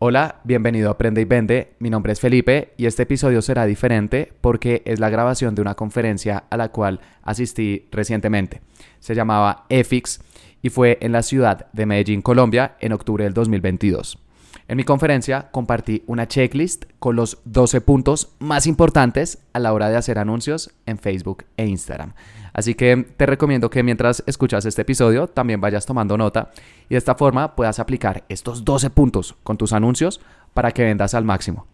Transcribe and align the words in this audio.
Hola, 0.00 0.36
bienvenido 0.44 0.90
a 0.90 0.92
Aprende 0.92 1.22
y 1.22 1.24
Vende. 1.24 1.74
Mi 1.80 1.90
nombre 1.90 2.12
es 2.12 2.20
Felipe 2.20 2.72
y 2.76 2.86
este 2.86 3.02
episodio 3.02 3.42
será 3.42 3.66
diferente 3.66 4.32
porque 4.40 4.82
es 4.84 5.00
la 5.00 5.10
grabación 5.10 5.56
de 5.56 5.62
una 5.62 5.74
conferencia 5.74 6.44
a 6.50 6.56
la 6.56 6.68
cual 6.68 7.00
asistí 7.24 7.88
recientemente. 7.90 8.60
Se 9.00 9.16
llamaba 9.16 9.64
EFIX 9.68 10.20
y 10.62 10.70
fue 10.70 10.98
en 11.00 11.10
la 11.10 11.24
ciudad 11.24 11.66
de 11.72 11.84
Medellín, 11.84 12.22
Colombia, 12.22 12.76
en 12.78 12.92
octubre 12.92 13.24
del 13.24 13.34
2022. 13.34 14.20
En 14.68 14.76
mi 14.76 14.84
conferencia 14.84 15.48
compartí 15.50 16.04
una 16.06 16.28
checklist 16.28 16.84
con 17.00 17.16
los 17.16 17.38
12 17.46 17.80
puntos 17.80 18.36
más 18.38 18.68
importantes 18.68 19.38
a 19.52 19.58
la 19.58 19.72
hora 19.72 19.90
de 19.90 19.96
hacer 19.96 20.20
anuncios 20.20 20.70
en 20.86 20.98
Facebook 20.98 21.44
e 21.56 21.66
Instagram. 21.66 22.14
Así 22.58 22.74
que 22.74 22.96
te 23.16 23.24
recomiendo 23.24 23.70
que 23.70 23.84
mientras 23.84 24.24
escuchas 24.26 24.64
este 24.64 24.82
episodio 24.82 25.28
también 25.28 25.60
vayas 25.60 25.86
tomando 25.86 26.18
nota 26.18 26.50
y 26.88 26.94
de 26.94 26.98
esta 26.98 27.14
forma 27.14 27.54
puedas 27.54 27.78
aplicar 27.78 28.24
estos 28.28 28.64
12 28.64 28.90
puntos 28.90 29.36
con 29.44 29.56
tus 29.56 29.72
anuncios 29.72 30.20
para 30.54 30.72
que 30.72 30.82
vendas 30.82 31.14
al 31.14 31.24
máximo. 31.24 31.68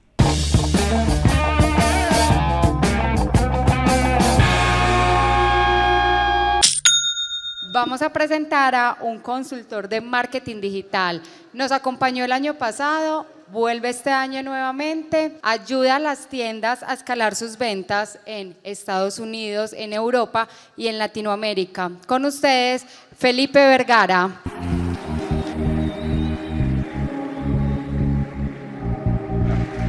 Vamos 7.72 8.02
a 8.02 8.12
presentar 8.12 8.74
a 8.74 8.98
un 9.00 9.20
consultor 9.20 9.88
de 9.88 10.02
marketing 10.02 10.60
digital. 10.60 11.22
Nos 11.54 11.72
acompañó 11.72 12.26
el 12.26 12.32
año 12.32 12.58
pasado, 12.58 13.26
vuelve 13.48 13.90
este 13.90 14.10
año 14.10 14.42
nuevamente, 14.42 15.38
ayuda 15.42 15.96
a 15.96 15.98
las 15.98 16.26
tiendas 16.28 16.82
a 16.82 16.94
escalar 16.94 17.34
sus 17.34 17.58
ventas 17.58 18.18
en 18.26 18.56
Estados 18.62 19.18
Unidos, 19.18 19.72
en 19.72 19.92
Europa 19.92 20.48
y 20.76 20.88
en 20.88 20.98
Latinoamérica. 20.98 21.90
Con 22.06 22.24
ustedes, 22.24 22.84
Felipe 23.18 23.58
Vergara. 23.58 24.40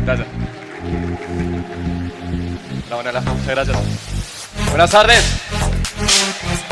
Gracias. 0.06 0.28
Hola, 2.92 3.22
muchas 3.22 3.47
gracias. 3.47 3.78
Buenas 4.69 4.92
tardes. 4.92 6.64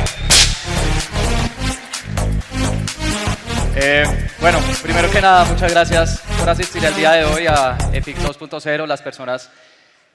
Eh, 3.76 4.06
bueno, 4.40 4.60
primero 4.84 5.10
que 5.10 5.20
nada, 5.20 5.46
muchas 5.46 5.72
gracias 5.72 6.22
por 6.38 6.48
asistir 6.48 6.86
el 6.86 6.96
día 6.96 7.14
de 7.14 7.26
hoy 7.26 7.48
a 7.48 7.76
EPIC 7.92 8.18
2.0, 8.18 8.86
las 8.86 9.02
personas 9.02 9.50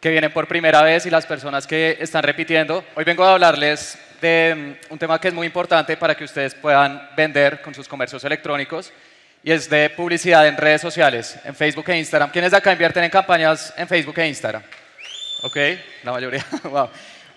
que 0.00 0.10
vienen 0.10 0.32
por 0.32 0.46
primera 0.46 0.80
vez 0.82 1.06
y 1.06 1.10
las 1.10 1.26
personas 1.26 1.66
que 1.66 1.98
están 2.00 2.22
repitiendo. 2.22 2.84
Hoy 2.94 3.02
vengo 3.02 3.24
a 3.24 3.32
hablarles 3.32 3.98
de 4.20 4.76
mm, 4.88 4.92
un 4.92 4.98
tema 4.98 5.20
que 5.20 5.28
es 5.28 5.34
muy 5.34 5.44
importante 5.44 5.96
para 5.96 6.14
que 6.14 6.22
ustedes 6.22 6.54
puedan 6.54 7.10
vender 7.16 7.60
con 7.60 7.74
sus 7.74 7.88
comercios 7.88 8.22
electrónicos 8.22 8.92
y 9.42 9.50
es 9.50 9.68
de 9.68 9.90
publicidad 9.90 10.46
en 10.46 10.56
redes 10.56 10.80
sociales, 10.80 11.36
en 11.44 11.56
Facebook 11.56 11.88
e 11.88 11.98
Instagram. 11.98 12.30
¿Quiénes 12.30 12.52
de 12.52 12.58
acá 12.58 12.70
invierten 12.70 13.02
en 13.02 13.10
campañas 13.10 13.74
en 13.76 13.88
Facebook 13.88 14.20
e 14.20 14.28
Instagram? 14.28 14.62
Ok, 15.42 15.56
la 16.04 16.12
mayoría. 16.12 16.46
wow. 16.62 16.90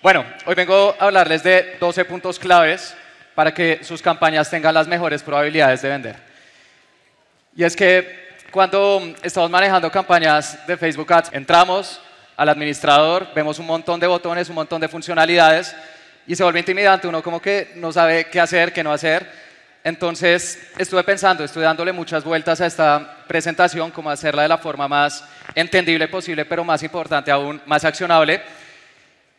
Bueno, 0.04 0.24
hoy 0.46 0.54
vengo 0.54 0.96
a 1.00 1.06
hablarles 1.06 1.42
de 1.42 1.78
12 1.80 2.06
puntos 2.06 2.38
claves 2.38 2.96
para 3.36 3.54
que 3.54 3.84
sus 3.84 4.02
campañas 4.02 4.50
tengan 4.50 4.74
las 4.74 4.88
mejores 4.88 5.24
probabilidades 5.24 5.82
de 5.82 5.90
vender. 5.90 6.16
Y 7.56 7.64
es 7.64 7.76
que 7.76 8.22
cuando 8.52 9.02
estamos 9.24 9.50
manejando 9.50 9.92
campañas 9.92 10.66
de 10.68 10.78
Facebook 10.78 11.12
Ads, 11.12 11.30
entramos 11.34 12.02
al 12.36 12.50
administrador, 12.50 13.28
vemos 13.34 13.60
un 13.60 13.66
montón 13.66 14.00
de 14.00 14.08
botones, 14.08 14.50
un 14.50 14.56
montón 14.56 14.82
de 14.82 14.88
funcionalidades 14.88 15.76
y 16.28 16.36
se 16.36 16.44
vuelve 16.44 16.60
intimidante, 16.60 17.08
uno 17.08 17.24
como 17.24 17.42
que 17.42 17.72
no 17.76 17.92
sabe 17.92 18.26
qué 18.26 18.40
hacer, 18.40 18.74
qué 18.74 18.84
no 18.84 18.92
hacer. 18.92 19.26
Entonces 19.84 20.72
estuve 20.78 21.04
pensando, 21.04 21.44
estuve 21.44 21.64
dándole 21.64 21.92
muchas 21.92 22.24
vueltas 22.24 22.62
a 22.62 22.68
esta 22.68 23.24
presentación, 23.28 23.90
como 23.92 24.10
hacerla 24.10 24.44
de 24.44 24.50
la 24.50 24.58
forma 24.58 24.88
más 24.88 25.24
entendible 25.56 26.08
posible, 26.08 26.46
pero 26.46 26.64
más 26.64 26.84
importante 26.84 27.32
aún, 27.32 27.62
más 27.66 27.84
accionable. 27.84 28.42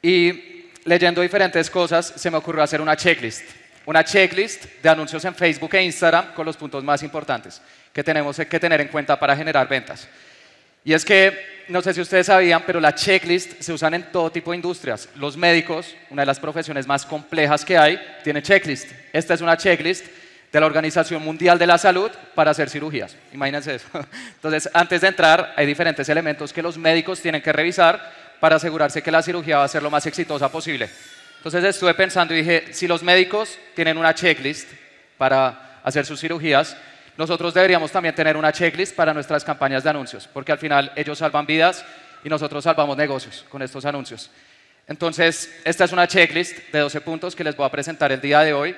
Y 0.00 0.70
leyendo 0.84 1.20
diferentes 1.20 1.70
cosas, 1.70 2.12
se 2.16 2.30
me 2.30 2.38
ocurrió 2.38 2.62
hacer 2.62 2.80
una 2.80 2.96
checklist 2.96 3.61
una 3.86 4.04
checklist 4.04 4.64
de 4.82 4.88
anuncios 4.88 5.24
en 5.24 5.34
Facebook 5.34 5.74
e 5.74 5.82
Instagram 5.82 6.34
con 6.34 6.46
los 6.46 6.56
puntos 6.56 6.82
más 6.84 7.02
importantes 7.02 7.60
que 7.92 8.02
tenemos 8.02 8.36
que 8.36 8.60
tener 8.60 8.80
en 8.80 8.88
cuenta 8.88 9.18
para 9.18 9.36
generar 9.36 9.68
ventas. 9.68 10.08
Y 10.84 10.92
es 10.92 11.04
que, 11.04 11.64
no 11.68 11.80
sé 11.80 11.94
si 11.94 12.00
ustedes 12.00 12.26
sabían, 12.26 12.62
pero 12.66 12.80
la 12.80 12.94
checklist 12.94 13.60
se 13.60 13.72
usan 13.72 13.94
en 13.94 14.10
todo 14.10 14.32
tipo 14.32 14.50
de 14.50 14.56
industrias. 14.56 15.08
Los 15.16 15.36
médicos, 15.36 15.94
una 16.10 16.22
de 16.22 16.26
las 16.26 16.40
profesiones 16.40 16.86
más 16.86 17.06
complejas 17.06 17.64
que 17.64 17.78
hay, 17.78 18.00
tiene 18.24 18.42
checklist. 18.42 18.90
Esta 19.12 19.34
es 19.34 19.40
una 19.40 19.56
checklist 19.56 20.06
de 20.50 20.60
la 20.60 20.66
Organización 20.66 21.22
Mundial 21.22 21.58
de 21.58 21.66
la 21.66 21.78
Salud 21.78 22.10
para 22.34 22.50
hacer 22.50 22.68
cirugías. 22.68 23.16
Imagínense 23.32 23.76
eso. 23.76 23.86
Entonces, 24.34 24.68
antes 24.74 25.00
de 25.00 25.08
entrar, 25.08 25.54
hay 25.56 25.66
diferentes 25.66 26.08
elementos 26.08 26.52
que 26.52 26.62
los 26.62 26.76
médicos 26.76 27.20
tienen 27.20 27.42
que 27.42 27.52
revisar 27.52 28.12
para 28.40 28.56
asegurarse 28.56 29.02
que 29.02 29.10
la 29.12 29.22
cirugía 29.22 29.58
va 29.58 29.64
a 29.64 29.68
ser 29.68 29.82
lo 29.82 29.90
más 29.90 30.04
exitosa 30.06 30.50
posible. 30.50 30.90
Entonces 31.42 31.64
estuve 31.64 31.92
pensando 31.94 32.32
y 32.32 32.36
dije, 32.36 32.72
si 32.72 32.86
los 32.86 33.02
médicos 33.02 33.58
tienen 33.74 33.98
una 33.98 34.14
checklist 34.14 34.68
para 35.18 35.80
hacer 35.82 36.06
sus 36.06 36.20
cirugías, 36.20 36.76
nosotros 37.16 37.52
deberíamos 37.52 37.90
también 37.90 38.14
tener 38.14 38.36
una 38.36 38.52
checklist 38.52 38.94
para 38.94 39.12
nuestras 39.12 39.42
campañas 39.42 39.82
de 39.82 39.90
anuncios, 39.90 40.28
porque 40.32 40.52
al 40.52 40.58
final 40.58 40.92
ellos 40.94 41.18
salvan 41.18 41.44
vidas 41.44 41.84
y 42.22 42.28
nosotros 42.28 42.62
salvamos 42.62 42.96
negocios 42.96 43.44
con 43.48 43.60
estos 43.60 43.84
anuncios. 43.84 44.30
Entonces, 44.86 45.52
esta 45.64 45.82
es 45.82 45.90
una 45.90 46.06
checklist 46.06 46.58
de 46.72 46.78
12 46.78 47.00
puntos 47.00 47.34
que 47.34 47.42
les 47.42 47.56
voy 47.56 47.66
a 47.66 47.70
presentar 47.70 48.12
el 48.12 48.20
día 48.20 48.38
de 48.42 48.52
hoy 48.52 48.76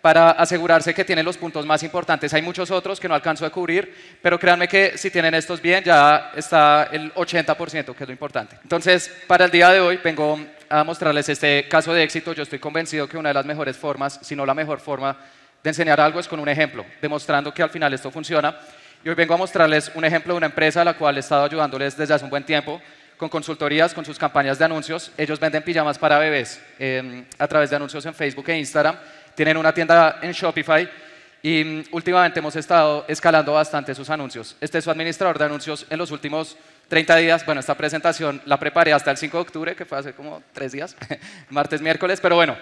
para 0.00 0.30
asegurarse 0.30 0.94
que 0.94 1.04
tienen 1.04 1.26
los 1.26 1.36
puntos 1.36 1.66
más 1.66 1.82
importantes. 1.82 2.32
Hay 2.32 2.40
muchos 2.40 2.70
otros 2.70 2.98
que 2.98 3.08
no 3.08 3.16
alcanzo 3.16 3.44
a 3.44 3.50
cubrir, 3.50 4.18
pero 4.22 4.38
créanme 4.38 4.66
que 4.66 4.96
si 4.96 5.10
tienen 5.10 5.34
estos 5.34 5.60
bien, 5.60 5.84
ya 5.84 6.32
está 6.34 6.88
el 6.90 7.12
80%, 7.12 7.94
que 7.94 8.04
es 8.04 8.08
lo 8.08 8.12
importante. 8.12 8.56
Entonces, 8.62 9.14
para 9.26 9.44
el 9.44 9.50
día 9.50 9.68
de 9.68 9.80
hoy 9.80 9.98
vengo 10.02 10.40
a 10.68 10.84
mostrarles 10.84 11.28
este 11.28 11.68
caso 11.68 11.92
de 11.92 12.02
éxito. 12.02 12.32
Yo 12.32 12.42
estoy 12.42 12.58
convencido 12.58 13.08
que 13.08 13.16
una 13.16 13.30
de 13.30 13.34
las 13.34 13.46
mejores 13.46 13.76
formas, 13.76 14.18
si 14.22 14.36
no 14.36 14.44
la 14.44 14.54
mejor 14.54 14.80
forma 14.80 15.16
de 15.62 15.70
enseñar 15.70 16.00
algo 16.00 16.20
es 16.20 16.28
con 16.28 16.40
un 16.40 16.48
ejemplo, 16.48 16.84
demostrando 17.00 17.52
que 17.52 17.62
al 17.62 17.70
final 17.70 17.92
esto 17.92 18.10
funciona. 18.10 18.56
Y 19.04 19.08
hoy 19.08 19.14
vengo 19.14 19.34
a 19.34 19.36
mostrarles 19.36 19.90
un 19.94 20.04
ejemplo 20.04 20.34
de 20.34 20.38
una 20.38 20.46
empresa 20.46 20.82
a 20.82 20.84
la 20.84 20.94
cual 20.94 21.16
he 21.16 21.20
estado 21.20 21.44
ayudándoles 21.44 21.96
desde 21.96 22.14
hace 22.14 22.24
un 22.24 22.30
buen 22.30 22.44
tiempo 22.44 22.80
con 23.16 23.28
consultorías, 23.28 23.92
con 23.92 24.04
sus 24.04 24.18
campañas 24.18 24.58
de 24.58 24.64
anuncios. 24.64 25.12
Ellos 25.16 25.40
venden 25.40 25.62
pijamas 25.62 25.98
para 25.98 26.18
bebés 26.18 26.60
em, 26.78 27.24
a 27.38 27.46
través 27.48 27.70
de 27.70 27.76
anuncios 27.76 28.06
en 28.06 28.14
Facebook 28.14 28.48
e 28.48 28.58
Instagram. 28.58 28.96
Tienen 29.34 29.56
una 29.56 29.72
tienda 29.72 30.18
en 30.22 30.32
Shopify 30.32 30.88
y 31.42 31.64
mm, 31.64 31.84
últimamente 31.92 32.38
hemos 32.38 32.56
estado 32.56 33.04
escalando 33.08 33.52
bastante 33.52 33.94
sus 33.94 34.08
anuncios. 34.10 34.56
Este 34.60 34.78
es 34.78 34.84
su 34.84 34.90
administrador 34.90 35.38
de 35.38 35.44
anuncios 35.44 35.86
en 35.90 35.98
los 35.98 36.10
últimos 36.10 36.56
30 36.88 37.16
días. 37.16 37.46
Bueno, 37.46 37.60
esta 37.60 37.76
presentación 37.76 38.40
la 38.46 38.58
preparé 38.58 38.92
hasta 38.92 39.10
el 39.10 39.16
5 39.16 39.36
de 39.36 39.42
octubre, 39.42 39.76
que 39.76 39.84
fue 39.84 39.98
hace 39.98 40.14
como 40.14 40.42
tres 40.52 40.72
días, 40.72 40.96
martes, 41.50 41.80
miércoles, 41.80 42.20
pero 42.20 42.34
bueno, 42.34 42.56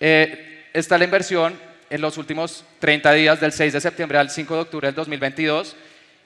eh, 0.00 0.66
esta 0.72 0.96
es 0.96 0.98
la 0.98 1.04
inversión 1.04 1.56
en 1.90 2.00
los 2.00 2.16
últimos 2.18 2.64
30 2.80 3.12
días, 3.12 3.40
del 3.40 3.52
6 3.52 3.72
de 3.72 3.80
septiembre 3.80 4.18
al 4.18 4.30
5 4.30 4.54
de 4.54 4.60
octubre 4.60 4.88
del 4.88 4.94
2022. 4.94 5.76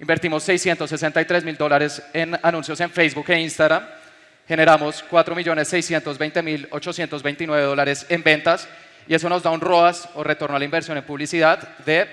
Invertimos 0.00 0.42
663 0.42 1.44
mil 1.44 1.56
dólares 1.56 2.02
en 2.12 2.36
anuncios 2.42 2.80
en 2.80 2.90
Facebook 2.90 3.30
e 3.30 3.40
Instagram. 3.40 3.86
Generamos 4.48 5.04
4.620.829 5.08 7.62
dólares 7.62 8.04
en 8.08 8.24
ventas 8.24 8.68
y 9.06 9.14
eso 9.14 9.28
nos 9.28 9.44
da 9.44 9.50
un 9.50 9.60
ROAS 9.60 10.08
o 10.14 10.24
retorno 10.24 10.56
a 10.56 10.58
la 10.58 10.64
inversión 10.64 10.96
en 10.96 11.04
publicidad 11.04 11.76
de 11.78 12.08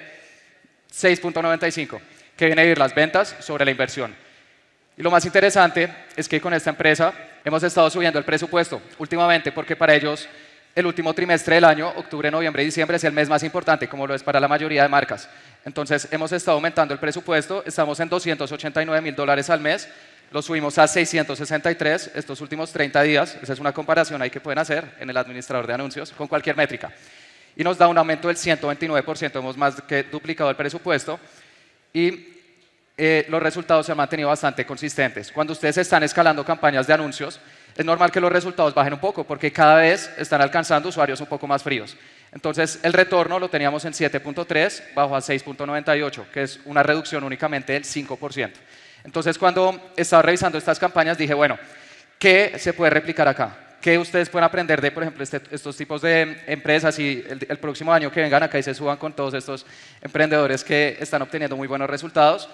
6.95, 0.93 1.99
que 2.37 2.45
viene 2.45 2.61
a 2.61 2.65
ir 2.65 2.77
las 2.77 2.93
ventas 2.93 3.35
sobre 3.39 3.65
la 3.65 3.71
inversión. 3.71 4.28
Y 4.99 5.01
lo 5.01 5.09
más 5.09 5.23
interesante 5.23 5.89
es 6.13 6.27
que 6.27 6.41
con 6.41 6.53
esta 6.53 6.71
empresa 6.71 7.13
hemos 7.45 7.63
estado 7.63 7.89
subiendo 7.89 8.19
el 8.19 8.25
presupuesto 8.25 8.81
últimamente 8.97 9.53
porque 9.53 9.77
para 9.77 9.95
ellos 9.95 10.27
el 10.75 10.85
último 10.85 11.13
trimestre 11.13 11.55
del 11.55 11.63
año, 11.63 11.87
octubre, 11.95 12.29
noviembre 12.29 12.63
y 12.63 12.65
diciembre, 12.65 12.97
es 12.97 13.05
el 13.05 13.13
mes 13.13 13.29
más 13.29 13.41
importante, 13.43 13.87
como 13.87 14.05
lo 14.05 14.13
es 14.13 14.23
para 14.23 14.41
la 14.41 14.49
mayoría 14.49 14.83
de 14.83 14.89
marcas. 14.89 15.29
Entonces 15.63 16.09
hemos 16.11 16.33
estado 16.33 16.55
aumentando 16.55 16.93
el 16.93 16.99
presupuesto, 16.99 17.63
estamos 17.65 17.97
en 18.01 18.09
289 18.09 19.01
mil 19.01 19.15
dólares 19.15 19.49
al 19.49 19.61
mes, 19.61 19.87
lo 20.31 20.41
subimos 20.41 20.77
a 20.77 20.85
663 20.85 22.11
estos 22.15 22.41
últimos 22.41 22.73
30 22.73 23.01
días, 23.03 23.37
esa 23.41 23.53
es 23.53 23.59
una 23.59 23.71
comparación 23.71 24.21
ahí 24.21 24.29
que 24.29 24.41
pueden 24.41 24.59
hacer 24.59 24.83
en 24.99 25.09
el 25.09 25.15
administrador 25.15 25.65
de 25.65 25.75
anuncios 25.75 26.11
con 26.11 26.27
cualquier 26.27 26.57
métrica. 26.57 26.91
Y 27.55 27.63
nos 27.63 27.77
da 27.77 27.87
un 27.87 27.97
aumento 27.97 28.27
del 28.27 28.35
129%, 28.35 29.39
hemos 29.39 29.55
más 29.55 29.81
que 29.81 30.03
duplicado 30.03 30.49
el 30.49 30.57
presupuesto. 30.57 31.17
Y 31.93 32.38
eh, 33.01 33.25
los 33.29 33.41
resultados 33.41 33.85
se 33.85 33.93
han 33.93 33.97
mantenido 33.97 34.27
bastante 34.27 34.65
consistentes. 34.65 35.31
Cuando 35.31 35.53
ustedes 35.53 35.77
están 35.77 36.03
escalando 36.03 36.43
campañas 36.43 36.85
de 36.85 36.93
anuncios, 36.93 37.39
es 37.77 37.85
normal 37.85 38.11
que 38.11 38.19
los 38.19 38.29
resultados 38.29 38.73
bajen 38.73 38.91
un 38.91 38.99
poco 38.99 39.23
porque 39.23 39.53
cada 39.53 39.75
vez 39.75 40.11
están 40.17 40.41
alcanzando 40.41 40.89
usuarios 40.89 41.21
un 41.21 41.27
poco 41.27 41.47
más 41.47 41.63
fríos. 41.63 41.95
Entonces, 42.33 42.77
el 42.83 42.91
retorno 42.91 43.39
lo 43.39 43.49
teníamos 43.49 43.85
en 43.85 43.93
7.3, 43.93 44.93
bajo 44.93 45.15
a 45.15 45.19
6.98, 45.19 46.25
que 46.25 46.43
es 46.43 46.59
una 46.65 46.83
reducción 46.83 47.23
únicamente 47.23 47.71
del 47.71 47.85
5%. 47.85 48.51
Entonces, 49.05 49.37
cuando 49.37 49.91
estaba 49.95 50.21
revisando 50.21 50.57
estas 50.57 50.77
campañas, 50.77 51.17
dije, 51.17 51.33
bueno, 51.33 51.57
¿qué 52.19 52.55
se 52.59 52.73
puede 52.73 52.89
replicar 52.89 53.29
acá? 53.29 53.77
¿Qué 53.79 53.97
ustedes 53.97 54.29
pueden 54.29 54.43
aprender 54.43 54.81
de, 54.81 54.91
por 54.91 55.03
ejemplo, 55.03 55.23
este, 55.23 55.41
estos 55.51 55.77
tipos 55.77 56.01
de 56.01 56.43
empresas 56.47 56.99
y 56.99 57.23
el, 57.29 57.47
el 57.47 57.57
próximo 57.59 57.93
año 57.93 58.11
que 58.11 58.19
vengan 58.19 58.43
acá 58.43 58.59
y 58.59 58.63
se 58.63 58.73
suban 58.73 58.97
con 58.97 59.13
todos 59.13 59.33
estos 59.35 59.65
emprendedores 60.01 60.65
que 60.65 60.97
están 60.99 61.21
obteniendo 61.21 61.55
muy 61.55 61.69
buenos 61.69 61.89
resultados? 61.89 62.49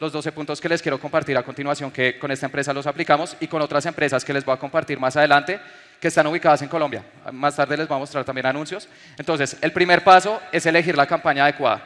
Los 0.00 0.10
12 0.12 0.32
puntos 0.32 0.60
que 0.60 0.68
les 0.68 0.80
quiero 0.80 0.98
compartir 0.98 1.36
a 1.36 1.42
continuación, 1.42 1.90
que 1.90 2.18
con 2.18 2.30
esta 2.30 2.46
empresa 2.46 2.72
los 2.72 2.86
aplicamos 2.86 3.36
y 3.38 3.46
con 3.46 3.60
otras 3.60 3.84
empresas 3.84 4.24
que 4.24 4.32
les 4.32 4.44
voy 4.44 4.54
a 4.54 4.56
compartir 4.56 4.98
más 4.98 5.14
adelante, 5.16 5.60
que 6.00 6.08
están 6.08 6.26
ubicadas 6.26 6.62
en 6.62 6.68
Colombia. 6.68 7.04
Más 7.30 7.54
tarde 7.54 7.76
les 7.76 7.86
voy 7.86 7.96
a 7.96 7.98
mostrar 7.98 8.24
también 8.24 8.46
anuncios. 8.46 8.88
Entonces, 9.18 9.58
el 9.60 9.72
primer 9.72 10.02
paso 10.02 10.40
es 10.50 10.64
elegir 10.64 10.96
la 10.96 11.06
campaña 11.06 11.44
adecuada. 11.44 11.82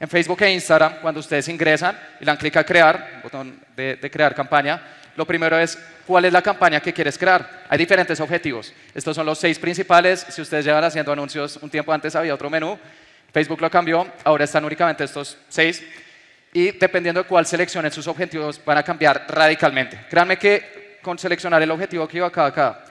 En 0.00 0.08
Facebook 0.08 0.40
e 0.42 0.50
Instagram, 0.50 1.00
cuando 1.02 1.20
ustedes 1.20 1.46
ingresan 1.48 1.98
y 2.18 2.24
dan 2.24 2.38
clic 2.38 2.56
a 2.56 2.64
crear, 2.64 3.20
botón 3.22 3.60
de, 3.76 3.96
de 3.96 4.10
crear 4.10 4.34
campaña, 4.34 4.80
lo 5.14 5.26
primero 5.26 5.58
es 5.58 5.78
cuál 6.06 6.24
es 6.24 6.32
la 6.32 6.40
campaña 6.40 6.80
que 6.80 6.94
quieres 6.94 7.18
crear. 7.18 7.64
Hay 7.68 7.76
diferentes 7.76 8.18
objetivos. 8.20 8.72
Estos 8.94 9.14
son 9.14 9.26
los 9.26 9.38
seis 9.38 9.58
principales. 9.58 10.24
Si 10.30 10.40
ustedes 10.40 10.64
llevan 10.64 10.84
haciendo 10.84 11.12
anuncios 11.12 11.58
un 11.60 11.68
tiempo 11.68 11.92
antes 11.92 12.16
había 12.16 12.32
otro 12.32 12.48
menú. 12.48 12.78
Facebook 13.30 13.60
lo 13.60 13.70
cambió, 13.70 14.06
ahora 14.24 14.44
están 14.44 14.64
únicamente 14.64 15.04
estos 15.04 15.36
seis 15.48 15.84
y 16.52 16.72
dependiendo 16.72 17.22
de 17.22 17.28
cuál 17.28 17.46
seleccionen 17.46 17.92
sus 17.92 18.06
objetivos 18.06 18.60
van 18.64 18.78
a 18.78 18.82
cambiar 18.82 19.26
radicalmente. 19.28 20.06
Créanme 20.08 20.38
que 20.38 20.98
con 21.02 21.18
seleccionar 21.18 21.62
el 21.62 21.70
objetivo 21.70 22.08
que 22.08 22.18
iba 22.18 22.26
acá, 22.26 22.46
acá, 22.46 22.84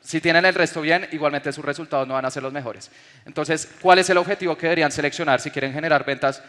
si 0.00 0.20
tienen 0.20 0.44
el 0.44 0.54
resto 0.54 0.80
bien, 0.80 1.06
igualmente 1.12 1.52
sus 1.52 1.64
resultados 1.64 2.08
no 2.08 2.14
van 2.14 2.24
a 2.24 2.30
ser 2.30 2.42
los 2.42 2.52
mejores. 2.52 2.90
Entonces, 3.26 3.70
¿cuál 3.80 3.98
es 3.98 4.08
el 4.08 4.16
objetivo 4.16 4.56
que 4.56 4.66
deberían 4.66 4.90
seleccionar 4.90 5.40
si 5.40 5.50
quieren 5.50 5.72
generar 5.72 6.04
ventas 6.04 6.42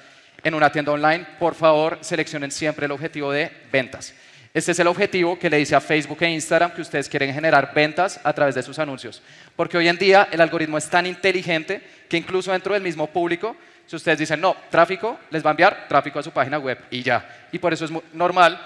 en 0.43 0.53
una 0.53 0.71
tienda 0.71 0.93
online? 0.93 1.25
Por 1.37 1.53
favor, 1.53 1.97
seleccionen 2.01 2.51
siempre 2.51 2.85
el 2.85 2.91
objetivo 2.91 3.31
de 3.31 3.51
ventas. 3.71 4.13
Este 4.53 4.73
es 4.73 4.79
el 4.79 4.87
objetivo 4.87 5.39
que 5.39 5.49
le 5.49 5.57
dice 5.57 5.75
a 5.75 5.81
Facebook 5.81 6.17
e 6.21 6.29
Instagram 6.29 6.71
que 6.71 6.81
ustedes 6.81 7.07
quieren 7.07 7.33
generar 7.33 7.73
ventas 7.73 8.19
a 8.21 8.33
través 8.33 8.53
de 8.55 8.63
sus 8.63 8.79
anuncios. 8.79 9.21
Porque 9.55 9.77
hoy 9.77 9.87
en 9.87 9.97
día 9.97 10.27
el 10.31 10.41
algoritmo 10.41 10.77
es 10.77 10.89
tan 10.89 11.05
inteligente 11.05 11.81
que 12.09 12.17
incluso 12.17 12.51
dentro 12.51 12.73
del 12.73 12.83
mismo 12.83 13.07
público 13.07 13.55
si 13.91 13.97
ustedes 13.97 14.19
dicen, 14.19 14.39
no, 14.39 14.55
tráfico, 14.69 15.19
les 15.31 15.45
va 15.45 15.49
a 15.49 15.51
enviar 15.51 15.85
tráfico 15.89 16.17
a 16.17 16.23
su 16.23 16.31
página 16.31 16.57
web 16.57 16.77
y 16.91 17.03
ya. 17.03 17.47
Y 17.51 17.59
por 17.59 17.73
eso 17.73 17.83
es 17.83 17.91
normal 18.13 18.57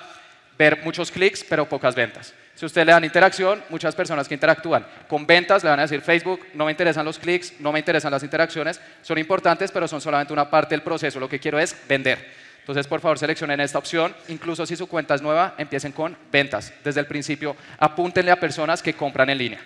ver 0.55 0.83
muchos 0.83 1.09
clics, 1.09 1.43
pero 1.43 1.67
pocas 1.67 1.95
ventas. 1.95 2.31
Si 2.53 2.63
ustedes 2.63 2.85
le 2.85 2.91
dan 2.93 3.03
interacción, 3.03 3.63
muchas 3.69 3.95
personas 3.95 4.27
que 4.27 4.35
interactúan 4.35 4.85
con 5.07 5.25
ventas 5.25 5.63
le 5.63 5.71
van 5.71 5.79
a 5.79 5.81
decir 5.81 6.01
Facebook, 6.01 6.41
no 6.53 6.65
me 6.65 6.71
interesan 6.71 7.03
los 7.03 7.17
clics, 7.17 7.59
no 7.59 7.71
me 7.71 7.79
interesan 7.79 8.11
las 8.11 8.21
interacciones, 8.21 8.79
son 9.01 9.17
importantes, 9.17 9.71
pero 9.71 9.87
son 9.87 9.99
solamente 9.99 10.31
una 10.31 10.47
parte 10.47 10.75
del 10.75 10.83
proceso. 10.83 11.19
Lo 11.19 11.27
que 11.27 11.39
quiero 11.39 11.57
es 11.57 11.75
vender. 11.89 12.23
Entonces, 12.59 12.85
por 12.85 13.01
favor, 13.01 13.17
seleccionen 13.17 13.59
esta 13.61 13.79
opción. 13.79 14.15
Incluso 14.27 14.63
si 14.67 14.75
su 14.75 14.85
cuenta 14.85 15.15
es 15.15 15.23
nueva, 15.23 15.55
empiecen 15.57 15.91
con 15.91 16.15
ventas. 16.31 16.71
Desde 16.83 16.99
el 16.99 17.07
principio, 17.07 17.55
apúntenle 17.79 18.29
a 18.29 18.39
personas 18.39 18.83
que 18.83 18.93
compran 18.93 19.31
en 19.31 19.39
línea. 19.39 19.59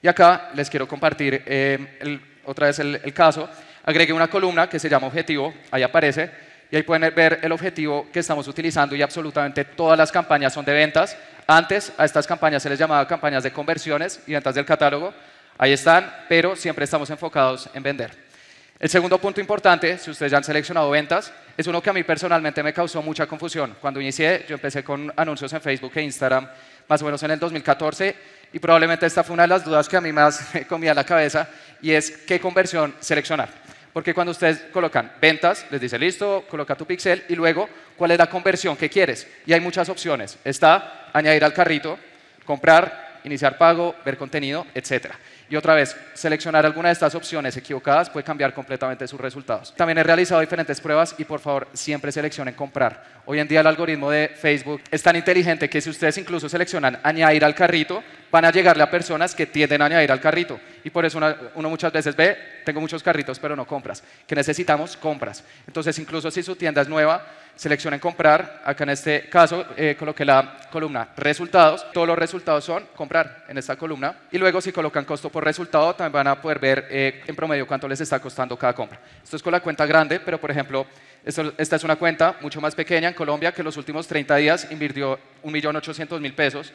Y 0.00 0.08
acá 0.08 0.52
les 0.54 0.70
quiero 0.70 0.88
compartir 0.88 1.42
eh, 1.44 2.18
otra 2.46 2.68
vez 2.68 2.78
el 2.78 3.12
caso 3.12 3.46
agregué 3.84 4.12
una 4.12 4.28
columna 4.28 4.68
que 4.68 4.78
se 4.78 4.88
llama 4.88 5.06
objetivo, 5.06 5.52
ahí 5.70 5.82
aparece, 5.82 6.30
y 6.70 6.76
ahí 6.76 6.82
pueden 6.82 7.14
ver 7.14 7.40
el 7.42 7.52
objetivo 7.52 8.08
que 8.10 8.20
estamos 8.20 8.48
utilizando 8.48 8.96
y 8.96 9.02
absolutamente 9.02 9.64
todas 9.64 9.98
las 9.98 10.10
campañas 10.10 10.54
son 10.54 10.64
de 10.64 10.72
ventas. 10.72 11.16
Antes 11.46 11.92
a 11.98 12.04
estas 12.04 12.26
campañas 12.26 12.62
se 12.62 12.70
les 12.70 12.78
llamaba 12.78 13.06
campañas 13.06 13.42
de 13.42 13.52
conversiones 13.52 14.22
y 14.26 14.32
ventas 14.32 14.54
del 14.54 14.64
catálogo, 14.64 15.12
ahí 15.58 15.72
están, 15.72 16.10
pero 16.28 16.56
siempre 16.56 16.84
estamos 16.84 17.10
enfocados 17.10 17.68
en 17.74 17.82
vender. 17.82 18.32
El 18.78 18.88
segundo 18.88 19.18
punto 19.18 19.40
importante, 19.40 19.98
si 19.98 20.10
ustedes 20.10 20.32
ya 20.32 20.38
han 20.38 20.44
seleccionado 20.44 20.90
ventas, 20.90 21.32
es 21.56 21.66
uno 21.66 21.82
que 21.82 21.90
a 21.90 21.92
mí 21.92 22.02
personalmente 22.02 22.62
me 22.62 22.72
causó 22.72 23.00
mucha 23.02 23.26
confusión. 23.26 23.76
Cuando 23.80 24.00
inicié, 24.00 24.44
yo 24.48 24.54
empecé 24.54 24.82
con 24.82 25.12
anuncios 25.14 25.52
en 25.52 25.60
Facebook 25.60 25.92
e 25.94 26.02
Instagram, 26.02 26.48
más 26.88 27.00
o 27.02 27.04
menos 27.04 27.22
en 27.22 27.30
el 27.32 27.38
2014, 27.38 28.16
y 28.52 28.58
probablemente 28.58 29.06
esta 29.06 29.22
fue 29.22 29.34
una 29.34 29.44
de 29.44 29.50
las 29.50 29.64
dudas 29.64 29.88
que 29.88 29.96
a 29.96 30.00
mí 30.00 30.10
más 30.10 30.52
me 30.54 30.66
comía 30.66 30.94
la 30.94 31.04
cabeza, 31.04 31.48
y 31.80 31.92
es 31.92 32.10
qué 32.26 32.40
conversión 32.40 32.94
seleccionar. 32.98 33.50
Porque 33.92 34.14
cuando 34.14 34.30
ustedes 34.30 34.58
colocan 34.72 35.12
ventas, 35.20 35.66
les 35.70 35.80
dice, 35.80 35.98
listo, 35.98 36.44
coloca 36.48 36.74
tu 36.74 36.86
pixel 36.86 37.24
y 37.28 37.34
luego, 37.34 37.68
¿cuál 37.96 38.12
es 38.12 38.18
la 38.18 38.28
conversión 38.28 38.76
que 38.76 38.88
quieres? 38.88 39.26
Y 39.44 39.52
hay 39.52 39.60
muchas 39.60 39.88
opciones. 39.88 40.38
Está 40.44 41.10
añadir 41.12 41.44
al 41.44 41.52
carrito, 41.52 41.98
comprar, 42.44 43.20
iniciar 43.24 43.58
pago, 43.58 43.94
ver 44.04 44.16
contenido, 44.16 44.66
etcétera. 44.74 45.18
Y 45.52 45.56
otra 45.56 45.74
vez, 45.74 45.94
seleccionar 46.14 46.64
alguna 46.64 46.88
de 46.88 46.94
estas 46.94 47.14
opciones 47.14 47.54
equivocadas 47.58 48.08
puede 48.08 48.24
cambiar 48.24 48.54
completamente 48.54 49.06
sus 49.06 49.20
resultados. 49.20 49.74
También 49.76 49.98
he 49.98 50.02
realizado 50.02 50.40
diferentes 50.40 50.80
pruebas 50.80 51.14
y 51.18 51.26
por 51.26 51.40
favor 51.40 51.68
siempre 51.74 52.10
seleccionen 52.10 52.54
comprar. 52.54 53.04
Hoy 53.26 53.38
en 53.38 53.46
día 53.46 53.60
el 53.60 53.66
algoritmo 53.66 54.10
de 54.10 54.30
Facebook 54.34 54.80
es 54.90 55.02
tan 55.02 55.14
inteligente 55.14 55.68
que 55.68 55.82
si 55.82 55.90
ustedes 55.90 56.16
incluso 56.16 56.48
seleccionan 56.48 56.98
añadir 57.02 57.44
al 57.44 57.54
carrito, 57.54 58.02
van 58.30 58.46
a 58.46 58.50
llegarle 58.50 58.82
a 58.82 58.90
personas 58.90 59.34
que 59.34 59.44
tienden 59.44 59.82
a 59.82 59.84
añadir 59.84 60.10
al 60.10 60.22
carrito. 60.22 60.58
Y 60.84 60.88
por 60.88 61.04
eso 61.04 61.20
uno, 61.54 61.68
muchas 61.68 61.92
veces 61.92 62.16
ve, 62.16 62.62
tengo 62.64 62.80
muchos 62.80 63.02
carritos 63.02 63.38
pero 63.38 63.54
no 63.54 63.66
compras. 63.66 64.02
Que 64.26 64.34
necesitamos 64.34 64.96
compras. 64.96 65.44
Entonces 65.66 65.98
incluso 65.98 66.30
si 66.30 66.42
su 66.42 66.56
tienda 66.56 66.80
es 66.80 66.88
nueva, 66.88 67.26
seleccionen 67.56 68.00
comprar. 68.00 68.62
Acá 68.64 68.84
en 68.84 68.90
este 68.90 69.28
caso 69.28 69.64
eh, 69.76 69.96
coloqué 69.98 70.24
la 70.24 70.58
columna 70.70 71.08
resultados. 71.16 71.86
Todos 71.92 72.06
los 72.06 72.18
resultados 72.18 72.64
son 72.64 72.86
comprar 72.94 73.44
en 73.48 73.58
esta 73.58 73.76
columna. 73.76 74.14
Y 74.30 74.38
luego 74.38 74.60
si 74.60 74.72
colocan 74.72 75.04
costo 75.04 75.30
por 75.30 75.44
resultado, 75.44 75.94
también 75.94 76.12
van 76.12 76.26
a 76.28 76.40
poder 76.40 76.58
ver 76.58 76.86
eh, 76.90 77.22
en 77.26 77.36
promedio 77.36 77.66
cuánto 77.66 77.88
les 77.88 78.00
está 78.00 78.18
costando 78.20 78.56
cada 78.56 78.72
compra. 78.72 79.00
Esto 79.22 79.36
es 79.36 79.42
con 79.42 79.52
la 79.52 79.60
cuenta 79.60 79.86
grande, 79.86 80.20
pero 80.20 80.40
por 80.40 80.50
ejemplo, 80.50 80.86
esta 81.24 81.76
es 81.76 81.84
una 81.84 81.96
cuenta 81.96 82.36
mucho 82.40 82.60
más 82.60 82.74
pequeña 82.74 83.08
en 83.08 83.14
Colombia 83.14 83.52
que 83.52 83.60
en 83.60 83.66
los 83.66 83.76
últimos 83.76 84.06
30 84.08 84.36
días 84.36 84.68
invirtió 84.70 85.18
1.800.000 85.44 86.34
pesos. 86.34 86.72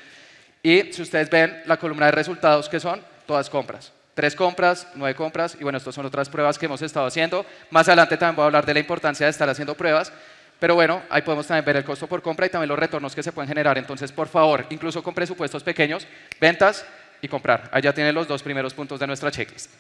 Y 0.64 0.94
si 0.94 1.02
ustedes 1.02 1.30
ven 1.30 1.62
la 1.66 1.78
columna 1.78 2.08
de 2.08 2.12
resultados, 2.14 2.70
que 2.70 2.80
son 2.80 3.02
todas 3.26 3.50
compras. 3.50 3.92
Tres 4.14 4.36
compras, 4.36 4.88
nueve 4.96 5.16
compras, 5.16 5.56
y 5.60 5.64
bueno, 5.64 5.78
estas 5.78 5.94
son 5.94 6.06
otras 6.06 6.28
pruebas 6.28 6.58
que 6.58 6.66
hemos 6.66 6.82
estado 6.82 7.06
haciendo. 7.06 7.46
Más 7.70 7.88
adelante 7.88 8.18
también 8.18 8.36
voy 8.36 8.44
a 8.44 8.46
hablar 8.48 8.66
de 8.66 8.74
la 8.74 8.80
importancia 8.80 9.28
de 9.28 9.30
estar 9.30 9.48
haciendo 9.48 9.76
pruebas, 9.76 10.12
pero 10.60 10.76
bueno, 10.76 11.04
ahí 11.10 11.22
podemos 11.22 11.46
también 11.46 11.66
ver 11.66 11.78
el 11.78 11.84
costo 11.84 12.08
por 12.08 12.22
compra 12.22 12.46
y 12.46 12.50
también 12.50 12.70
los 12.70 12.80
retornos 12.80 13.14
que 13.14 13.24
se 13.24 13.32
pueden 13.32 13.48
generar. 13.48 13.78
Entonces, 13.78 14.12
por 14.12 14.28
favor, 14.28 14.66
incluso 14.70 15.04
con 15.04 15.14
presupuestos 15.14 15.64
pequeños, 15.64 16.08
ventas 16.42 16.86
y 17.22 17.28
comprar. 17.28 17.70
Allá 17.72 17.94
tienen 17.94 18.16
los 18.16 18.28
dos 18.28 18.42
primeros 18.42 18.74
puntos 18.74 19.00
de 19.00 19.08
nuestra 19.08 19.32
checklist. 19.32 19.72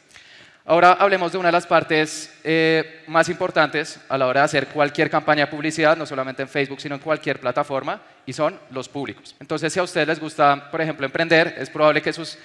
Ahora 0.69 0.91
hablemos 0.93 1.31
de 1.31 1.37
una 1.37 1.47
de 1.47 1.53
las 1.53 1.65
partes 1.65 2.37
eh, 2.43 3.03
más 3.07 3.29
importantes 3.29 4.01
a 4.09 4.17
la 4.17 4.27
hora 4.27 4.41
de 4.41 4.45
hacer 4.45 4.67
cualquier 4.67 5.09
campaña 5.09 5.45
de 5.45 5.51
publicidad, 5.51 5.95
no 5.95 6.05
solamente 6.05 6.41
en 6.41 6.49
Facebook, 6.49 6.81
sino 6.81 6.95
en 6.95 7.01
cualquier 7.01 7.39
plataforma, 7.39 8.01
y 8.25 8.33
son 8.33 8.59
los 8.71 8.89
públicos. 8.89 9.33
Entonces, 9.39 9.71
si 9.71 9.79
a 9.79 9.83
ustedes 9.83 10.05
les 10.05 10.19
gusta, 10.19 10.69
por 10.69 10.81
ejemplo, 10.81 11.05
emprender, 11.05 11.55
es 11.57 11.69
probable 11.69 12.01
que 12.01 12.11
sus 12.11 12.37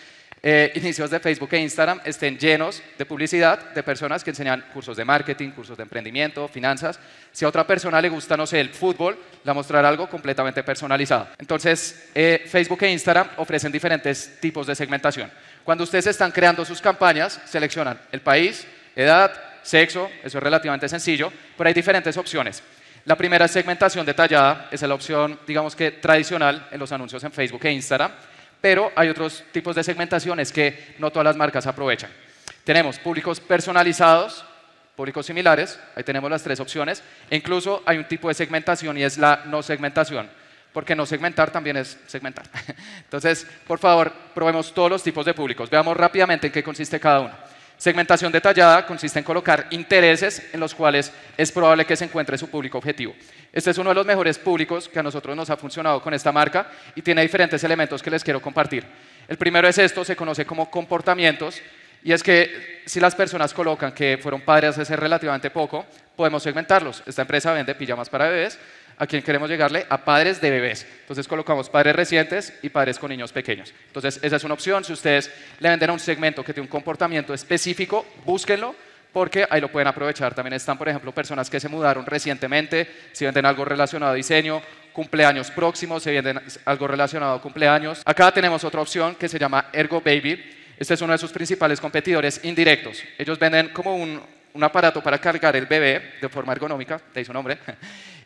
eh, 0.44 0.72
inicios 0.74 1.08
de 1.08 1.20
Facebook 1.20 1.54
e 1.54 1.58
Instagram 1.58 2.00
estén 2.04 2.36
llenos 2.36 2.82
de 2.98 3.06
publicidad 3.06 3.70
de 3.70 3.82
personas 3.84 4.24
que 4.24 4.30
enseñan 4.30 4.64
cursos 4.72 4.96
de 4.96 5.04
marketing, 5.04 5.50
cursos 5.50 5.76
de 5.76 5.84
emprendimiento, 5.84 6.48
finanzas. 6.48 6.98
Si 7.30 7.44
a 7.44 7.48
otra 7.48 7.64
persona 7.64 8.00
le 8.00 8.08
gusta, 8.08 8.36
no 8.36 8.44
sé, 8.44 8.58
el 8.58 8.70
fútbol, 8.70 9.14
le 9.14 9.46
va 9.46 9.52
a 9.52 9.54
mostrar 9.54 9.84
algo 9.84 10.08
completamente 10.08 10.64
personalizado. 10.64 11.28
Entonces, 11.38 12.10
eh, 12.12 12.42
Facebook 12.48 12.82
e 12.82 12.90
Instagram 12.90 13.28
ofrecen 13.36 13.70
diferentes 13.70 14.40
tipos 14.40 14.66
de 14.66 14.74
segmentación. 14.74 15.30
Cuando 15.62 15.84
ustedes 15.84 16.08
están 16.08 16.32
creando 16.32 16.64
sus 16.64 16.80
campañas, 16.80 17.40
seleccionan 17.44 18.00
el 18.10 18.20
país, 18.20 18.66
edad, 18.96 19.32
sexo, 19.62 20.10
eso 20.24 20.38
es 20.38 20.42
relativamente 20.42 20.88
sencillo, 20.88 21.32
pero 21.56 21.68
hay 21.68 21.74
diferentes 21.74 22.16
opciones. 22.16 22.64
La 23.04 23.16
primera 23.16 23.46
segmentación 23.46 24.04
detallada, 24.04 24.68
es 24.72 24.82
la 24.82 24.94
opción, 24.94 25.38
digamos 25.46 25.76
que 25.76 25.92
tradicional 25.92 26.66
en 26.72 26.80
los 26.80 26.90
anuncios 26.90 27.22
en 27.22 27.30
Facebook 27.30 27.64
e 27.64 27.70
Instagram 27.70 28.10
pero 28.62 28.92
hay 28.94 29.10
otros 29.10 29.44
tipos 29.52 29.76
de 29.76 29.84
segmentaciones 29.84 30.52
que 30.52 30.94
no 30.98 31.10
todas 31.10 31.24
las 31.24 31.36
marcas 31.36 31.66
aprovechan. 31.66 32.10
Tenemos 32.64 32.98
públicos 32.98 33.40
personalizados, 33.40 34.44
públicos 34.96 35.26
similares, 35.26 35.78
ahí 35.96 36.04
tenemos 36.04 36.30
las 36.30 36.44
tres 36.44 36.60
opciones, 36.60 37.02
e 37.28 37.36
incluso 37.36 37.82
hay 37.84 37.98
un 37.98 38.06
tipo 38.06 38.28
de 38.28 38.34
segmentación 38.34 38.96
y 38.96 39.02
es 39.02 39.18
la 39.18 39.42
no 39.46 39.62
segmentación, 39.62 40.30
porque 40.72 40.94
no 40.94 41.04
segmentar 41.04 41.50
también 41.50 41.76
es 41.76 41.98
segmentar. 42.06 42.46
Entonces, 42.98 43.46
por 43.66 43.80
favor, 43.80 44.12
probemos 44.32 44.72
todos 44.72 44.90
los 44.90 45.02
tipos 45.02 45.26
de 45.26 45.34
públicos, 45.34 45.68
veamos 45.68 45.96
rápidamente 45.96 46.46
en 46.46 46.52
qué 46.52 46.62
consiste 46.62 47.00
cada 47.00 47.20
uno. 47.20 47.51
Segmentación 47.82 48.30
detallada 48.30 48.86
consiste 48.86 49.18
en 49.18 49.24
colocar 49.24 49.66
intereses 49.70 50.50
en 50.52 50.60
los 50.60 50.72
cuales 50.72 51.10
es 51.36 51.50
probable 51.50 51.84
que 51.84 51.96
se 51.96 52.04
encuentre 52.04 52.38
su 52.38 52.48
público 52.48 52.78
objetivo. 52.78 53.12
Este 53.52 53.72
es 53.72 53.78
uno 53.78 53.88
de 53.88 53.96
los 53.96 54.06
mejores 54.06 54.38
públicos 54.38 54.88
que 54.88 55.00
a 55.00 55.02
nosotros 55.02 55.34
nos 55.34 55.50
ha 55.50 55.56
funcionado 55.56 56.00
con 56.00 56.14
esta 56.14 56.30
marca 56.30 56.70
y 56.94 57.02
tiene 57.02 57.22
diferentes 57.22 57.64
elementos 57.64 58.00
que 58.00 58.08
les 58.08 58.22
quiero 58.22 58.40
compartir. 58.40 58.86
El 59.26 59.36
primero 59.36 59.66
es 59.66 59.78
esto, 59.78 60.04
se 60.04 60.14
conoce 60.14 60.46
como 60.46 60.70
comportamientos 60.70 61.60
y 62.04 62.12
es 62.12 62.22
que 62.22 62.82
si 62.86 63.00
las 63.00 63.16
personas 63.16 63.52
colocan 63.52 63.90
que 63.90 64.16
fueron 64.16 64.42
padres 64.42 64.78
hace 64.78 64.94
relativamente 64.94 65.50
poco, 65.50 65.84
podemos 66.14 66.44
segmentarlos. 66.44 67.02
Esta 67.04 67.22
empresa 67.22 67.52
vende 67.52 67.74
pijamas 67.74 68.08
para 68.08 68.28
bebés, 68.28 68.60
a 69.02 69.06
quién 69.08 69.20
queremos 69.20 69.50
llegarle? 69.50 69.84
A 69.88 70.04
padres 70.04 70.40
de 70.40 70.48
bebés. 70.48 70.86
Entonces 71.00 71.26
colocamos 71.26 71.68
padres 71.68 71.96
recientes 71.96 72.56
y 72.62 72.68
padres 72.68 73.00
con 73.00 73.10
niños 73.10 73.32
pequeños. 73.32 73.74
Entonces 73.88 74.20
esa 74.22 74.36
es 74.36 74.44
una 74.44 74.54
opción. 74.54 74.84
Si 74.84 74.92
ustedes 74.92 75.28
le 75.58 75.70
venden 75.70 75.90
a 75.90 75.92
un 75.92 75.98
segmento 75.98 76.44
que 76.44 76.54
tiene 76.54 76.66
un 76.66 76.70
comportamiento 76.70 77.34
específico, 77.34 78.06
búsquenlo 78.24 78.76
porque 79.12 79.44
ahí 79.50 79.60
lo 79.60 79.72
pueden 79.72 79.88
aprovechar. 79.88 80.34
También 80.34 80.52
están, 80.52 80.78
por 80.78 80.88
ejemplo, 80.88 81.10
personas 81.10 81.50
que 81.50 81.58
se 81.58 81.68
mudaron 81.68 82.06
recientemente, 82.06 82.88
si 83.10 83.24
venden 83.24 83.44
algo 83.44 83.64
relacionado 83.64 84.12
a 84.12 84.14
diseño, 84.14 84.62
cumpleaños 84.92 85.50
próximos, 85.50 86.04
si 86.04 86.12
venden 86.12 86.40
algo 86.64 86.86
relacionado 86.86 87.34
a 87.34 87.42
cumpleaños. 87.42 88.02
Acá 88.04 88.30
tenemos 88.30 88.62
otra 88.62 88.80
opción 88.80 89.16
que 89.16 89.28
se 89.28 89.36
llama 89.36 89.66
Ergo 89.72 90.00
Baby. 90.00 90.40
Este 90.78 90.94
es 90.94 91.02
uno 91.02 91.12
de 91.12 91.18
sus 91.18 91.32
principales 91.32 91.80
competidores 91.80 92.44
indirectos. 92.44 93.02
Ellos 93.18 93.36
venden 93.36 93.70
como 93.70 93.96
un, 93.96 94.22
un 94.54 94.64
aparato 94.64 95.02
para 95.02 95.18
cargar 95.18 95.56
el 95.56 95.66
bebé 95.66 96.14
de 96.20 96.28
forma 96.28 96.52
ergonómica, 96.52 97.00
de 97.12 97.20
ahí 97.20 97.24
su 97.24 97.32
nombre, 97.32 97.58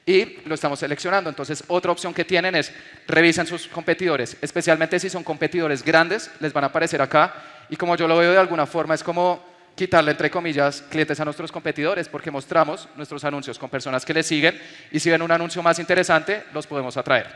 y 0.06 0.38
lo 0.46 0.54
estamos 0.54 0.78
seleccionando. 0.78 1.28
Entonces, 1.28 1.64
otra 1.66 1.90
opción 1.90 2.14
que 2.14 2.24
tienen 2.24 2.54
es 2.54 2.72
revisen 3.08 3.46
sus 3.46 3.66
competidores, 3.66 4.36
especialmente 4.40 5.00
si 5.00 5.10
son 5.10 5.24
competidores 5.24 5.82
grandes, 5.82 6.30
les 6.38 6.52
van 6.52 6.64
a 6.64 6.68
aparecer 6.68 7.02
acá. 7.02 7.34
Y 7.68 7.76
como 7.76 7.96
yo 7.96 8.06
lo 8.06 8.16
veo 8.16 8.30
de 8.30 8.38
alguna 8.38 8.66
forma, 8.66 8.94
es 8.94 9.02
como 9.02 9.44
quitarle, 9.74 10.12
entre 10.12 10.30
comillas, 10.30 10.82
clientes 10.88 11.18
a 11.20 11.24
nuestros 11.24 11.50
competidores, 11.50 12.08
porque 12.08 12.30
mostramos 12.30 12.88
nuestros 12.96 13.24
anuncios 13.24 13.58
con 13.58 13.68
personas 13.68 14.04
que 14.04 14.14
les 14.14 14.26
siguen 14.26 14.58
y 14.90 15.00
si 15.00 15.10
ven 15.10 15.20
un 15.20 15.30
anuncio 15.30 15.62
más 15.62 15.78
interesante, 15.78 16.44
los 16.54 16.66
podemos 16.66 16.96
atraer. 16.96 17.26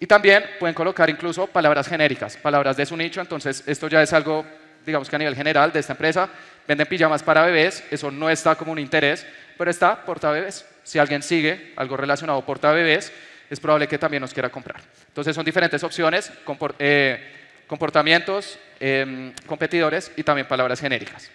Y 0.00 0.06
también 0.06 0.44
pueden 0.58 0.74
colocar 0.74 1.08
incluso 1.10 1.46
palabras 1.46 1.86
genéricas, 1.86 2.36
palabras 2.38 2.76
de 2.76 2.86
su 2.86 2.96
nicho, 2.96 3.20
entonces 3.20 3.62
esto 3.66 3.86
ya 3.86 4.02
es 4.02 4.12
algo, 4.12 4.44
digamos 4.84 5.08
que 5.08 5.16
a 5.16 5.18
nivel 5.18 5.36
general 5.36 5.70
de 5.70 5.78
esta 5.78 5.92
empresa, 5.92 6.28
venden 6.66 6.88
pijamas 6.88 7.22
para 7.22 7.44
bebés, 7.44 7.84
eso 7.90 8.10
no 8.10 8.30
está 8.30 8.56
como 8.56 8.72
un 8.72 8.78
interés, 8.78 9.24
pero 9.56 9.70
está 9.70 10.04
porta 10.04 10.30
bebés. 10.32 10.64
Si 10.82 10.98
alguien 10.98 11.22
sigue 11.22 11.72
algo 11.76 11.96
relacionado 11.96 12.44
porta 12.44 12.72
bebés, 12.72 13.12
es 13.48 13.60
probable 13.60 13.88
que 13.88 13.98
también 13.98 14.20
nos 14.20 14.32
quiera 14.32 14.48
comprar. 14.48 14.80
Entonces 15.08 15.34
son 15.34 15.44
diferentes 15.44 15.82
opciones, 15.82 16.32
eh, 16.78 17.64
comportamientos, 17.66 18.58
em, 18.78 19.32
competidores 19.46 20.12
y 20.16 20.22
también 20.22 20.46
palabras 20.46 20.80
genéricas. 20.80 21.30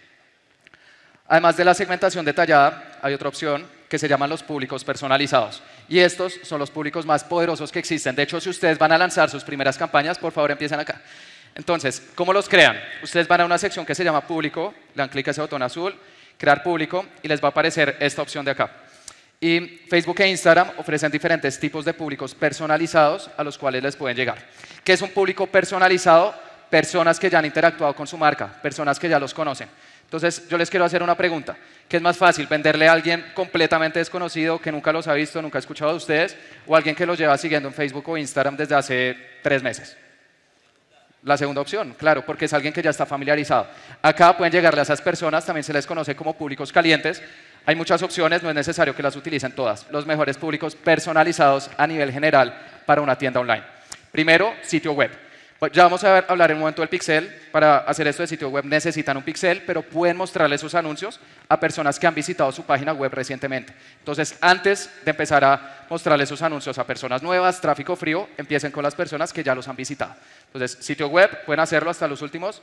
Además 1.28 1.58
de 1.58 1.66
la 1.66 1.74
segmentación 1.74 2.24
detallada, 2.24 3.00
hay 3.02 3.14
otra 3.14 3.30
opción 3.30 3.68
que 3.90 4.00
se 4.00 4.08
llaman 4.08 4.30
los 4.30 4.44
públicos 4.44 4.84
personalizados. 4.84 5.62
Y 5.90 6.00
estos 6.00 6.40
son 6.44 6.60
los 6.60 6.72
públicos 6.72 7.06
más 7.06 7.24
poderosos 7.24 7.72
que 7.72 7.80
existen. 7.80 8.16
De 8.16 8.24
hecho, 8.24 8.40
si 8.40 8.50
ustedes 8.50 8.78
van 8.78 8.92
a 8.92 8.98
lanzar 8.98 9.30
sus 9.30 9.44
primeras 9.44 9.78
campañas, 9.78 10.18
por 10.18 10.32
favor 10.32 10.52
empiecen 10.52 10.80
acá. 10.80 11.02
Entonces, 11.56 12.12
¿cómo 12.16 12.34
los 12.34 12.50
crean? 12.50 12.80
Ustedes 13.02 13.28
van 13.28 13.42
a 13.42 13.46
una 13.46 13.58
sección 13.58 13.86
que 13.86 13.96
se 13.96 14.04
llama 14.04 14.28
público, 14.28 14.74
le 14.94 15.02
dan 15.02 15.10
clic 15.10 15.28
a 15.28 15.32
ese 15.32 15.42
botón 15.42 15.64
azul, 15.64 15.96
crear 16.38 16.62
público 16.64 17.06
y 17.24 17.28
les 17.28 17.42
va 17.42 17.48
a 17.48 17.52
aparecer 17.52 17.98
esta 18.00 18.22
opción 18.22 18.44
de 18.44 18.52
acá. 18.52 18.85
Y 19.46 19.84
Facebook 19.88 20.20
e 20.22 20.28
Instagram 20.28 20.72
ofrecen 20.78 21.12
diferentes 21.12 21.60
tipos 21.60 21.86
de 21.86 21.94
públicos 21.94 22.34
personalizados 22.34 23.30
a 23.38 23.44
los 23.44 23.60
cuales 23.60 23.84
les 23.84 23.96
pueden 23.96 24.18
llegar. 24.18 24.40
¿Qué 24.84 24.94
es 24.94 25.02
un 25.04 25.12
público 25.12 25.46
personalizado? 25.46 26.34
Personas 26.68 27.20
que 27.20 27.30
ya 27.30 27.38
han 27.38 27.46
interactuado 27.46 27.96
con 27.96 28.08
su 28.08 28.18
marca, 28.18 28.48
personas 28.48 28.98
que 28.98 29.08
ya 29.08 29.20
los 29.20 29.36
conocen. 29.36 29.70
Entonces, 30.02 30.48
yo 30.50 30.58
les 30.58 30.68
quiero 30.68 30.84
hacer 30.84 31.04
una 31.04 31.16
pregunta. 31.16 31.56
¿Qué 31.88 31.98
es 31.98 32.02
más 32.02 32.18
fácil, 32.18 32.48
venderle 32.48 32.88
a 32.88 32.94
alguien 32.94 33.24
completamente 33.36 34.00
desconocido 34.00 34.60
que 34.60 34.72
nunca 34.72 34.92
los 34.92 35.08
ha 35.08 35.14
visto, 35.14 35.40
nunca 35.44 35.60
ha 35.60 35.62
escuchado 35.62 35.92
de 35.92 35.98
ustedes, 35.98 36.36
o 36.66 36.75
alguien 36.75 36.96
que 36.96 37.06
los 37.06 37.16
lleva 37.16 37.38
siguiendo 37.38 37.70
en 37.70 37.75
Facebook 37.75 38.10
o 38.10 38.18
Instagram 38.18 38.58
desde 38.58 38.74
hace 38.74 39.16
tres 39.44 39.62
meses? 39.62 39.96
La 41.22 41.38
segunda 41.38 41.62
opción, 41.62 41.94
claro, 42.00 42.25
porque 42.25 42.46
es 42.46 42.54
alguien 42.54 42.74
que 42.74 42.82
ya 42.82 42.90
está 42.90 43.06
familiarizado. 43.06 43.68
Acá 44.02 44.36
pueden 44.36 44.54
llegarle 44.54 44.80
a 44.80 44.84
esas 44.84 45.02
personas, 45.02 45.46
también 45.46 45.64
se 45.64 45.74
les 45.74 45.86
conoce 45.86 46.16
como 46.16 46.36
públicos 46.36 46.72
calientes. 46.72 47.22
Hay 47.67 47.75
muchas 47.75 48.01
opciones, 48.03 48.43
no 48.43 48.50
es 48.50 48.55
necesario 48.55 48.95
que 48.95 49.01
las 49.01 49.15
utilicen 49.15 49.51
todas. 49.53 49.88
Los 49.89 50.05
mejores 50.05 50.38
públicos 50.38 50.75
personalizados 50.75 51.69
a 51.77 51.88
nivel 51.88 52.12
general 52.12 52.53
para 52.86 53.01
una 53.01 53.17
tienda 53.17 53.39
online. 53.39 53.63
Primero, 54.12 54.53
sitio 54.62 54.93
web. 54.93 55.12
Ya 55.72 55.84
vamos 55.84 56.03
a 56.03 56.19
hablar 56.19 56.51
en 56.51 56.57
un 56.57 56.62
momento 56.62 56.81
del 56.81 56.89
pixel. 56.89 57.27
Para 57.51 57.77
hacer 57.77 58.07
esto 58.07 58.22
de 58.22 58.27
sitio 58.27 58.50
web 58.50 58.65
necesitan 58.65 59.17
un 59.17 59.24
pixel, 59.24 59.63
pero 59.65 59.81
pueden 59.81 60.15
mostrarle 60.15 60.57
sus 60.60 60.75
anuncios 60.75 61.19
a 61.50 61.60
personas 61.60 61.98
que 61.98 62.05
han 62.05 62.13
visitado 62.13 62.51
su 62.51 62.63
página 62.63 62.93
web 62.93 63.12
recientemente. 63.12 63.74
Entonces, 63.98 64.38
antes 64.41 64.91
de 65.03 65.12
empezar 65.12 65.43
a 65.43 65.86
mostrarle 65.89 66.25
sus 66.27 66.41
anuncios 66.43 66.77
a 66.77 66.86
personas 66.86 67.24
nuevas, 67.24 67.62
tráfico 67.62 67.95
frío, 67.95 68.29
empiecen 68.38 68.72
con 68.72 68.84
las 68.84 68.93
personas 68.93 69.34
que 69.34 69.43
ya 69.43 69.55
los 69.55 69.67
han 69.67 69.75
visitado. 69.75 70.13
Entonces, 70.48 70.77
sitio 70.86 71.07
web 71.07 71.45
pueden 71.45 71.62
hacerlo 71.62 71.89
hasta 71.89 72.07
los 72.07 72.22
últimos 72.22 72.62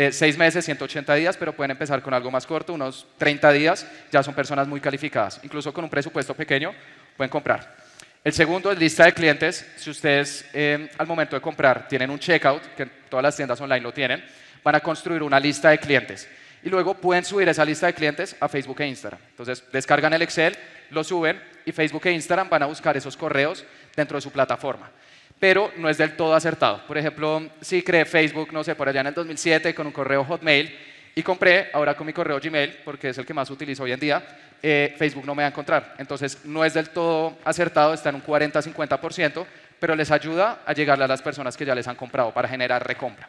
eh, 0.00 0.12
seis 0.12 0.38
meses, 0.38 0.64
180 0.64 1.12
días, 1.16 1.36
pero 1.36 1.52
pueden 1.52 1.72
empezar 1.72 2.00
con 2.02 2.14
algo 2.14 2.30
más 2.30 2.46
corto, 2.46 2.72
unos 2.72 3.04
30 3.18 3.50
días, 3.50 3.84
ya 4.12 4.22
son 4.22 4.32
personas 4.32 4.68
muy 4.68 4.80
calificadas. 4.80 5.40
Incluso 5.42 5.72
con 5.72 5.82
un 5.82 5.90
presupuesto 5.90 6.34
pequeño 6.34 6.72
pueden 7.16 7.28
comprar. 7.28 7.74
El 8.22 8.32
segundo 8.32 8.70
es 8.70 8.78
lista 8.78 9.06
de 9.06 9.12
clientes. 9.12 9.66
Si 9.76 9.90
ustedes 9.90 10.48
eh, 10.52 10.88
al 10.98 11.08
momento 11.08 11.34
de 11.34 11.42
comprar 11.42 11.88
tienen 11.88 12.10
un 12.10 12.20
checkout, 12.20 12.62
que 12.76 12.86
todas 12.86 13.24
las 13.24 13.34
tiendas 13.34 13.60
online 13.60 13.80
lo 13.80 13.92
tienen, 13.92 14.24
van 14.62 14.76
a 14.76 14.80
construir 14.80 15.20
una 15.20 15.40
lista 15.40 15.70
de 15.70 15.78
clientes. 15.78 16.28
Y 16.62 16.68
luego 16.68 16.94
pueden 16.94 17.24
subir 17.24 17.48
esa 17.48 17.64
lista 17.64 17.88
de 17.88 17.94
clientes 17.94 18.36
a 18.38 18.48
Facebook 18.48 18.80
e 18.80 18.86
Instagram. 18.86 19.18
Entonces 19.30 19.64
descargan 19.72 20.12
el 20.12 20.22
Excel, 20.22 20.56
lo 20.90 21.02
suben 21.02 21.42
y 21.66 21.72
Facebook 21.72 22.06
e 22.06 22.12
Instagram 22.12 22.48
van 22.48 22.62
a 22.62 22.66
buscar 22.66 22.96
esos 22.96 23.16
correos 23.16 23.64
dentro 23.96 24.16
de 24.16 24.22
su 24.22 24.30
plataforma. 24.30 24.92
Pero 25.38 25.72
no 25.76 25.88
es 25.88 25.98
del 25.98 26.16
todo 26.16 26.34
acertado. 26.34 26.82
Por 26.86 26.98
ejemplo, 26.98 27.48
si 27.60 27.82
creé 27.82 28.04
Facebook, 28.04 28.52
no 28.52 28.64
sé, 28.64 28.74
por 28.74 28.88
allá 28.88 29.00
en 29.02 29.08
el 29.08 29.14
2007 29.14 29.74
con 29.74 29.86
un 29.86 29.92
correo 29.92 30.24
Hotmail 30.24 30.76
y 31.14 31.22
compré 31.22 31.70
ahora 31.72 31.94
con 31.94 32.06
mi 32.06 32.12
correo 32.12 32.40
Gmail, 32.40 32.78
porque 32.84 33.10
es 33.10 33.18
el 33.18 33.26
que 33.26 33.34
más 33.34 33.50
utilizo 33.50 33.82
hoy 33.82 33.92
en 33.92 34.00
día, 34.00 34.22
eh, 34.62 34.94
Facebook 34.98 35.24
no 35.26 35.34
me 35.34 35.42
va 35.42 35.48
a 35.48 35.50
encontrar. 35.50 35.94
Entonces, 35.98 36.44
no 36.44 36.64
es 36.64 36.74
del 36.74 36.90
todo 36.90 37.38
acertado, 37.44 37.94
está 37.94 38.08
en 38.08 38.16
un 38.16 38.22
40-50%, 38.22 39.46
pero 39.78 39.94
les 39.94 40.10
ayuda 40.10 40.60
a 40.64 40.72
llegarle 40.72 41.04
a 41.04 41.08
las 41.08 41.22
personas 41.22 41.56
que 41.56 41.64
ya 41.64 41.74
les 41.74 41.86
han 41.86 41.96
comprado 41.96 42.32
para 42.32 42.48
generar 42.48 42.86
recompra. 42.86 43.28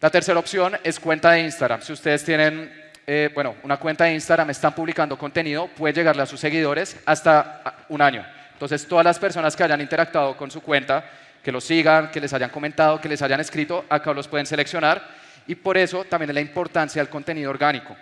La 0.00 0.10
tercera 0.10 0.38
opción 0.38 0.76
es 0.84 1.00
cuenta 1.00 1.32
de 1.32 1.40
Instagram. 1.40 1.80
Si 1.80 1.92
ustedes 1.92 2.24
tienen 2.24 2.84
eh, 3.06 3.30
bueno, 3.34 3.56
una 3.62 3.76
cuenta 3.76 4.04
de 4.04 4.14
Instagram, 4.14 4.50
están 4.50 4.74
publicando 4.74 5.18
contenido, 5.18 5.68
puede 5.68 5.94
llegarle 5.94 6.22
a 6.22 6.26
sus 6.26 6.40
seguidores 6.40 6.96
hasta 7.04 7.84
un 7.88 8.00
año. 8.00 8.24
Entonces, 8.54 8.86
todas 8.88 9.04
las 9.04 9.18
personas 9.18 9.54
que 9.54 9.62
hayan 9.62 9.80
interactuado 9.80 10.36
con 10.36 10.50
su 10.50 10.62
cuenta, 10.62 11.04
que 11.42 11.52
los 11.52 11.62
sigan, 11.62 12.10
que 12.10 12.20
les 12.20 12.32
hayan 12.32 12.50
comentado, 12.50 13.00
que 13.00 13.08
les 13.08 13.20
hayan 13.20 13.40
escrito, 13.40 13.84
acá 13.88 14.12
los 14.14 14.26
pueden 14.26 14.46
seleccionar. 14.46 15.06
Y 15.46 15.54
por 15.54 15.76
eso 15.76 16.04
también 16.04 16.30
es 16.30 16.34
la 16.34 16.40
importancia 16.40 17.02
del 17.02 17.10
contenido 17.10 17.50
orgánico. 17.50 17.94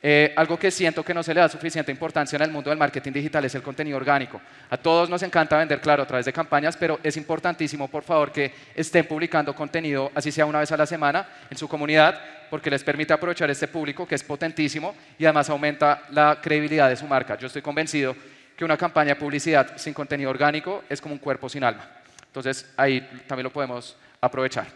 Eh, 0.00 0.32
algo 0.36 0.56
que 0.58 0.70
siento 0.70 1.04
que 1.04 1.12
no 1.12 1.22
se 1.22 1.34
le 1.34 1.40
da 1.40 1.48
suficiente 1.48 1.90
importancia 1.90 2.36
en 2.36 2.42
el 2.42 2.50
mundo 2.50 2.70
del 2.70 2.78
marketing 2.78 3.12
digital 3.12 3.44
es 3.44 3.54
el 3.54 3.62
contenido 3.62 3.96
orgánico. 3.96 4.40
A 4.70 4.76
todos 4.76 5.10
nos 5.10 5.22
encanta 5.22 5.58
vender, 5.58 5.80
claro, 5.80 6.04
a 6.04 6.06
través 6.06 6.26
de 6.26 6.32
campañas, 6.32 6.76
pero 6.76 7.00
es 7.02 7.16
importantísimo, 7.16 7.88
por 7.88 8.04
favor, 8.04 8.30
que 8.30 8.52
estén 8.74 9.06
publicando 9.06 9.54
contenido, 9.54 10.12
así 10.14 10.30
sea 10.30 10.46
una 10.46 10.60
vez 10.60 10.70
a 10.70 10.76
la 10.76 10.86
semana, 10.86 11.26
en 11.50 11.56
su 11.56 11.68
comunidad, 11.68 12.20
porque 12.48 12.70
les 12.70 12.84
permite 12.84 13.12
aprovechar 13.12 13.50
este 13.50 13.68
público 13.68 14.06
que 14.06 14.14
es 14.14 14.22
potentísimo 14.22 14.94
y 15.18 15.24
además 15.24 15.50
aumenta 15.50 16.02
la 16.10 16.38
credibilidad 16.40 16.88
de 16.88 16.96
su 16.96 17.06
marca. 17.06 17.36
Yo 17.36 17.48
estoy 17.48 17.62
convencido 17.62 18.14
que 18.58 18.64
una 18.64 18.76
campaña 18.76 19.14
de 19.14 19.20
publicidad 19.20 19.76
sin 19.76 19.94
contenido 19.94 20.30
orgánico 20.30 20.82
es 20.88 21.00
como 21.00 21.14
un 21.14 21.20
cuerpo 21.20 21.48
sin 21.48 21.62
alma. 21.62 21.88
Entonces, 22.26 22.68
ahí 22.76 23.00
también 23.28 23.44
lo 23.44 23.52
podemos 23.52 23.96
aprovechar. 24.20 24.66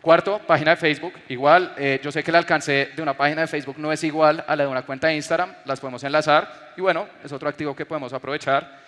Cuarto, 0.00 0.38
página 0.46 0.70
de 0.70 0.76
Facebook. 0.76 1.12
Igual, 1.28 1.74
eh, 1.76 1.98
yo 2.00 2.12
sé 2.12 2.22
que 2.22 2.30
el 2.30 2.36
alcance 2.36 2.90
de 2.94 3.02
una 3.02 3.16
página 3.16 3.40
de 3.40 3.48
Facebook 3.48 3.78
no 3.78 3.90
es 3.90 4.04
igual 4.04 4.44
a 4.46 4.54
la 4.54 4.62
de 4.62 4.70
una 4.70 4.82
cuenta 4.82 5.08
de 5.08 5.16
Instagram, 5.16 5.52
las 5.64 5.80
podemos 5.80 6.04
enlazar 6.04 6.74
y 6.76 6.80
bueno, 6.80 7.08
es 7.24 7.32
otro 7.32 7.48
activo 7.48 7.74
que 7.74 7.84
podemos 7.84 8.12
aprovechar. 8.12 8.78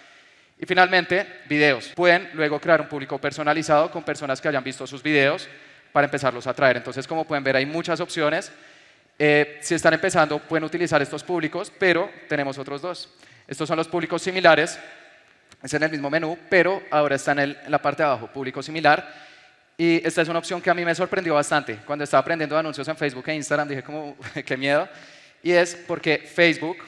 Y 0.57 0.67
finalmente, 0.67 1.27
videos. 1.49 1.89
Pueden 1.97 2.31
luego 2.35 2.61
crear 2.61 2.81
un 2.81 2.87
público 2.87 3.19
personalizado 3.19 3.91
con 3.91 4.05
personas 4.05 4.41
que 4.41 4.47
hayan 4.47 4.63
visto 4.63 4.87
sus 4.87 5.03
videos 5.03 5.49
para 5.91 6.05
empezarlos 6.05 6.47
a 6.47 6.55
traer. 6.55 6.77
Entonces, 6.77 7.09
como 7.09 7.25
pueden 7.25 7.43
ver, 7.43 7.57
hay 7.57 7.67
muchas 7.67 7.99
opciones. 7.99 8.53
Eh, 9.19 9.59
si 9.63 9.75
están 9.75 9.95
empezando, 9.95 10.39
pueden 10.39 10.63
utilizar 10.63 11.03
estos 11.03 11.25
públicos, 11.25 11.73
pero 11.77 12.09
tenemos 12.29 12.57
otros 12.57 12.81
dos. 12.81 13.09
Estos 13.49 13.67
son 13.67 13.77
los 13.77 13.89
públicos 13.89 14.23
similares. 14.23 14.79
Es 15.61 15.75
en 15.75 15.83
el 15.83 15.91
mismo 15.91 16.09
menú, 16.09 16.39
pero 16.49 16.81
ahora 16.91 17.17
está 17.17 17.33
en, 17.33 17.57
la 17.67 17.83
parte 17.83 18.05
de 18.05 18.09
abajo, 18.09 18.29
público 18.29 18.63
similar 18.63 19.27
y 19.81 20.05
esta 20.05 20.23
es 20.23 20.29
una 20.29 20.41
opción 20.41 20.61
que 20.61 20.71
a 20.71 20.75
mí 20.75 20.85
me 20.85 20.93
sorprendió 20.93 21.35
bastante. 21.35 21.77
Cuando 21.87 22.03
estaba 22.03 22.21
aprendiendo 22.21 22.59
anuncios 22.59 22.87
en 22.89 22.97
Facebook 22.97 23.29
e 23.29 23.37
Instagram, 23.37 23.69
dije 23.69 23.85
como, 23.85 24.17
qué 24.45 24.57
miedo. 24.57 24.89
Y 25.41 25.53
es 25.53 25.77
porque 25.87 26.19
Facebook, 26.19 26.79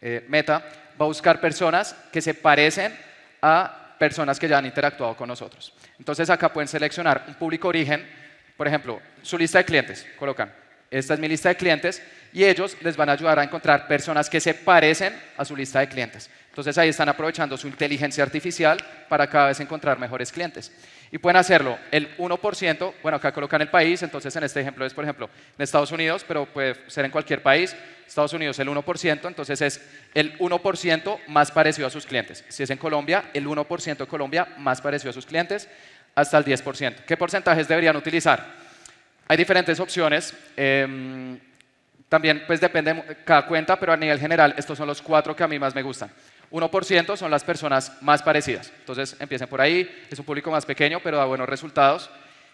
eh, 0.00 0.24
Meta, 0.28 0.64
va 0.98 1.04
a 1.04 1.08
buscar 1.08 1.42
personas 1.42 1.94
que 2.10 2.22
se 2.22 2.32
parecen 2.32 2.96
a 3.42 3.96
personas 3.98 4.40
que 4.40 4.48
ya 4.48 4.56
han 4.56 4.64
interactuado 4.64 5.14
con 5.14 5.28
nosotros. 5.28 5.74
Entonces 5.98 6.30
acá 6.30 6.50
pueden 6.50 6.68
seleccionar 6.68 7.22
un 7.28 7.34
público 7.34 7.68
origen, 7.68 8.08
por 8.56 8.66
ejemplo, 8.66 8.98
su 9.20 9.36
lista 9.36 9.58
de 9.58 9.66
clientes, 9.66 10.06
colocan, 10.18 10.50
esta 10.98 11.14
es 11.14 11.20
mi 11.20 11.28
lista 11.28 11.48
de 11.48 11.56
clientes, 11.56 12.02
y 12.32 12.44
ellos 12.44 12.76
les 12.80 12.96
van 12.96 13.08
a 13.08 13.12
ayudar 13.12 13.38
a 13.38 13.44
encontrar 13.44 13.86
personas 13.86 14.30
que 14.30 14.40
se 14.40 14.54
parecen 14.54 15.14
a 15.36 15.44
su 15.44 15.56
lista 15.56 15.80
de 15.80 15.88
clientes. 15.88 16.30
Entonces 16.48 16.76
ahí 16.78 16.90
están 16.90 17.08
aprovechando 17.08 17.56
su 17.56 17.66
inteligencia 17.66 18.22
artificial 18.22 18.78
para 19.08 19.26
cada 19.26 19.48
vez 19.48 19.60
encontrar 19.60 19.98
mejores 19.98 20.30
clientes. 20.30 20.70
Y 21.10 21.18
pueden 21.18 21.36
hacerlo 21.36 21.78
el 21.90 22.16
1%, 22.16 22.94
bueno, 23.02 23.16
acá 23.16 23.32
colocan 23.32 23.60
el 23.60 23.68
país, 23.68 24.02
entonces 24.02 24.34
en 24.36 24.44
este 24.44 24.60
ejemplo 24.60 24.84
es, 24.84 24.94
por 24.94 25.04
ejemplo, 25.04 25.28
en 25.58 25.62
Estados 25.62 25.92
Unidos, 25.92 26.24
pero 26.26 26.46
puede 26.46 26.76
ser 26.88 27.04
en 27.04 27.10
cualquier 27.10 27.42
país. 27.42 27.76
Estados 28.06 28.32
Unidos 28.34 28.58
el 28.58 28.68
1%, 28.68 29.26
entonces 29.26 29.60
es 29.60 29.80
el 30.14 30.38
1% 30.38 31.18
más 31.28 31.50
parecido 31.50 31.86
a 31.86 31.90
sus 31.90 32.06
clientes. 32.06 32.44
Si 32.48 32.62
es 32.62 32.70
en 32.70 32.78
Colombia, 32.78 33.24
el 33.32 33.46
1% 33.46 33.96
de 33.96 34.06
Colombia 34.06 34.48
más 34.58 34.80
parecido 34.80 35.10
a 35.10 35.14
sus 35.14 35.26
clientes, 35.26 35.68
hasta 36.14 36.36
el 36.36 36.44
10%. 36.44 37.04
¿Qué 37.06 37.16
porcentajes 37.16 37.68
deberían 37.68 37.96
utilizar? 37.96 38.71
Hay 39.32 39.38
diferentes 39.38 39.80
opciones. 39.80 40.34
Em, 40.54 41.40
también 42.06 42.44
pues 42.46 42.60
depende 42.60 42.92
de 42.92 43.16
cada 43.24 43.46
cuenta, 43.46 43.80
pero 43.80 43.94
a 43.94 43.96
nivel 43.96 44.20
general 44.20 44.54
estos 44.58 44.76
son 44.76 44.86
los 44.86 45.00
cuatro 45.00 45.34
que 45.34 45.42
a 45.42 45.48
mí 45.48 45.58
más 45.58 45.74
me 45.74 45.80
gustan. 45.80 46.12
1% 46.50 47.16
son 47.16 47.30
las 47.30 47.42
personas 47.42 47.96
más 48.02 48.22
parecidas. 48.22 48.70
Entonces 48.80 49.16
empiecen 49.18 49.48
por 49.48 49.62
ahí, 49.62 49.90
es 50.10 50.18
un 50.18 50.26
público 50.26 50.50
más 50.50 50.66
pequeño, 50.66 51.00
pero 51.02 51.16
da 51.16 51.24
buenos 51.24 51.48
resultados. 51.48 52.10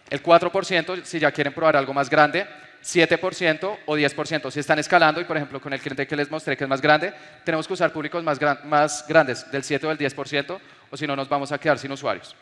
El 0.09 0.23
4%, 0.23 1.03
si 1.03 1.19
ya 1.19 1.33
quieren 1.33 1.53
probar 1.53 1.77
algo 1.77 1.93
más 1.93 2.09
grande, 2.09 2.47
7% 2.81 3.79
o 3.85 3.97
10%. 3.97 4.49
Si 4.53 4.61
están 4.61 4.79
escalando, 4.79 5.21
y 5.21 5.25
por 5.25 5.37
ejemplo 5.37 5.61
con 5.61 5.73
el 5.73 5.81
cliente 5.81 6.07
que 6.07 6.15
les 6.15 6.31
mostré 6.31 6.57
que 6.57 6.63
es 6.63 6.71
más 6.71 6.81
grande, 6.81 7.13
tenemos 7.45 7.67
que 7.67 7.73
usar 7.73 7.93
públicos 7.93 8.23
más, 8.23 8.39
más 8.67 9.05
grandes, 9.09 9.51
del 9.51 9.65
7 9.65 9.85
o 9.85 9.89
del 9.89 9.99
10%, 9.99 10.61
o 10.91 10.97
si 10.97 11.09
no 11.09 11.17
nos 11.17 11.29
vamos 11.29 11.51
a 11.51 11.59
quedar 11.59 11.77
sin 11.77 11.91
usuarios. 11.91 12.37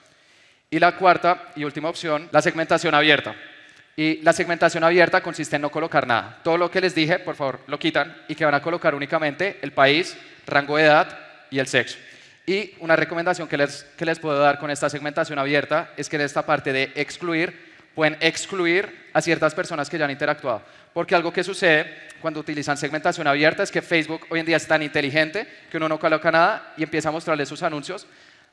Y 0.69 0.78
la 0.78 0.95
cuarta 0.95 1.52
y 1.57 1.64
última 1.64 1.88
opción, 1.88 2.28
la 2.33 2.43
segmentación 2.43 2.95
abierta. 2.95 3.35
Y 3.98 4.20
la 4.20 4.34
segmentación 4.34 4.84
abierta 4.84 5.22
consiste 5.22 5.56
en 5.56 5.62
no 5.62 5.70
colocar 5.70 6.06
nada. 6.06 6.38
Todo 6.44 6.58
lo 6.58 6.70
que 6.70 6.82
les 6.82 6.94
dije, 6.94 7.18
por 7.18 7.34
favor, 7.34 7.60
lo 7.66 7.78
quitan 7.78 8.14
y 8.28 8.34
que 8.34 8.44
van 8.44 8.54
a 8.54 8.60
colocar 8.60 8.94
únicamente 8.94 9.58
el 9.62 9.72
país, 9.72 10.14
rango 10.46 10.76
de 10.76 10.84
edad 10.84 11.18
y 11.50 11.58
el 11.58 11.66
sexo. 11.66 11.96
Y 12.44 12.74
una 12.80 12.94
recomendación 12.94 13.48
que 13.48 13.56
les, 13.56 13.84
que 13.96 14.04
les 14.04 14.18
puedo 14.18 14.38
dar 14.38 14.58
con 14.58 14.70
esta 14.70 14.90
segmentación 14.90 15.38
abierta 15.38 15.92
es 15.96 16.10
que 16.10 16.16
en 16.16 16.22
esta 16.22 16.44
parte 16.44 16.74
de 16.74 16.92
excluir, 16.94 17.74
pueden 17.94 18.18
excluir 18.20 19.08
a 19.14 19.22
ciertas 19.22 19.54
personas 19.54 19.88
que 19.88 19.96
ya 19.96 20.04
han 20.04 20.10
interactuado. 20.10 20.62
Porque 20.92 21.14
algo 21.14 21.32
que 21.32 21.42
sucede 21.42 21.90
cuando 22.20 22.40
utilizan 22.40 22.76
segmentación 22.76 23.26
abierta 23.26 23.62
es 23.62 23.70
que 23.70 23.80
Facebook 23.80 24.26
hoy 24.28 24.40
en 24.40 24.46
día 24.46 24.58
es 24.58 24.66
tan 24.66 24.82
inteligente 24.82 25.48
que 25.70 25.78
uno 25.78 25.88
no 25.88 25.98
coloca 25.98 26.30
nada 26.30 26.74
y 26.76 26.82
empieza 26.82 27.08
a 27.08 27.12
mostrarle 27.12 27.46
sus 27.46 27.62
anuncios 27.62 28.06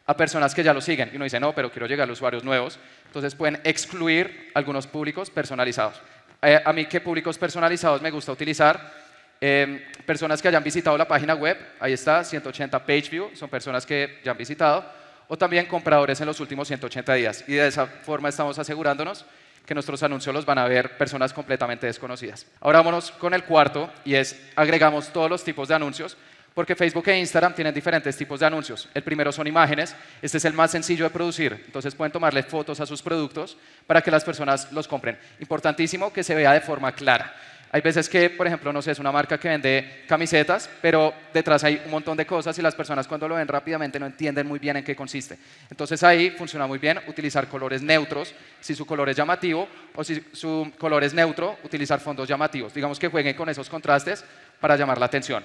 a 0.05 0.17
personas 0.17 0.53
que 0.53 0.63
ya 0.63 0.73
lo 0.73 0.81
siguen. 0.81 1.09
Y 1.13 1.15
uno 1.15 1.23
dice, 1.23 1.39
no, 1.39 1.53
pero 1.53 1.71
quiero 1.71 1.87
llegar 1.87 2.09
a 2.09 2.11
usuarios 2.11 2.43
nuevos. 2.43 2.79
Entonces 3.05 3.35
pueden 3.35 3.59
excluir 3.63 4.51
algunos 4.53 4.87
públicos 4.87 5.29
personalizados. 5.29 6.01
Eh, 6.41 6.61
a 6.63 6.73
mí, 6.73 6.85
¿qué 6.85 6.99
públicos 6.99 7.37
personalizados 7.37 8.01
me 8.01 8.11
gusta 8.11 8.31
utilizar? 8.31 8.91
Em, 9.39 9.81
personas 10.05 10.41
que 10.41 10.47
hayan 10.47 10.63
visitado 10.63 10.97
la 10.97 11.07
página 11.07 11.33
web, 11.35 11.57
ahí 11.79 11.93
está, 11.93 12.23
180 12.23 12.79
page 12.79 13.09
view, 13.09 13.29
son 13.33 13.49
personas 13.49 13.85
que 13.85 14.19
ya 14.23 14.31
han 14.31 14.37
visitado, 14.37 14.85
o 15.27 15.37
también 15.37 15.65
compradores 15.65 16.19
en 16.21 16.27
los 16.27 16.39
últimos 16.39 16.67
180 16.67 17.13
días. 17.13 17.43
Y 17.47 17.53
de 17.53 17.67
esa 17.67 17.85
forma 17.85 18.29
estamos 18.29 18.59
asegurándonos 18.59 19.25
que 19.65 19.73
nuestros 19.73 20.03
anuncios 20.03 20.33
los 20.35 20.45
van 20.45 20.57
a 20.57 20.67
ver 20.67 20.97
personas 20.97 21.33
completamente 21.33 21.87
desconocidas. 21.87 22.45
Ahora 22.59 22.79
vámonos 22.79 23.11
con 23.11 23.33
el 23.33 23.43
cuarto 23.43 23.89
y 24.03 24.15
es 24.15 24.41
agregamos 24.55 25.11
todos 25.13 25.29
los 25.29 25.43
tipos 25.43 25.67
de 25.69 25.75
anuncios 25.75 26.17
porque 26.53 26.75
Facebook 26.75 27.07
e 27.07 27.19
Instagram 27.19 27.55
tienen 27.55 27.73
diferentes 27.73 28.15
tipos 28.15 28.39
de 28.39 28.45
anuncios. 28.45 28.87
El 28.93 29.03
primero 29.03 29.31
son 29.31 29.47
imágenes, 29.47 29.95
este 30.21 30.37
es 30.37 30.45
el 30.45 30.53
más 30.53 30.71
sencillo 30.71 31.05
de 31.05 31.09
producir, 31.09 31.63
entonces 31.65 31.95
pueden 31.95 32.11
tomarle 32.11 32.43
fotos 32.43 32.79
a 32.79 32.85
sus 32.85 33.01
productos 33.01 33.57
para 33.87 34.01
que 34.01 34.11
las 34.11 34.23
personas 34.23 34.71
los 34.71 34.87
compren. 34.87 35.17
Importantísimo 35.39 36.13
que 36.13 36.23
se 36.23 36.35
vea 36.35 36.53
de 36.53 36.61
forma 36.61 36.91
clara. 36.91 37.33
Hay 37.71 37.81
veces 37.81 38.07
que, 38.07 38.29
por 38.29 38.45
ejemplo, 38.45 38.71
no 38.71 38.83
sé, 38.83 38.91
es 38.91 38.99
una 38.99 39.11
marca 39.11 39.39
que 39.39 39.49
vende 39.49 40.03
camisetas, 40.07 40.69
pero 40.79 41.11
detrás 41.33 41.63
hay 41.63 41.81
un 41.85 41.89
montón 41.89 42.15
de 42.15 42.23
cosas 42.23 42.55
y 42.59 42.61
las 42.61 42.75
personas 42.75 43.07
cuando 43.07 43.27
lo 43.27 43.33
ven 43.33 43.47
rápidamente 43.47 43.99
no 43.99 44.05
entienden 44.05 44.45
muy 44.45 44.59
bien 44.59 44.77
en 44.77 44.83
qué 44.83 44.95
consiste. 44.95 45.39
Entonces 45.71 46.03
ahí 46.03 46.29
funciona 46.29 46.67
muy 46.67 46.77
bien 46.77 46.99
utilizar 47.07 47.47
colores 47.47 47.81
neutros, 47.81 48.35
si 48.59 48.75
su 48.75 48.85
color 48.85 49.09
es 49.09 49.17
llamativo, 49.17 49.67
o 49.95 50.03
si 50.03 50.23
su 50.33 50.71
color 50.77 51.03
es 51.03 51.15
neutro, 51.15 51.57
utilizar 51.63 51.99
fondos 51.99 52.29
llamativos. 52.29 52.75
Digamos 52.75 52.99
que 52.99 53.07
jueguen 53.07 53.35
con 53.35 53.49
esos 53.49 53.67
contrastes 53.67 54.23
para 54.59 54.75
llamar 54.75 54.99
la 54.99 55.07
atención 55.07 55.43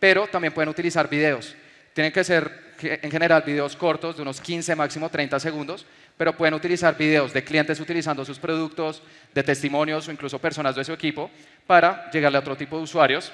pero 0.00 0.26
también 0.26 0.52
pueden 0.52 0.70
utilizar 0.70 1.08
videos. 1.08 1.54
Tienen 1.92 2.12
que 2.12 2.24
ser 2.24 2.70
en 2.82 3.10
general 3.10 3.42
videos 3.42 3.76
cortos, 3.76 4.16
de 4.16 4.22
unos 4.22 4.40
15, 4.40 4.74
máximo 4.74 5.10
30 5.10 5.38
segundos, 5.38 5.84
pero 6.16 6.36
pueden 6.36 6.54
utilizar 6.54 6.96
videos 6.96 7.32
de 7.32 7.44
clientes 7.44 7.78
utilizando 7.78 8.24
sus 8.24 8.38
productos, 8.38 9.02
de 9.34 9.42
testimonios 9.42 10.08
o 10.08 10.12
incluso 10.12 10.38
personas 10.38 10.74
de 10.74 10.84
su 10.84 10.92
equipo 10.92 11.30
para 11.66 12.10
llegarle 12.10 12.38
a 12.38 12.40
otro 12.40 12.56
tipo 12.56 12.78
de 12.78 12.84
usuarios. 12.84 13.30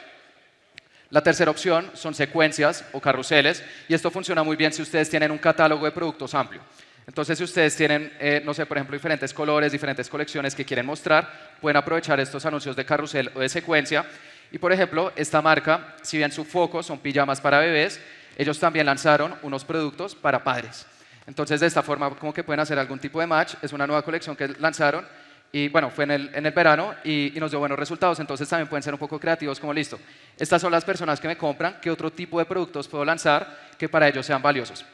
La 1.10 1.22
tercera 1.22 1.52
opción 1.52 1.90
son 1.94 2.14
secuencias 2.14 2.84
o 2.92 3.00
carruseles 3.00 3.62
y 3.88 3.94
esto 3.94 4.10
funciona 4.10 4.42
muy 4.42 4.56
bien 4.56 4.72
si 4.72 4.82
ustedes 4.82 5.08
tienen 5.08 5.30
un 5.30 5.38
catálogo 5.38 5.84
de 5.84 5.92
productos 5.92 6.34
amplio. 6.34 6.60
Entonces, 7.06 7.38
si 7.38 7.44
ustedes 7.44 7.76
tienen, 7.76 8.12
eh, 8.18 8.42
no 8.44 8.52
sé, 8.52 8.66
por 8.66 8.76
ejemplo, 8.76 8.96
diferentes 8.96 9.32
colores, 9.32 9.70
diferentes 9.70 10.08
colecciones 10.08 10.56
que 10.56 10.64
quieren 10.64 10.84
mostrar, 10.84 11.56
pueden 11.60 11.76
aprovechar 11.76 12.18
estos 12.18 12.44
anuncios 12.44 12.74
de 12.74 12.84
carrusel 12.84 13.30
o 13.32 13.40
de 13.40 13.48
secuencia 13.48 14.04
y 14.52 14.58
por 14.58 14.72
ejemplo, 14.72 15.12
esta 15.16 15.42
marca, 15.42 15.96
si 16.02 16.18
bien 16.18 16.32
su 16.32 16.44
foco 16.44 16.82
son 16.82 16.98
pijamas 16.98 17.40
para 17.40 17.58
bebés, 17.58 18.00
ellos 18.36 18.58
también 18.58 18.86
lanzaron 18.86 19.34
unos 19.42 19.64
productos 19.64 20.14
para 20.14 20.44
padres. 20.44 20.86
Entonces, 21.26 21.60
de 21.60 21.66
esta 21.66 21.82
forma, 21.82 22.10
como 22.10 22.32
que 22.32 22.44
pueden 22.44 22.60
hacer 22.60 22.78
algún 22.78 22.98
tipo 22.98 23.20
de 23.20 23.26
match. 23.26 23.54
Es 23.62 23.72
una 23.72 23.86
nueva 23.86 24.02
colección 24.02 24.36
que 24.36 24.48
lanzaron 24.48 25.06
y 25.52 25.68
bueno, 25.68 25.90
fue 25.90 26.04
en 26.04 26.10
el, 26.10 26.30
en 26.34 26.44
el 26.46 26.52
verano 26.52 26.94
y, 27.02 27.36
y, 27.36 27.40
nos 27.40 27.50
dio 27.50 27.58
buenos 27.58 27.78
resultados. 27.78 28.20
Entonces, 28.20 28.48
también 28.48 28.68
pueden 28.68 28.82
ser 28.82 28.92
un 28.92 29.00
poco 29.00 29.18
creativos, 29.18 29.58
como 29.58 29.72
listo. 29.72 29.98
Estas 30.38 30.60
son 30.60 30.70
las 30.70 30.84
personas 30.84 31.18
que 31.18 31.28
me 31.28 31.36
compran. 31.36 31.78
¿Qué 31.80 31.90
otro 31.90 32.12
tipo 32.12 32.38
de 32.38 32.44
productos 32.44 32.86
puedo 32.86 33.04
lanzar 33.04 33.72
que 33.78 33.88
para 33.88 34.06
ellos 34.06 34.24
sean 34.24 34.42
valiosos? 34.42 34.84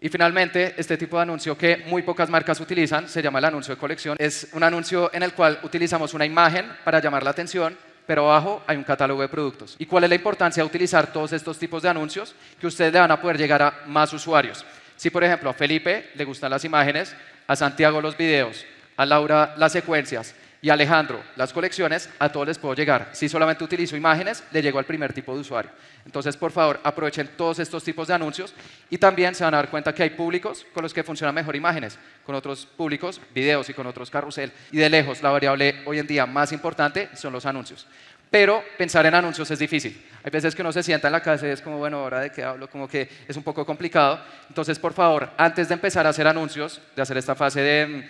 Y 0.00 0.08
finalmente, 0.08 0.74
este 0.76 0.96
tipo 0.96 1.16
de 1.16 1.22
anuncio 1.22 1.58
que 1.58 1.78
muy 1.86 2.02
pocas 2.02 2.30
marcas 2.30 2.60
utilizan 2.60 3.08
se 3.08 3.20
llama 3.20 3.40
el 3.40 3.46
anuncio 3.46 3.74
de 3.74 3.80
colección. 3.80 4.16
Es 4.20 4.48
un 4.52 4.62
anuncio 4.62 5.10
en 5.12 5.24
el 5.24 5.32
cual 5.32 5.58
utilizamos 5.64 6.14
una 6.14 6.24
imagen 6.24 6.70
para 6.84 7.00
llamar 7.00 7.24
la 7.24 7.30
atención 7.30 7.76
pero 8.08 8.24
abajo 8.24 8.62
hay 8.66 8.78
un 8.78 8.84
catálogo 8.84 9.20
de 9.20 9.28
productos. 9.28 9.76
¿Y 9.78 9.84
cuál 9.84 10.04
es 10.04 10.08
la 10.08 10.16
importancia 10.16 10.62
de 10.62 10.66
utilizar 10.66 11.12
todos 11.12 11.30
estos 11.34 11.58
tipos 11.58 11.82
de 11.82 11.90
anuncios? 11.90 12.34
Que 12.58 12.66
ustedes 12.66 12.90
le 12.90 13.00
van 13.00 13.10
a 13.10 13.20
poder 13.20 13.36
llegar 13.36 13.60
a 13.60 13.82
más 13.84 14.10
usuarios. 14.14 14.64
Si, 14.96 15.10
por 15.10 15.22
ejemplo, 15.22 15.50
a 15.50 15.52
Felipe 15.52 16.08
le 16.14 16.24
gustan 16.24 16.50
las 16.50 16.64
imágenes, 16.64 17.14
a 17.46 17.54
Santiago 17.54 18.00
los 18.00 18.16
videos, 18.16 18.64
a 18.96 19.04
Laura 19.04 19.52
las 19.58 19.72
secuencias 19.72 20.34
y 20.60 20.70
Alejandro 20.70 21.22
las 21.36 21.52
colecciones, 21.52 22.08
a 22.18 22.30
todos 22.30 22.46
les 22.48 22.58
puedo 22.58 22.74
llegar. 22.74 23.10
Si 23.12 23.28
solamente 23.28 23.64
utilizo 23.64 23.96
imágenes, 23.96 24.42
le 24.50 24.62
llego 24.62 24.78
al 24.78 24.84
primer 24.84 25.12
tipo 25.12 25.34
de 25.34 25.40
usuario. 25.40 25.70
Entonces, 26.04 26.36
por 26.36 26.50
favor, 26.50 26.80
aprovechen 26.82 27.30
todos 27.36 27.58
estos 27.58 27.84
tipos 27.84 28.08
de 28.08 28.14
anuncios 28.14 28.54
y 28.90 28.98
también 28.98 29.34
se 29.34 29.44
van 29.44 29.54
a 29.54 29.58
dar 29.58 29.70
cuenta 29.70 29.94
que 29.94 30.02
hay 30.02 30.10
públicos 30.10 30.66
con 30.72 30.82
los 30.82 30.94
que 30.94 31.04
funcionan 31.04 31.34
mejor 31.34 31.54
imágenes, 31.54 31.98
con 32.24 32.34
otros 32.34 32.66
públicos 32.66 33.20
videos 33.34 33.68
y 33.68 33.74
con 33.74 33.86
otros 33.86 34.10
carrusel. 34.10 34.52
Y 34.72 34.78
de 34.78 34.88
lejos, 34.88 35.22
la 35.22 35.30
variable 35.30 35.82
hoy 35.86 35.98
en 35.98 36.06
día 36.06 36.26
más 36.26 36.52
importante 36.52 37.10
son 37.14 37.32
los 37.32 37.46
anuncios. 37.46 37.86
Pero 38.30 38.62
pensar 38.76 39.06
en 39.06 39.14
anuncios 39.14 39.50
es 39.50 39.58
difícil. 39.58 40.04
Hay 40.22 40.30
veces 40.30 40.54
que 40.54 40.60
uno 40.60 40.72
se 40.72 40.82
sienta 40.82 41.08
en 41.08 41.12
la 41.12 41.22
casa 41.22 41.46
y 41.46 41.50
es 41.50 41.62
como, 41.62 41.78
bueno, 41.78 41.98
ahora 41.98 42.20
de 42.20 42.30
qué 42.30 42.42
hablo, 42.42 42.68
como 42.68 42.86
que 42.86 43.08
es 43.26 43.36
un 43.36 43.42
poco 43.42 43.64
complicado. 43.64 44.20
Entonces, 44.48 44.78
por 44.78 44.92
favor, 44.92 45.30
antes 45.38 45.68
de 45.68 45.74
empezar 45.74 46.06
a 46.06 46.10
hacer 46.10 46.26
anuncios, 46.26 46.80
de 46.94 47.00
hacer 47.00 47.16
esta 47.16 47.34
fase 47.34 47.60
de, 47.60 48.08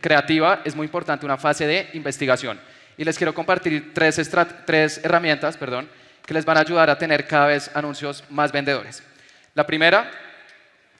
creativa, 0.00 0.62
es 0.64 0.74
muy 0.74 0.86
importante 0.86 1.26
una 1.26 1.36
fase 1.36 1.66
de 1.66 1.88
investigación. 1.94 2.58
Y 2.96 3.04
les 3.04 3.16
quiero 3.16 3.34
compartir 3.34 3.92
tres, 3.92 4.20
tres 4.64 5.00
herramientas, 5.02 5.56
perdón, 5.56 5.88
que 6.24 6.34
les 6.34 6.44
van 6.44 6.56
a 6.56 6.60
ayudar 6.60 6.88
a 6.90 6.98
tener 6.98 7.26
cada 7.26 7.48
vez 7.48 7.70
anuncios 7.74 8.24
más 8.30 8.52
vendedores. 8.52 9.02
La 9.54 9.66
primera 9.66 10.10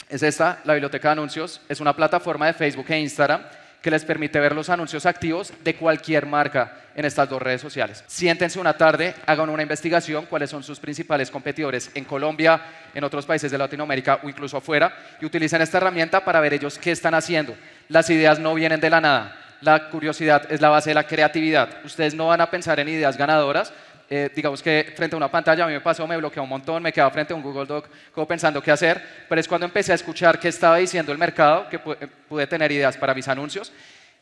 es 0.08 0.22
esta, 0.22 0.60
la 0.64 0.74
biblioteca 0.74 1.08
de 1.08 1.12
anuncios. 1.12 1.60
Es 1.68 1.80
una 1.80 1.94
plataforma 1.94 2.46
de 2.46 2.52
Facebook 2.52 2.86
e 2.88 3.00
Instagram 3.00 3.42
que 3.84 3.90
les 3.90 4.04
permite 4.04 4.40
ver 4.40 4.54
los 4.54 4.70
anuncios 4.70 5.04
activos 5.04 5.52
de 5.62 5.74
cualquier 5.74 6.24
marca 6.24 6.72
en 6.96 7.04
estas 7.04 7.28
dos 7.28 7.42
redes 7.42 7.60
sociales. 7.60 8.02
Siéntense 8.06 8.58
una 8.58 8.78
tarde, 8.78 9.14
hagan 9.26 9.50
una 9.50 9.62
investigación, 9.62 10.24
cuáles 10.24 10.48
son 10.48 10.62
sus 10.62 10.80
principales 10.80 11.30
competidores 11.30 11.90
en 11.94 12.04
Colombia, 12.04 12.62
en 12.94 13.04
otros 13.04 13.26
países 13.26 13.50
de 13.50 13.58
Latinoamérica 13.58 14.20
o 14.22 14.28
incluso 14.30 14.56
afuera, 14.56 14.96
y 15.20 15.26
utilicen 15.26 15.60
esta 15.60 15.76
herramienta 15.76 16.24
para 16.24 16.40
ver 16.40 16.54
ellos 16.54 16.78
qué 16.78 16.92
están 16.92 17.12
haciendo. 17.12 17.54
Las 17.88 18.08
ideas 18.10 18.38
no 18.38 18.54
vienen 18.54 18.80
de 18.80 18.90
la 18.90 19.00
nada. 19.00 19.36
La 19.60 19.88
curiosidad 19.88 20.50
es 20.50 20.60
la 20.60 20.68
base 20.68 20.90
de 20.90 20.94
la 20.94 21.06
creatividad. 21.06 21.68
Ustedes 21.84 22.14
no 22.14 22.28
van 22.28 22.40
a 22.40 22.50
pensar 22.50 22.80
en 22.80 22.88
ideas 22.88 23.16
ganadoras, 23.16 23.72
eh, 24.10 24.30
digamos 24.34 24.62
que 24.62 24.92
frente 24.94 25.16
a 25.16 25.16
una 25.16 25.30
pantalla 25.30 25.64
a 25.64 25.66
mí 25.66 25.72
me 25.72 25.80
pasó, 25.80 26.06
me 26.06 26.16
bloqueó 26.16 26.42
un 26.42 26.48
montón, 26.48 26.82
me 26.82 26.92
quedaba 26.92 27.10
frente 27.10 27.32
a 27.32 27.36
un 27.36 27.42
Google 27.42 27.64
Doc 27.64 27.88
como 28.12 28.28
pensando 28.28 28.62
qué 28.62 28.70
hacer, 28.70 29.02
pero 29.28 29.40
es 29.40 29.48
cuando 29.48 29.64
empecé 29.64 29.92
a 29.92 29.94
escuchar 29.94 30.38
qué 30.38 30.48
estaba 30.48 30.76
diciendo 30.76 31.10
el 31.10 31.18
mercado 31.18 31.68
que 31.70 31.76
eh, 31.76 32.08
pude 32.28 32.46
tener 32.46 32.70
ideas 32.70 32.96
para 32.96 33.14
mis 33.14 33.26
anuncios. 33.28 33.72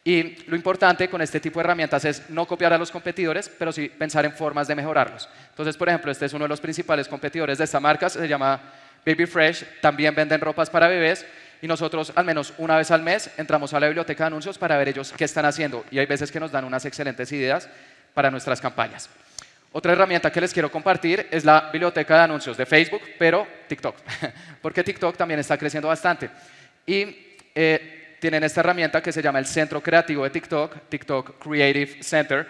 Y 0.04 0.44
lo 0.48 0.56
importante 0.56 1.08
con 1.08 1.20
este 1.22 1.40
tipo 1.40 1.58
de 1.58 1.64
herramientas 1.64 2.04
es 2.04 2.30
no 2.30 2.46
copiar 2.46 2.72
a 2.72 2.78
los 2.78 2.90
competidores, 2.90 3.48
pero 3.48 3.70
sí 3.70 3.88
pensar 3.88 4.24
en 4.24 4.32
formas 4.32 4.66
de 4.66 4.74
mejorarlos. 4.74 5.28
Entonces, 5.50 5.76
por 5.76 5.88
ejemplo, 5.88 6.10
este 6.10 6.26
es 6.26 6.32
uno 6.32 6.44
de 6.44 6.48
los 6.48 6.60
principales 6.60 7.06
competidores 7.06 7.58
de 7.58 7.64
esta 7.64 7.78
marca, 7.78 8.08
se 8.08 8.26
llama 8.26 8.60
Baby 9.04 9.26
Fresh, 9.26 9.64
también 9.80 10.14
venden 10.14 10.40
ropas 10.40 10.70
para 10.70 10.88
bebés 10.88 11.24
y 11.62 11.68
nosotros 11.68 12.12
al 12.14 12.26
menos 12.26 12.52
una 12.58 12.76
vez 12.76 12.90
al 12.90 13.02
mes 13.02 13.30
entramos 13.38 13.72
a 13.72 13.80
la 13.80 13.86
biblioteca 13.86 14.24
de 14.24 14.26
anuncios 14.26 14.58
para 14.58 14.76
ver 14.76 14.88
ellos 14.88 15.14
qué 15.16 15.24
están 15.24 15.46
haciendo 15.46 15.84
y 15.90 15.98
hay 15.98 16.06
veces 16.06 16.30
que 16.30 16.40
nos 16.40 16.52
dan 16.52 16.64
unas 16.64 16.84
excelentes 16.84 17.32
ideas 17.32 17.68
para 18.12 18.30
nuestras 18.30 18.60
campañas. 18.60 19.08
Otra 19.74 19.92
herramienta 19.92 20.30
que 20.30 20.40
les 20.40 20.52
quiero 20.52 20.70
compartir 20.70 21.26
es 21.30 21.46
la 21.46 21.70
biblioteca 21.72 22.16
de 22.16 22.22
anuncios 22.24 22.58
de 22.58 22.66
Facebook, 22.66 23.00
pero 23.18 23.46
TikTok, 23.68 23.96
porque 24.60 24.84
TikTok 24.84 25.16
también 25.16 25.40
está 25.40 25.56
creciendo 25.56 25.88
bastante. 25.88 26.28
Y 26.84 27.36
eh, 27.54 28.16
tienen 28.20 28.44
esta 28.44 28.60
herramienta 28.60 29.02
que 29.02 29.12
se 29.12 29.22
llama 29.22 29.38
el 29.38 29.46
Centro 29.46 29.80
Creativo 29.82 30.24
de 30.24 30.30
TikTok, 30.30 30.88
TikTok 30.90 31.38
Creative 31.38 32.02
Center. 32.02 32.46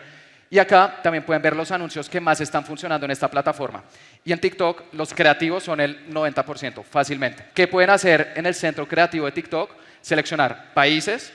Y 0.53 0.59
acá 0.59 1.01
también 1.03 1.25
pueden 1.25 1.41
ver 1.41 1.57
los 1.57 1.71
anuncios 1.71 2.11
que 2.11 2.21
más 2.21 2.39
están 2.43 2.63
funcionando 2.63 3.07
en 3.07 3.11
esta 3.11 3.27
plataforma. 3.27 3.83
Y 4.23 4.33
en 4.35 4.39
TikTok 4.39 4.93
los 4.93 5.15
creativos 5.15 5.63
son 5.63 5.81
el 5.81 6.13
90%, 6.13 6.85
fácilmente. 6.85 7.47
¿Qué 7.55 7.67
pueden 7.67 7.89
hacer 7.89 8.35
en 8.37 8.45
el 8.45 8.55
Centro 8.55 8.87
Creativo 8.87 9.25
de 9.25 9.33
TikTok? 9.33 9.71
Seleccionar 10.03 10.75
países, 10.75 11.33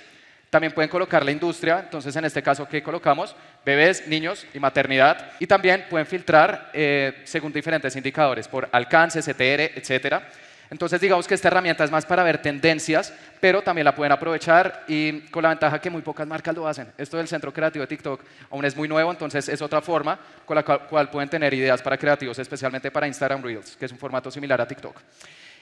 también 0.51 0.71
pueden 0.71 0.91
colocar 0.91 1.25
la 1.25 1.31
industria, 1.31 1.79
entonces 1.79 2.15
en 2.15 2.25
este 2.25 2.43
caso, 2.43 2.67
¿qué 2.67 2.83
colocamos? 2.83 3.35
Bebés, 3.65 4.07
niños 4.07 4.45
y 4.53 4.59
maternidad. 4.59 5.31
Y 5.39 5.47
también 5.47 5.87
pueden 5.89 6.05
filtrar 6.05 6.69
eh, 6.71 7.23
según 7.23 7.51
diferentes 7.51 7.95
indicadores, 7.95 8.47
por 8.47 8.69
alcance, 8.71 9.19
CTR, 9.23 9.79
etc. 9.79 10.21
Entonces 10.69 10.99
digamos 10.99 11.27
que 11.27 11.33
esta 11.33 11.47
herramienta 11.47 11.83
es 11.83 11.91
más 11.91 12.05
para 12.05 12.23
ver 12.23 12.41
tendencias, 12.41 13.13
pero 13.39 13.61
también 13.61 13.85
la 13.85 13.95
pueden 13.95 14.11
aprovechar 14.11 14.83
y 14.87 15.21
con 15.29 15.43
la 15.43 15.49
ventaja 15.49 15.79
que 15.79 15.89
muy 15.89 16.01
pocas 16.01 16.27
marcas 16.27 16.55
lo 16.55 16.67
hacen. 16.67 16.91
Esto 16.97 17.17
del 17.17 17.27
centro 17.27 17.53
creativo 17.53 17.83
de 17.83 17.87
TikTok 17.87 18.21
aún 18.49 18.65
es 18.65 18.75
muy 18.75 18.87
nuevo, 18.87 19.09
entonces 19.11 19.47
es 19.47 19.61
otra 19.61 19.81
forma 19.81 20.19
con 20.45 20.55
la 20.55 20.63
cual 20.63 21.09
pueden 21.09 21.29
tener 21.29 21.53
ideas 21.53 21.81
para 21.81 21.97
creativos, 21.97 22.37
especialmente 22.39 22.91
para 22.91 23.07
Instagram 23.07 23.41
Reels, 23.41 23.77
que 23.77 23.85
es 23.85 23.91
un 23.91 23.97
formato 23.97 24.29
similar 24.29 24.59
a 24.59 24.67
TikTok. 24.67 24.99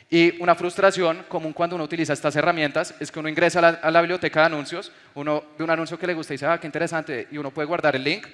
Y 0.10 0.40
una 0.42 0.54
frustración 0.54 1.26
común 1.28 1.54
cuando 1.54 1.76
uno 1.76 1.86
utiliza 1.86 2.14
estas 2.14 2.36
herramientas 2.36 2.94
es 3.00 3.12
que 3.12 3.20
uno 3.20 3.28
ingresa 3.28 3.60
a 3.60 3.92
la, 3.92 4.02
biblioteca 4.02 4.42
de 4.42 4.46
anuncios, 4.48 4.92
uno 5.16 5.44
ve 5.58 5.64
un 5.64 5.72
anuncio 5.72 5.98
que 5.98 6.06
le 6.06 6.14
gusta 6.14 6.34
y 6.34 6.36
dice, 6.36 6.46
ah, 6.46 6.60
qué 6.60 6.68
interesante, 6.68 7.28
y 7.32 7.38
uno 7.38 7.52
puede 7.52 7.68
guardar 7.68 7.96
el 7.96 8.04
link, 8.04 8.28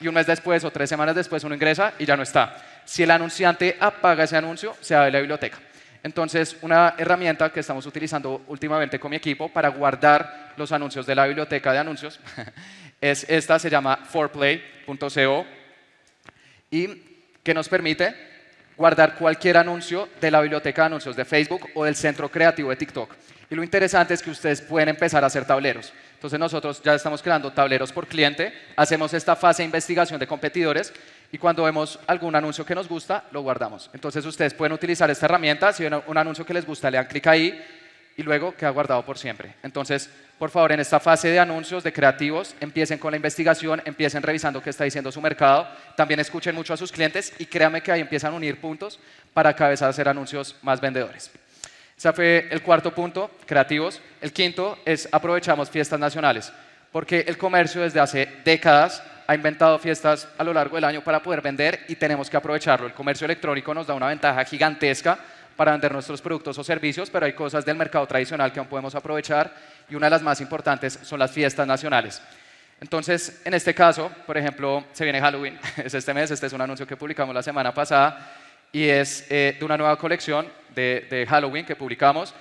y 0.00 0.08
un 0.08 0.14
mes 0.14 0.26
después 0.26 0.64
o 0.64 0.70
tres 0.70 0.88
semanas 0.88 1.14
después 1.14 1.44
uno 1.44 1.54
ingresa 1.54 1.92
y 1.98 2.06
ya 2.06 2.16
no 2.16 2.22
está. 2.22 2.56
Si 2.84 3.02
el 3.02 3.10
anunciante 3.10 3.76
apaga 3.80 4.24
ese 4.24 4.36
anuncio, 4.36 4.74
se 4.80 4.94
de 4.94 5.10
la 5.10 5.18
biblioteca. 5.18 5.58
Entonces, 6.02 6.56
una 6.62 6.94
herramienta 6.96 7.50
que 7.52 7.60
estamos 7.60 7.86
utilizando 7.86 8.42
últimamente 8.48 9.00
con 9.00 9.10
mi 9.10 9.16
equipo 9.16 9.48
para 9.48 9.68
guardar 9.68 10.54
los 10.56 10.72
anuncios 10.72 11.06
de 11.06 11.14
la 11.14 11.26
biblioteca 11.26 11.72
de 11.72 11.78
anuncios 11.78 12.20
es 13.00 13.24
esta, 13.28 13.58
se 13.58 13.70
llama 13.70 13.96
forplay.co 13.96 15.46
y 16.70 16.88
que 17.42 17.54
nos 17.54 17.68
permite 17.68 18.14
guardar 18.76 19.16
cualquier 19.16 19.56
anuncio 19.56 20.08
de 20.20 20.30
la 20.30 20.40
biblioteca 20.40 20.82
de 20.82 20.86
anuncios 20.86 21.16
de 21.16 21.24
Facebook 21.24 21.68
o 21.74 21.84
del 21.84 21.96
centro 21.96 22.30
creativo 22.30 22.70
de 22.70 22.76
TikTok. 22.76 23.14
Y 23.50 23.54
lo 23.54 23.64
interesante 23.64 24.14
es 24.14 24.22
que 24.22 24.30
ustedes 24.30 24.60
pueden 24.60 24.90
empezar 24.90 25.24
a 25.24 25.28
hacer 25.28 25.44
tableros. 25.46 25.92
Entonces 26.14 26.38
nosotros 26.38 26.82
ya 26.82 26.94
estamos 26.94 27.22
creando 27.22 27.52
tableros 27.52 27.92
por 27.92 28.06
cliente, 28.06 28.52
hacemos 28.76 29.14
esta 29.14 29.36
fase 29.36 29.62
de 29.62 29.66
investigación 29.66 30.20
de 30.20 30.26
competidores 30.26 30.92
y 31.30 31.38
cuando 31.38 31.64
vemos 31.64 31.98
algún 32.06 32.34
anuncio 32.34 32.64
que 32.64 32.74
nos 32.74 32.88
gusta, 32.88 33.24
lo 33.32 33.42
guardamos. 33.42 33.90
Entonces 33.92 34.24
ustedes 34.24 34.54
pueden 34.54 34.72
utilizar 34.72 35.10
esta 35.10 35.26
herramienta, 35.26 35.72
si 35.72 35.84
ven 35.84 36.00
un 36.06 36.16
anuncio 36.16 36.44
que 36.46 36.54
les 36.54 36.66
gusta, 36.66 36.90
le 36.90 36.96
dan 36.96 37.06
clic 37.06 37.26
ahí 37.26 37.62
y 38.16 38.22
luego 38.22 38.54
queda 38.54 38.70
guardado 38.70 39.04
por 39.04 39.16
siempre. 39.18 39.54
Entonces, 39.62 40.10
por 40.38 40.50
favor, 40.50 40.72
en 40.72 40.80
esta 40.80 40.98
fase 40.98 41.28
de 41.28 41.38
anuncios, 41.38 41.84
de 41.84 41.92
creativos, 41.92 42.54
empiecen 42.60 42.98
con 42.98 43.12
la 43.12 43.16
investigación, 43.16 43.80
empiecen 43.84 44.22
revisando 44.22 44.62
qué 44.62 44.70
está 44.70 44.84
diciendo 44.84 45.12
su 45.12 45.20
mercado, 45.20 45.68
también 45.96 46.18
escuchen 46.18 46.54
mucho 46.54 46.72
a 46.72 46.76
sus 46.76 46.90
clientes 46.90 47.32
y 47.38 47.46
créanme 47.46 47.82
que 47.82 47.92
ahí 47.92 48.00
empiezan 48.00 48.32
a 48.32 48.36
unir 48.36 48.60
puntos 48.60 48.98
para 49.32 49.54
cada 49.54 49.70
vez 49.70 49.82
hacer 49.82 50.08
anuncios 50.08 50.56
más 50.62 50.80
vendedores. 50.80 51.30
Ese 51.96 52.12
fue 52.12 52.48
el 52.50 52.62
cuarto 52.62 52.94
punto, 52.94 53.30
creativos. 53.44 54.00
El 54.20 54.32
quinto 54.32 54.78
es 54.84 55.08
aprovechamos 55.10 55.68
fiestas 55.68 55.98
nacionales, 55.98 56.52
porque 56.90 57.24
el 57.26 57.36
comercio 57.36 57.82
desde 57.82 58.00
hace 58.00 58.28
décadas 58.44 59.02
ha 59.28 59.34
inventado 59.34 59.78
fiestas 59.78 60.26
a 60.38 60.42
lo 60.42 60.54
largo 60.54 60.76
del 60.76 60.84
año 60.84 61.04
para 61.04 61.22
poder 61.22 61.42
vender 61.42 61.84
y 61.86 61.96
tenemos 61.96 62.30
que 62.30 62.38
aprovecharlo. 62.38 62.86
El 62.86 62.94
comercio 62.94 63.26
electrónico 63.26 63.74
nos 63.74 63.86
da 63.86 63.92
una 63.92 64.06
ventaja 64.06 64.42
gigantesca 64.42 65.18
para 65.54 65.72
vender 65.72 65.92
nuestros 65.92 66.22
productos 66.22 66.56
o 66.56 66.64
servicios, 66.64 67.10
pero 67.10 67.26
hay 67.26 67.34
cosas 67.34 67.62
del 67.62 67.76
mercado 67.76 68.06
tradicional 68.06 68.50
que 68.50 68.58
aún 68.58 68.68
podemos 68.68 68.94
aprovechar 68.94 69.54
y 69.90 69.94
una 69.94 70.06
de 70.06 70.12
las 70.12 70.22
más 70.22 70.40
importantes 70.40 70.98
son 71.02 71.18
las 71.18 71.30
fiestas 71.30 71.66
nacionales. 71.66 72.22
Entonces, 72.80 73.42
en 73.44 73.52
este 73.52 73.74
caso, 73.74 74.10
por 74.26 74.38
ejemplo, 74.38 74.84
se 74.94 75.04
viene 75.04 75.20
Halloween, 75.20 75.58
es 75.76 75.92
este 75.92 76.14
mes, 76.14 76.30
este 76.30 76.46
es 76.46 76.52
un 76.54 76.62
anuncio 76.62 76.86
que 76.86 76.96
publicamos 76.96 77.34
la 77.34 77.42
semana 77.42 77.74
pasada 77.74 78.32
y 78.72 78.88
es 78.88 79.26
eh, 79.28 79.56
de 79.58 79.64
una 79.64 79.76
nueva 79.76 79.98
colección 79.98 80.48
de, 80.74 81.06
de 81.10 81.26
Halloween 81.26 81.66
que 81.66 81.76
publicamos 81.76 82.32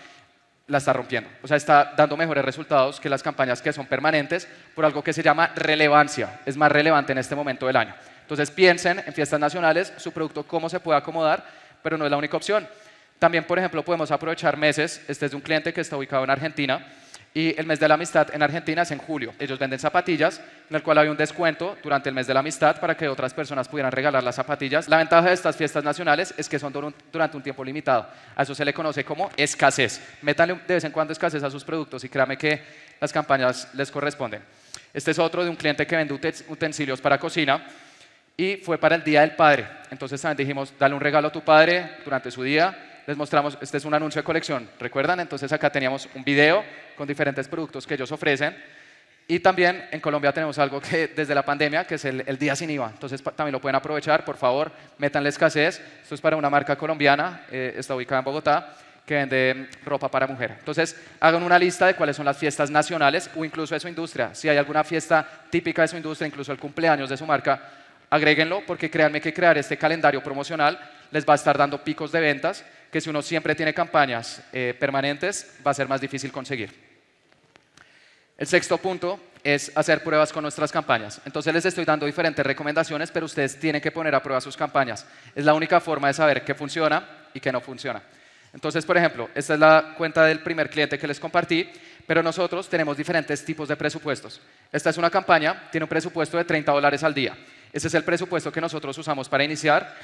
la 0.67 0.77
está 0.79 0.93
rompiendo. 0.93 1.29
O 1.41 1.47
sea, 1.47 1.57
está 1.57 1.93
dando 1.95 2.17
mejores 2.17 2.43
resultados 2.43 2.99
que 2.99 3.09
las 3.09 3.23
campañas 3.23 3.61
que 3.61 3.71
son 3.71 3.85
permanentes 3.85 4.47
por 4.75 4.85
algo 4.85 5.03
que 5.03 5.13
se 5.13 5.23
llama 5.23 5.51
relevancia. 5.55 6.41
Es 6.45 6.57
más 6.57 6.71
relevante 6.71 7.13
en 7.13 7.17
este 7.17 7.35
momento 7.35 7.67
del 7.67 7.77
año. 7.77 7.95
Entonces 8.21 8.51
piensen 8.51 9.01
en 9.05 9.13
fiestas 9.13 9.39
nacionales, 9.39 9.93
su 9.97 10.11
producto 10.11 10.43
cómo 10.43 10.67
se 10.69 10.81
puede 10.81 10.97
acomodar, 10.97 11.45
pero 11.81 11.97
no 11.97 12.03
es 12.03 12.11
la 12.11 12.17
única 12.17 12.35
opción. 12.35 12.67
También, 13.19 13.45
por 13.45 13.57
ejemplo, 13.57 13.83
podemos 13.83 14.11
aprovechar 14.11 14.57
meses. 14.57 15.01
Este 15.07 15.25
es 15.25 15.31
de 15.31 15.37
un 15.37 15.41
cliente 15.41 15.73
que 15.73 15.81
está 15.81 15.97
ubicado 15.97 16.23
en 16.25 16.29
Argentina. 16.29 16.85
Y 17.33 17.59
el 17.59 17.67
mes 17.67 17.79
de 17.79 17.87
la 17.87 17.93
amistad 17.93 18.33
en 18.33 18.41
Argentina 18.41 18.81
es 18.81 18.91
en 18.91 18.97
julio. 18.97 19.33
Ellos 19.37 19.59
venden 19.59 19.77
zapatillas, 19.77 20.41
en 20.69 20.75
el 20.75 20.81
cual 20.81 20.97
hay 20.97 21.07
un 21.07 21.17
descuento 21.17 21.77
durante 21.83 22.09
el 22.09 22.15
mes 22.15 22.25
de 22.25 22.33
la 22.33 22.39
amistad 22.39 22.79
para 22.79 22.97
que 22.97 23.07
otras 23.07 23.33
personas 23.33 23.67
pudieran 23.67 23.91
regalar 23.91 24.23
las 24.23 24.35
zapatillas. 24.35 24.87
La 24.87 24.97
ventaja 24.97 25.27
de 25.27 25.33
estas 25.33 25.55
fiestas 25.55 25.83
nacionales 25.83 26.33
es 26.35 26.49
que 26.49 26.57
son 26.57 26.73
durante 27.11 27.37
un 27.37 27.43
tiempo 27.43 27.63
limitado. 27.63 28.07
A 28.35 28.43
eso 28.43 28.55
se 28.55 28.65
le 28.65 28.73
conoce 28.73 29.03
como 29.05 29.29
escasez. 29.37 30.01
Métanle 30.23 30.55
de 30.67 30.73
vez 30.73 30.83
en 30.83 30.91
cuando 30.91 31.13
escasez 31.13 31.43
a 31.43 31.51
sus 31.51 31.63
productos 31.63 32.03
y 32.03 32.09
créame 32.09 32.37
que 32.37 32.61
las 32.99 33.13
campañas 33.13 33.69
les 33.75 33.91
corresponden. 33.91 34.41
Este 34.93 35.11
es 35.11 35.19
otro 35.19 35.43
de 35.43 35.49
un 35.49 35.55
cliente 35.55 35.85
que 35.85 35.95
vende 35.95 36.13
utensilios 36.47 36.99
para 37.01 37.19
cocina 37.19 37.63
y 38.35 38.57
fue 38.57 38.79
para 38.79 38.95
el 38.95 39.03
Día 39.03 39.21
del 39.21 39.35
Padre. 39.35 39.67
Entonces 39.91 40.19
también 40.19 40.37
dijimos, 40.37 40.73
dale 40.79 40.95
un 40.95 41.01
regalo 41.01 41.27
a 41.27 41.31
tu 41.31 41.41
padre 41.43 41.97
durante 42.03 42.31
su 42.31 42.41
día 42.41 42.96
les 43.07 43.15
mostramos, 43.15 43.57
este 43.61 43.77
es 43.77 43.85
un 43.85 43.93
anuncio 43.93 44.21
de 44.21 44.25
colección, 44.25 44.69
¿recuerdan? 44.79 45.21
Entonces 45.21 45.49
acá 45.53 45.69
teníamos 45.71 46.09
un 46.13 46.25
video 46.25 46.61
con 46.97 47.07
diferentes 47.07 47.47
productos 47.47 47.87
que 47.87 47.93
ellos 47.93 48.11
ofrecen. 48.11 48.55
Y 49.29 49.39
también 49.39 49.87
en 49.91 50.01
Colombia 50.01 50.33
tenemos 50.33 50.59
algo 50.59 50.81
que 50.81 51.07
desde 51.15 51.33
la 51.33 51.43
pandemia, 51.43 51.87
que 51.87 51.95
es 51.95 52.03
el, 52.03 52.37
día 52.37 52.53
sin 52.53 52.69
IVA. 52.69 52.89
Entonces 52.93 53.23
también 53.23 53.53
lo 53.53 53.61
pueden 53.61 53.77
aprovechar, 53.77 54.25
por 54.25 54.35
favor, 54.35 54.73
métanle 54.97 55.29
escasez. 55.29 55.81
Esto 56.03 56.15
es 56.15 56.21
para 56.21 56.35
una 56.35 56.49
marca 56.49 56.75
colombiana, 56.75 57.45
eh, 57.49 57.75
está 57.77 57.95
ubicada 57.95 58.19
en 58.19 58.25
Bogotá, 58.25 58.73
que 59.05 59.13
vende 59.13 59.69
ropa 59.85 60.11
para 60.11 60.27
mujer. 60.27 60.55
Entonces 60.59 61.01
hagan 61.21 61.43
una 61.43 61.57
lista 61.57 61.87
de 61.87 61.93
cuáles 61.93 62.17
son 62.17 62.25
las 62.25 62.37
fiestas 62.37 62.69
nacionales 62.69 63.29
o 63.37 63.45
incluso 63.45 63.73
de 63.73 63.79
su 63.79 63.87
industria. 63.87 64.35
Si 64.35 64.49
hay 64.49 64.57
alguna 64.57 64.83
fiesta 64.83 65.25
típica 65.49 65.83
de 65.83 65.87
su 65.87 65.95
industria, 65.95 66.27
incluso 66.27 66.51
el 66.51 66.59
cumpleaños 66.59 67.09
de 67.09 67.15
su 67.15 67.25
marca, 67.25 67.61
agréguenlo 68.09 68.63
porque 68.67 68.89
créanme 68.89 69.21
que 69.21 69.33
crear 69.33 69.57
este 69.57 69.77
calendario 69.77 70.21
promocional 70.21 70.77
les 71.11 71.25
va 71.25 71.33
a 71.33 71.35
estar 71.35 71.57
dando 71.57 71.81
picos 71.81 72.11
de 72.11 72.19
ventas 72.19 72.65
que 72.91 73.01
si 73.01 73.09
uno 73.09 73.21
siempre 73.21 73.55
tiene 73.55 73.73
campañas 73.73 74.41
eh, 74.53 74.75
permanentes 74.79 75.55
va 75.65 75.71
a 75.71 75.73
ser 75.73 75.87
más 75.87 76.01
difícil 76.01 76.31
conseguir. 76.31 76.73
El 78.37 78.47
sexto 78.47 78.77
punto 78.77 79.19
es 79.43 79.71
hacer 79.75 80.03
pruebas 80.03 80.31
con 80.31 80.43
nuestras 80.43 80.71
campañas. 80.71 81.21
Entonces 81.25 81.53
les 81.53 81.65
estoy 81.65 81.85
dando 81.85 82.05
diferentes 82.05 82.45
recomendaciones, 82.45 83.11
pero 83.11 83.25
ustedes 83.25 83.59
tienen 83.59 83.81
que 83.81 83.91
poner 83.91 84.13
a 84.13 84.21
prueba 84.21 84.41
sus 84.41 84.55
campañas. 84.55 85.05
Es 85.33 85.45
la 85.45 85.53
única 85.53 85.79
forma 85.79 86.07
de 86.07 86.13
saber 86.13 86.43
qué 86.43 86.53
funciona 86.53 87.29
y 87.33 87.39
qué 87.39 87.51
no 87.51 87.61
funciona. 87.61 88.01
Entonces, 88.53 88.85
por 88.85 88.97
ejemplo, 88.97 89.29
esta 89.35 89.53
es 89.53 89.59
la 89.59 89.93
cuenta 89.97 90.25
del 90.25 90.39
primer 90.39 90.69
cliente 90.69 90.97
que 90.97 91.07
les 91.07 91.19
compartí, 91.19 91.69
pero 92.05 92.23
nosotros 92.23 92.69
tenemos 92.69 92.95
diferentes 92.97 93.43
tipos 93.43 93.67
de 93.67 93.75
presupuestos. 93.75 94.41
Esta 94.71 94.89
es 94.89 94.97
una 94.97 95.09
campaña, 95.09 95.69
tiene 95.71 95.83
un 95.83 95.89
presupuesto 95.89 96.37
de 96.37 96.45
30 96.45 96.71
dólares 96.71 97.03
al 97.03 97.13
día. 97.13 97.37
Ese 97.71 97.87
es 97.87 97.93
el 97.93 98.03
presupuesto 98.03 98.51
que 98.51 98.61
nosotros 98.61 98.97
usamos 98.97 99.27
para 99.27 99.43
iniciar 99.43 99.95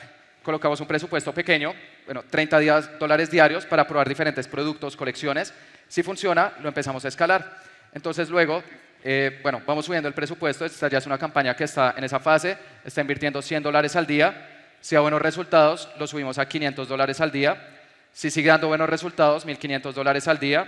colocamos 0.44 0.80
un 0.82 0.88
presupuesto 0.88 1.34
pequeño, 1.34 1.74
bueno, 2.06 2.24
30 2.30 2.82
dólares 3.00 3.32
diarios 3.32 3.66
para 3.66 3.88
probar 3.88 4.08
diferentes 4.08 4.48
productos, 4.48 4.96
colecciones. 4.96 5.54
Si 5.88 6.04
funciona, 6.04 6.54
lo 6.62 6.68
empezamos 6.68 7.04
a 7.06 7.08
escalar. 7.08 7.62
Entonces 7.94 8.30
luego, 8.30 8.62
eh, 9.04 9.40
bueno, 9.42 9.62
vamos 9.66 9.86
subiendo 9.86 10.08
el 10.08 10.14
presupuesto. 10.14 10.66
Esta 10.66 10.88
ya 10.90 10.98
es 10.98 11.06
una 11.06 11.18
campaña 11.18 11.56
que 11.56 11.64
está 11.64 11.94
en 11.98 12.04
esa 12.04 12.20
fase, 12.20 12.58
está 12.84 13.02
invirtiendo 13.02 13.42
100 13.42 13.64
dólares 13.64 13.96
al 13.96 14.06
día. 14.06 14.50
Si 14.82 14.96
da 14.96 15.02
buenos 15.02 15.22
resultados, 15.22 15.90
lo 15.98 16.08
subimos 16.08 16.38
a 16.38 16.48
500 16.48 16.88
dólares 16.88 17.22
al 17.22 17.32
día. 17.32 17.70
Si 18.12 18.30
sigue 18.30 18.50
dando 18.50 18.68
buenos 18.68 18.90
resultados, 18.90 19.48
1.500 19.48 19.94
dólares 19.94 20.28
al 20.28 20.40
día. 20.40 20.68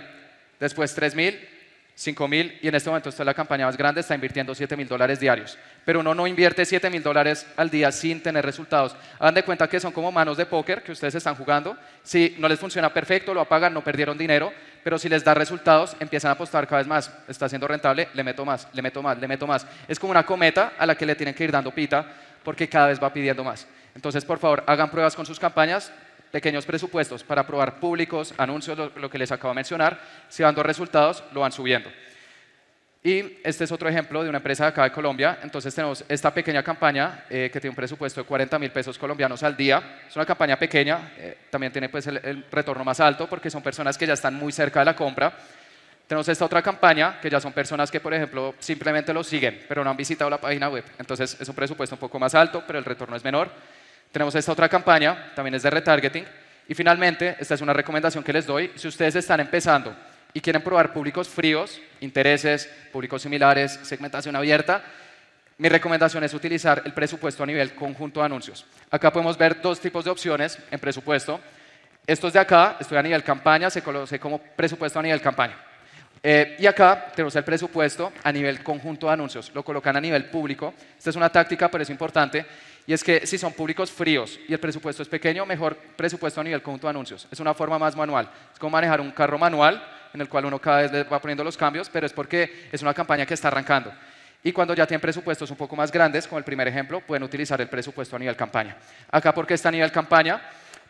Después 0.58 0.96
3.000 0.96 1.55
5 1.98 2.28
mil 2.28 2.58
y 2.60 2.68
en 2.68 2.74
este 2.74 2.90
momento 2.90 3.08
está 3.08 3.24
la 3.24 3.32
campaña 3.32 3.64
más 3.64 3.74
grande, 3.74 4.02
está 4.02 4.14
invirtiendo 4.14 4.54
7 4.54 4.76
mil 4.76 4.86
dólares 4.86 5.18
diarios. 5.18 5.56
Pero 5.82 6.00
uno 6.00 6.14
no 6.14 6.26
invierte 6.26 6.66
7 6.66 6.90
mil 6.90 7.02
dólares 7.02 7.46
al 7.56 7.70
día 7.70 7.90
sin 7.90 8.22
tener 8.22 8.44
resultados. 8.44 8.94
Hagan 9.18 9.34
de 9.34 9.42
cuenta 9.42 9.66
que 9.66 9.80
son 9.80 9.92
como 9.92 10.12
manos 10.12 10.36
de 10.36 10.44
póker 10.44 10.82
que 10.82 10.92
ustedes 10.92 11.14
están 11.14 11.36
jugando. 11.36 11.74
Si 12.02 12.36
no 12.38 12.48
les 12.48 12.60
funciona 12.60 12.92
perfecto, 12.92 13.32
lo 13.32 13.40
apagan, 13.40 13.72
no 13.72 13.82
perdieron 13.82 14.18
dinero, 14.18 14.52
pero 14.84 14.98
si 14.98 15.08
les 15.08 15.24
da 15.24 15.32
resultados, 15.32 15.96
empiezan 15.98 16.28
a 16.28 16.32
apostar 16.32 16.66
cada 16.66 16.78
vez 16.78 16.86
más. 16.86 17.10
Está 17.28 17.48
siendo 17.48 17.66
rentable, 17.66 18.08
le 18.12 18.22
meto 18.22 18.44
más, 18.44 18.68
le 18.74 18.82
meto 18.82 19.02
más, 19.02 19.18
le 19.18 19.26
meto 19.26 19.46
más. 19.46 19.66
Es 19.88 19.98
como 19.98 20.10
una 20.10 20.26
cometa 20.26 20.74
a 20.76 20.84
la 20.84 20.96
que 20.96 21.06
le 21.06 21.14
tienen 21.14 21.34
que 21.34 21.44
ir 21.44 21.50
dando 21.50 21.70
pita 21.70 22.04
porque 22.44 22.68
cada 22.68 22.88
vez 22.88 23.02
va 23.02 23.10
pidiendo 23.10 23.42
más. 23.42 23.66
Entonces, 23.94 24.22
por 24.22 24.38
favor, 24.38 24.62
hagan 24.66 24.90
pruebas 24.90 25.16
con 25.16 25.24
sus 25.24 25.40
campañas, 25.40 25.90
pequeños 26.30 26.66
presupuestos 26.66 27.24
para 27.24 27.46
probar 27.46 27.80
públicos, 27.80 28.34
anuncios, 28.36 28.92
lo, 28.96 29.10
que 29.10 29.18
les 29.18 29.32
acabo 29.32 29.50
de 29.50 29.56
mencionar. 29.56 30.00
Si 30.28 30.42
van 30.42 30.54
dos 30.54 30.66
resultados, 30.66 31.22
lo 31.32 31.40
van 31.40 31.52
subiendo. 31.52 31.90
Y 33.02 33.38
este 33.44 33.64
es 33.64 33.70
otro 33.70 33.88
ejemplo 33.88 34.22
de 34.22 34.28
una 34.28 34.38
empresa 34.38 34.64
de 34.64 34.70
acá 34.70 34.82
de 34.82 34.90
Colombia. 34.90 35.38
Entonces 35.42 35.72
tenemos 35.72 36.04
esta 36.08 36.34
pequeña 36.34 36.62
campaña 36.62 37.24
eh, 37.30 37.50
que 37.52 37.60
tiene 37.60 37.70
un 37.70 37.76
presupuesto 37.76 38.20
de 38.20 38.26
40 38.26 38.58
mil 38.58 38.72
pesos 38.72 38.98
colombianos 38.98 39.42
al 39.44 39.56
día. 39.56 40.00
Es 40.08 40.16
una 40.16 40.26
campaña 40.26 40.58
pequeña, 40.58 41.12
eh, 41.16 41.38
también 41.48 41.72
tiene 41.72 41.88
pues 41.88 42.06
el, 42.08 42.16
el, 42.16 42.44
retorno 42.50 42.84
más 42.84 42.98
alto 42.98 43.28
porque 43.28 43.48
son 43.48 43.62
personas 43.62 43.96
que 43.96 44.06
ya 44.06 44.14
están 44.14 44.34
muy 44.34 44.50
cerca 44.50 44.80
de 44.80 44.86
la 44.86 44.96
compra. 44.96 45.32
Tenemos 46.06 46.28
esta 46.28 46.44
otra 46.44 46.62
campaña 46.62 47.20
que 47.20 47.28
ya 47.28 47.40
son 47.40 47.52
personas 47.52 47.90
que, 47.90 47.98
por 47.98 48.14
ejemplo, 48.14 48.54
simplemente 48.60 49.12
lo 49.12 49.24
siguen, 49.24 49.64
pero 49.68 49.82
no 49.82 49.90
han 49.90 49.96
visitado 49.96 50.30
la 50.30 50.38
página 50.38 50.68
web. 50.68 50.84
Entonces 50.98 51.36
es 51.40 51.48
un 51.48 51.54
presupuesto 51.54 51.96
un 51.96 52.00
poco 52.00 52.18
más 52.20 52.34
alto, 52.34 52.62
pero 52.64 52.78
el 52.78 52.84
retorno 52.84 53.16
es 53.16 53.24
menor. 53.24 53.50
Tenemos 54.12 54.34
esta 54.34 54.52
otra 54.52 54.68
campaña, 54.68 55.32
también 55.34 55.54
es 55.54 55.62
de 55.62 55.70
retargeting. 55.70 56.24
Y 56.68 56.74
finalmente, 56.74 57.36
esta 57.38 57.54
es 57.54 57.60
una 57.60 57.72
recomendación 57.72 58.24
que 58.24 58.32
les 58.32 58.46
doy. 58.46 58.72
Si 58.74 58.88
ustedes 58.88 59.14
están 59.14 59.40
empezando 59.40 59.94
y 60.32 60.40
quieren 60.40 60.62
probar 60.62 60.92
públicos 60.92 61.28
fríos, 61.28 61.80
intereses, 62.00 62.68
públicos 62.92 63.22
similares, 63.22 63.78
segmentación 63.82 64.36
abierta, 64.36 64.82
mi 65.58 65.68
recomendación 65.68 66.22
es 66.24 66.34
utilizar 66.34 66.82
el 66.84 66.92
presupuesto 66.92 67.42
a 67.42 67.46
nivel 67.46 67.74
conjunto 67.74 68.20
de 68.20 68.26
anuncios. 68.26 68.66
Acá 68.90 69.10
podemos 69.10 69.38
ver 69.38 69.60
dos 69.62 69.80
tipos 69.80 70.04
de 70.04 70.10
opciones 70.10 70.58
en 70.70 70.78
presupuesto. 70.78 71.40
Estos 72.06 72.32
de 72.32 72.38
acá, 72.38 72.76
estoy 72.78 72.98
a 72.98 73.02
nivel 73.02 73.24
campaña, 73.24 73.70
se 73.70 73.82
conoce 73.82 74.20
como 74.20 74.38
presupuesto 74.38 74.98
a 74.98 75.02
nivel 75.02 75.20
campaña. 75.20 75.56
Eh, 76.22 76.56
y 76.58 76.66
acá 76.66 77.12
tenemos 77.14 77.34
el 77.36 77.44
presupuesto 77.44 78.12
a 78.22 78.32
nivel 78.32 78.62
conjunto 78.62 79.06
de 79.06 79.12
anuncios, 79.12 79.50
lo 79.54 79.64
colocan 79.64 79.96
a 79.96 80.00
nivel 80.00 80.26
público. 80.26 80.74
Esta 80.98 81.10
es 81.10 81.16
una 81.16 81.30
táctica, 81.30 81.70
pero 81.70 81.82
es 81.82 81.90
importante, 81.90 82.44
y 82.86 82.92
es 82.92 83.02
que 83.02 83.26
si 83.26 83.36
son 83.36 83.52
públicos 83.52 83.90
fríos 83.90 84.38
y 84.48 84.52
el 84.52 84.60
presupuesto 84.60 85.02
es 85.02 85.08
pequeño, 85.08 85.44
mejor 85.44 85.76
presupuesto 85.76 86.40
a 86.40 86.44
nivel 86.44 86.62
conjunto 86.62 86.86
de 86.86 86.90
anuncios. 86.90 87.26
Es 87.30 87.40
una 87.40 87.52
forma 87.52 87.78
más 87.78 87.96
manual. 87.96 88.30
Es 88.52 88.58
como 88.58 88.70
manejar 88.70 89.00
un 89.00 89.10
carro 89.10 89.38
manual 89.38 89.82
en 90.14 90.20
el 90.20 90.28
cual 90.28 90.44
uno 90.44 90.60
cada 90.60 90.82
vez 90.82 91.12
va 91.12 91.20
poniendo 91.20 91.42
los 91.42 91.56
cambios, 91.56 91.88
pero 91.88 92.06
es 92.06 92.12
porque 92.12 92.68
es 92.70 92.82
una 92.82 92.94
campaña 92.94 93.26
que 93.26 93.34
está 93.34 93.48
arrancando. 93.48 93.92
Y 94.44 94.52
cuando 94.52 94.74
ya 94.74 94.86
tienen 94.86 95.00
presupuestos 95.00 95.50
un 95.50 95.56
poco 95.56 95.74
más 95.74 95.90
grandes, 95.90 96.28
como 96.28 96.38
el 96.38 96.44
primer 96.44 96.68
ejemplo, 96.68 97.00
pueden 97.00 97.24
utilizar 97.24 97.60
el 97.60 97.68
presupuesto 97.68 98.14
a 98.14 98.18
nivel 98.20 98.36
campaña. 98.36 98.76
Acá, 99.10 99.34
¿por 99.34 99.46
qué 99.46 99.54
está 99.54 99.70
a 99.70 99.72
nivel 99.72 99.90
campaña? 99.90 100.40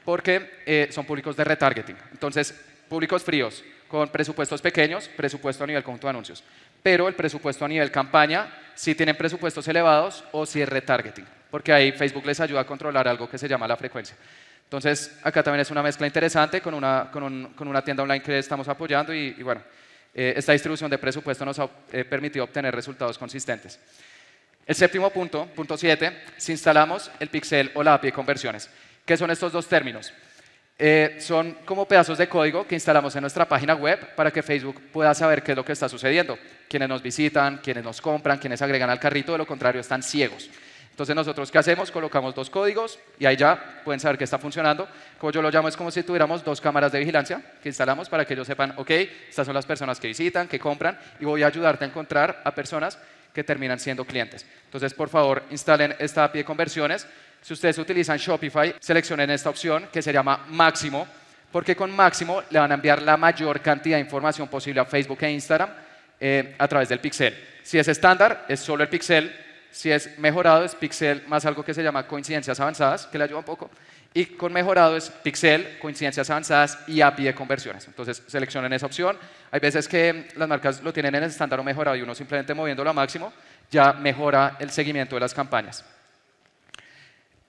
Porque 0.05 0.61
eh, 0.67 0.89
son 0.91 1.07
públicos 1.07 1.35
de 1.35 1.45
retargeting. 1.45 1.97
Entonces, 2.13 2.55
públicos 2.89 3.25
fríos, 3.25 3.65
con 3.89 4.09
presupuestos 4.11 4.61
pequeños, 4.61 5.09
presupuesto 5.09 5.65
a 5.65 5.67
nivel 5.67 5.83
conjunto 5.83 6.07
de 6.07 6.11
anuncios. 6.11 6.45
Pero 6.83 7.09
el 7.09 7.15
presupuesto 7.15 7.65
a 7.65 7.69
nivel 7.69 7.91
campaña, 7.91 8.53
si 8.75 8.95
tienen 8.95 9.17
presupuestos 9.17 9.67
elevados 9.69 10.23
o 10.33 10.45
si 10.45 10.61
es 10.61 10.69
retargeting, 10.69 11.27
porque 11.51 11.73
ahí 11.73 11.93
Facebook 11.93 12.27
les 12.27 12.41
ayuda 12.41 12.61
a 12.61 12.67
controlar 12.67 13.07
algo 13.09 13.29
que 13.29 13.39
se 13.39 13.49
llama 13.49 13.67
la 13.69 13.77
frecuencia. 13.77 14.17
Entonces, 14.65 15.17
acá 15.23 15.43
también 15.43 15.61
es 15.61 15.71
una 15.71 15.83
mezcla 15.83 16.07
interesante 16.07 16.61
con 16.61 16.75
una, 16.75 17.09
con, 17.13 17.55
con 17.55 17.69
una 17.69 17.83
tienda 17.83 18.03
online 18.03 18.23
que 18.23 18.39
estamos 18.39 18.69
apoyando 18.69 19.15
y, 19.15 19.33
bueno, 19.43 19.63
eh, 20.13 20.35
esta 20.37 20.53
distribución 20.53 20.91
de 20.91 20.99
presupuesto 20.99 21.45
nos 21.45 21.59
ha 21.61 21.69
eh, 21.93 22.05
permitido 22.05 22.45
obtener 22.45 22.75
resultados 22.75 23.17
consistentes. 23.17 23.79
El 24.67 24.75
séptimo 24.75 25.11
punto, 25.11 25.47
punto 25.55 25.77
7, 25.77 26.25
si 26.37 26.51
instalamos 26.51 27.11
el 27.21 27.29
pixel 27.29 27.71
o 27.75 27.83
la 27.85 27.95
API 27.95 28.09
de 28.09 28.13
conversiones. 28.13 28.69
¿Qué 29.05 29.17
son 29.17 29.31
estos 29.31 29.53
dos 29.53 29.69
términos? 29.69 30.13
Eh, 30.79 31.17
son 31.21 31.59
como 31.65 31.87
pedazos 31.87 32.19
de 32.19 32.29
código 32.29 32.67
que 32.67 32.75
instalamos 32.75 33.15
en 33.15 33.23
nuestra 33.23 33.49
página 33.49 33.75
web 33.75 34.15
para 34.17 34.33
que 34.33 34.43
Facebook 34.43 34.91
pueda 34.93 35.15
saber 35.15 35.45
qué 35.45 35.53
es 35.53 35.57
lo 35.57 35.65
que 35.65 35.73
está 35.73 35.89
sucediendo. 35.89 36.37
Quienes 36.69 36.89
nos 36.89 37.03
visitan, 37.03 37.59
quienes 37.59 37.85
nos 37.85 38.01
compran, 38.01 38.39
quienes 38.39 38.61
agregan 38.61 38.91
al 38.91 38.99
carrito, 38.99 39.33
de 39.33 39.39
lo 39.39 39.47
contrario 39.47 39.81
están 39.81 40.03
ciegos. 40.03 40.51
Entonces 40.97 41.15
nosotros 41.15 41.51
qué 41.51 41.59
hacemos? 41.59 41.91
Colocamos 41.91 42.35
dos 42.35 42.49
códigos 42.49 42.99
y 43.19 43.27
ahí 43.27 43.37
ya 43.37 43.83
pueden 43.85 44.01
saber 44.01 44.17
que 44.17 44.25
está 44.25 44.39
funcionando. 44.39 44.89
Como 45.19 45.31
yo 45.31 45.43
lo 45.43 45.51
llamo 45.51 45.69
es 45.69 45.77
como 45.77 45.91
si 45.91 46.03
tuviéramos 46.03 46.43
dos 46.43 46.59
cámaras 46.59 46.91
de 46.91 47.01
vigilancia 47.01 47.43
que 47.63 47.69
instalamos 47.69 48.09
para 48.09 48.25
que 48.25 48.33
ellos 48.33 48.47
sepan, 48.47 48.73
ok, 48.79 48.91
estas 49.29 49.45
son 49.45 49.55
las 49.55 49.67
personas 49.67 50.01
que 50.01 50.09
visitan, 50.09 50.49
que 50.49 50.59
compran 50.59 50.99
y 51.21 51.27
voy 51.27 51.43
a 51.43 51.49
ayudarte 51.49 51.85
a 51.85 51.89
encontrar 51.89 52.41
a 52.43 52.55
personas 52.55 52.99
que 53.35 53.45
terminan 53.45 53.79
siendo 53.79 54.07
clientes. 54.07 54.47
Entonces, 54.65 54.95
por 54.95 55.11
favor, 55.11 55.43
instalen 55.51 55.95
esta 55.99 56.25
API 56.25 56.39
de 56.39 56.45
conversiones 56.47 57.07
si 57.43 57.53
ustedes 57.53 57.77
utilizan 57.77 58.17
Shopify, 58.17 58.75
seleccionen 58.81 59.29
esta 59.29 59.51
opción 59.51 59.89
que 59.93 60.01
se 60.01 60.15
llama 60.15 60.47
Máximo, 60.49 61.07
porque 61.53 61.77
con 61.77 61.95
Máximo 61.95 62.43
le 62.49 62.59
van 62.59 62.73
a 62.73 62.75
enviar 62.77 63.03
la 63.03 63.19
mayor 63.19 63.61
cantidad 63.61 63.99
de 63.99 64.01
información 64.01 64.49
posible 64.49 64.81
a 64.81 64.87
Facebook 64.87 65.19
e 65.21 65.31
Instagram 65.31 65.69
eh, 66.19 66.55
a 66.57 66.67
través 66.67 66.89
del 66.89 67.01
pixel. 67.01 67.37
Si 67.63 67.79
es 67.79 67.87
estándar, 67.87 68.47
es 68.49 68.61
solo 68.61 68.83
el 68.83 68.89
pixel. 68.89 69.46
Si 69.77 69.93
es 69.93 70.19
mejorado, 70.19 70.65
es 70.65 70.75
pixel 70.75 71.23
más 71.29 71.45
algo 71.45 71.63
que 71.63 71.75
se 71.75 71.83
llama 71.83 72.07
coincidencias 72.07 72.59
avanzadas, 72.59 73.07
que 73.09 73.19
le 73.19 73.25
ayuda 73.25 73.41
un 73.41 73.45
poco. 73.45 73.71
Y 74.15 74.25
con 74.25 74.51
mejorado 74.51 74.97
es 74.97 75.11
pixel, 75.11 75.79
coincidencias 75.79 76.31
avanzadas 76.31 76.79
y 76.87 77.03
API 77.03 77.25
de 77.25 77.35
conversiones. 77.35 77.87
Entonces 77.87 78.23
seleccionen 78.27 78.73
esa 78.73 78.87
opción. 78.87 79.19
Hay 79.51 79.61
veces 79.61 79.87
que 79.87 80.29
las 80.35 80.49
marcas 80.49 80.83
lo 80.83 80.95
tienen 80.95 81.15
en 81.17 81.25
el 81.25 81.29
estándar 81.29 81.61
o 81.61 81.63
mejorado 81.63 81.95
y 81.95 82.01
uno 82.01 82.15
simplemente 82.15 82.55
moviéndolo 82.55 82.89
a 82.89 82.95
máximo 82.95 83.31
ya 83.71 83.93
mejora 83.93 84.57
el 84.59 84.71
seguimiento 84.71 85.17
de 85.17 85.21
las 85.21 85.35
campañas. 85.35 85.85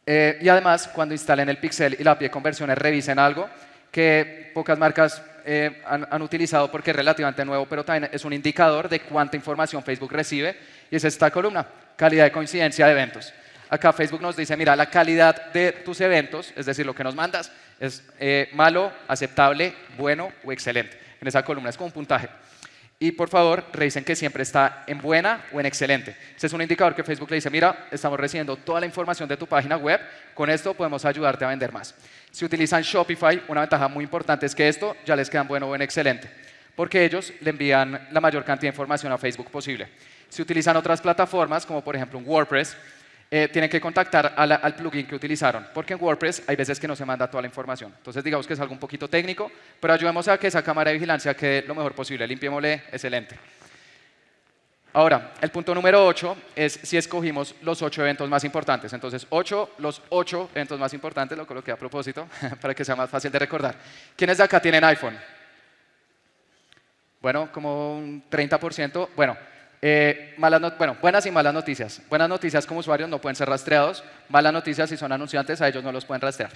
Eh, 0.06 0.38
y 0.42 0.50
además, 0.50 0.90
cuando 0.90 1.14
instalen 1.14 1.48
el 1.48 1.60
pixel 1.60 1.96
y 1.98 2.04
la 2.04 2.12
API 2.12 2.26
de 2.26 2.32
conversiones, 2.32 2.78
revisen 2.78 3.20
algo 3.20 3.50
que 3.90 4.52
pocas 4.54 4.78
marcas 4.78 5.24
eh, 5.50 5.82
han, 5.86 6.22
utilizado 6.22 6.70
porque 6.70 6.92
es 6.92 6.96
relativamente 6.98 7.46
nuevo, 7.46 7.66
pero 7.66 7.86
también 7.86 8.10
es 8.12 8.26
un 8.26 8.34
indicador 8.34 8.90
de 8.90 9.00
cuánta 9.00 9.38
información 9.38 9.82
Facebook 9.82 10.12
recibe, 10.12 10.58
y 10.92 10.98
es 10.98 11.06
esta 11.06 11.32
columna, 11.32 11.66
calidad 11.96 12.26
de 12.26 12.34
coincidencia 12.34 12.86
de 12.86 12.92
eventos. 12.92 13.34
Acá 13.70 13.94
Facebook 13.94 14.22
nos 14.22 14.36
dice, 14.36 14.58
mira, 14.58 14.76
la 14.76 14.90
calidad 14.90 15.54
de 15.54 15.72
tus 15.72 16.02
eventos, 16.02 16.52
es 16.54 16.66
decir, 16.66 16.86
lo 16.86 16.94
que 16.94 17.02
nos 17.02 17.16
mandas, 17.16 17.50
es 17.80 18.04
eh, 18.20 18.50
malo, 18.56 18.92
aceptable, 19.08 19.74
bueno 19.98 20.34
o 20.44 20.52
excelente. 20.52 21.00
En 21.22 21.30
esa 21.30 21.44
columna 21.44 21.70
es 21.70 21.78
como 21.78 21.88
un 21.88 21.94
puntaje. 21.94 22.28
Y 23.00 23.12
por 23.12 23.30
favor, 23.30 23.64
revisen 23.74 24.04
que 24.04 24.16
siempre 24.16 24.42
está 24.42 24.84
en 24.88 25.00
buena 25.00 25.46
o 25.54 25.60
en 25.60 25.68
excelente. 25.68 26.18
Ese 26.36 26.48
es 26.48 26.54
un 26.54 26.64
indicador 26.64 26.96
que 26.96 27.04
Facebook 27.04 27.30
le 27.30 27.36
dice, 27.36 27.52
mira, 27.52 27.88
estamos 27.92 28.20
recibiendo 28.20 28.56
toda 28.56 28.80
la 28.80 28.88
información 28.88 29.30
de 29.30 29.38
tu 29.38 29.46
página 29.46 29.78
web, 29.78 30.02
con 30.34 30.50
esto 30.50 30.74
podemos 30.74 31.06
ayudarte 31.06 31.46
a 31.46 31.50
vender 31.50 31.72
más. 31.72 31.94
Si 32.32 32.44
utilizan 32.44 32.82
Shopify, 32.82 33.44
una 33.50 33.62
ventaja 33.62 33.88
muy 33.88 34.04
importante 34.04 34.48
es 34.48 34.56
que 34.56 34.68
esto 34.68 34.96
ya 35.06 35.16
les 35.16 35.30
queda 35.30 35.42
en 35.42 35.48
bueno 35.48 35.68
o 35.68 35.76
en 35.76 35.84
excelente, 35.84 36.28
porque 36.76 37.06
ellos 37.06 37.32
le 37.42 37.52
envían 37.52 38.08
la 38.12 38.20
mayor 38.20 38.44
cantidad 38.44 38.72
de 38.72 38.76
información 38.76 39.12
a 39.12 39.18
Facebook 39.20 39.52
posible. 39.52 39.88
Si 40.30 40.42
utilizan 40.42 40.76
otras 40.76 41.00
plataformas, 41.00 41.68
como 41.68 41.84
por 41.84 41.96
ejemplo 41.96 42.18
un 42.18 42.28
WordPress, 42.28 42.76
eh, 43.30 43.50
tienen 43.52 43.70
que 43.70 43.82
contactar 43.82 44.34
al 44.38 44.76
plugin 44.76 45.06
que 45.06 45.16
utilizaron, 45.16 45.68
porque 45.74 45.94
en 45.94 46.02
WordPress 46.02 46.44
hay 46.48 46.56
veces 46.56 46.80
que 46.80 46.88
no 46.88 46.96
se 46.96 47.04
manda 47.04 47.30
toda 47.30 47.42
la 47.42 47.48
información. 47.48 47.94
Entonces, 47.98 48.24
digamos 48.24 48.48
que 48.48 48.54
es 48.54 48.60
algo 48.60 48.74
un 48.74 48.80
poquito 48.80 49.10
técnico, 49.10 49.52
pero 49.80 49.94
ayudemos 49.94 50.28
a 50.30 50.38
que 50.38 50.48
esa 50.48 50.64
cámara 50.64 50.90
de 50.90 50.96
vigilancia 50.96 51.34
quede 51.36 51.64
lo 51.64 51.76
mejor 51.76 51.94
posible. 51.94 52.26
Limpiémosle, 52.26 52.84
excelente. 52.92 53.38
Ahora, 54.94 55.34
el 55.42 55.52
punto 55.52 55.76
número 55.76 56.06
8 56.08 56.38
es 56.56 56.80
si 56.82 56.98
escogimos 56.98 57.54
los 57.62 57.82
8 57.82 58.02
eventos 58.02 58.30
más 58.30 58.44
importantes. 58.46 58.92
Entonces, 58.94 59.28
8, 59.30 59.76
los 59.80 60.02
8 60.10 60.52
eventos 60.56 60.80
más 60.80 60.94
importantes, 60.94 61.38
lo 61.38 61.46
coloqué 61.46 61.72
a 61.72 61.78
propósito, 61.78 62.28
para 62.62 62.74
que 62.74 62.86
sea 62.86 62.96
más 62.96 63.10
fácil 63.10 63.32
de 63.32 63.40
recordar. 63.40 63.76
¿Quiénes 64.16 64.38
de 64.38 64.44
acá 64.46 64.62
tienen 64.62 64.84
iPhone? 64.86 65.18
Bueno, 67.22 67.52
como 67.52 67.98
un 67.98 68.24
30%. 68.30 69.10
Bueno, 69.16 69.38
eh, 69.82 70.36
buenas 71.02 71.26
y 71.26 71.32
malas 71.32 71.54
noticias. 71.54 72.02
Buenas 72.10 72.30
noticias 72.30 72.66
como 72.66 72.80
usuarios 72.80 73.10
no 73.10 73.22
pueden 73.22 73.36
ser 73.36 73.48
rastreados. 73.48 74.04
Malas 74.30 74.54
noticias 74.54 74.90
si 74.90 74.98
son 74.98 75.12
anunciantes, 75.12 75.62
a 75.62 75.68
ellos 75.68 75.84
no 75.84 75.92
los 75.92 76.06
pueden 76.06 76.22
rastrear. 76.22 76.52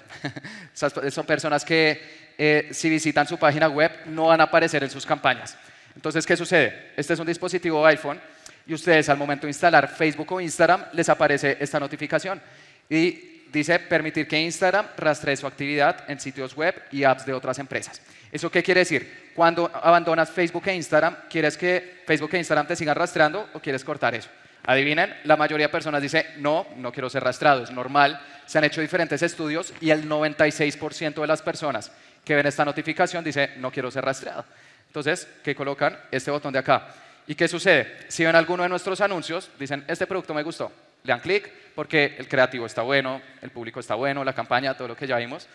son 0.74 1.26
personas 1.26 1.64
que 1.64 2.32
eh, 2.38 2.70
si 2.72 2.90
visitan 2.90 3.28
su 3.28 3.38
página 3.38 3.68
web 3.68 3.92
no 4.08 4.28
van 4.28 4.42
a 4.42 4.46
aparecer 4.46 4.84
en 4.84 4.90
sus 4.90 5.06
campañas. 5.06 5.58
Entonces, 5.96 6.26
¿qué 6.26 6.36
sucede? 6.36 6.92
Este 6.96 7.14
es 7.14 7.20
un 7.20 7.28
dispositivo 7.28 7.86
iPhone 7.86 8.20
y 8.66 8.74
ustedes 8.74 9.10
al 9.10 9.18
momento 9.18 9.48
de 9.48 9.52
instalar 9.52 9.88
Facebook 9.88 10.32
o 10.32 10.42
Instagram 10.42 10.86
les 10.94 11.10
aparece 11.10 11.58
esta 11.60 11.80
notificación. 11.80 12.42
Y 12.90 13.31
dice 13.52 13.80
permitir 13.80 14.28
que 14.28 14.40
Instagram 14.40 14.88
rastree 14.98 15.36
su 15.36 15.48
actividad 15.48 16.10
en 16.10 16.20
sitios 16.20 16.56
web 16.56 16.76
y 16.92 17.04
apps 17.04 17.26
de 17.26 17.34
otras 17.34 17.60
empresas. 17.60 18.02
¿Eso 18.32 18.50
qué 18.50 18.64
quiere 18.64 18.82
decir? 18.82 19.32
Cuando 19.36 19.70
abandonas 19.74 20.30
Facebook 20.30 20.68
e 20.68 20.76
Instagram, 20.76 21.16
¿quieres 21.30 21.58
que 21.58 22.02
Facebook 22.06 22.34
e 22.34 22.38
Instagram 22.38 22.68
te 22.68 22.76
sigan 22.76 22.96
rastreando 22.96 23.50
o 23.54 23.60
quieres 23.60 23.84
cortar 23.84 24.16
eso? 24.16 24.30
Adivinen, 24.64 25.14
la 25.24 25.38
mayoría 25.38 25.68
de 25.68 25.72
personas 25.72 26.02
dice, 26.02 26.28
no, 26.38 26.68
no 26.78 26.92
quiero 26.92 27.10
ser 27.10 27.24
rastreado, 27.24 27.64
es 27.64 27.72
normal. 27.72 28.22
Se 28.46 28.58
han 28.58 28.64
hecho 28.64 28.82
diferentes 28.82 29.22
estudios 29.22 29.74
y 29.82 29.90
el 29.90 30.08
96% 30.08 31.22
de 31.22 31.28
las 31.28 31.42
personas 31.42 31.92
que 32.24 32.36
ven 32.36 32.46
esta 32.46 32.64
notificación 32.64 33.24
dice, 33.24 33.52
no 33.58 33.72
quiero 33.72 33.90
ser 33.90 34.06
rastreado. 34.06 34.46
Entonces, 34.88 35.28
¿qué 35.44 35.56
colocan? 35.56 35.98
Este 36.12 36.32
botón 36.32 36.54
de 36.54 36.60
acá. 36.60 36.88
¿Y 37.28 37.36
qué 37.36 37.48
sucede? 37.48 37.98
Si 38.08 38.26
ven 38.26 38.36
alguno 38.36 38.64
de 38.64 38.70
nuestros 38.70 39.02
anuncios, 39.02 39.50
dicen, 39.58 39.84
este 39.88 40.06
producto 40.06 40.34
me 40.34 40.44
gustó, 40.44 40.72
le 41.04 41.14
dan 41.14 41.20
clic 41.20 41.52
porque 41.76 42.16
el 42.18 42.28
creativo 42.28 42.66
está 42.66 42.82
bueno, 42.82 43.22
el 43.42 43.50
público 43.50 43.80
está 43.80 43.96
bueno, 43.96 44.24
la 44.24 44.34
campaña, 44.34 44.76
todo 44.76 44.90
lo 44.90 44.96
que 44.96 45.08
ya 45.08 45.18
vimos. 45.18 45.48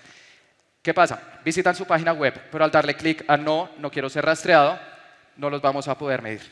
¿Qué 0.82 0.94
pasa? 0.94 1.20
Visitan 1.44 1.74
su 1.74 1.85
página 1.85 2.12
web, 2.12 2.35
pero 2.50 2.64
al 2.64 2.70
darle 2.70 2.94
clic 2.94 3.24
a 3.28 3.37
no, 3.37 3.70
no 3.78 3.90
quiero 3.90 4.09
ser 4.09 4.24
rastreado, 4.24 4.78
no 5.37 5.50
los 5.50 5.61
vamos 5.61 5.88
a 5.88 5.98
poder 5.98 6.22
medir. 6.22 6.42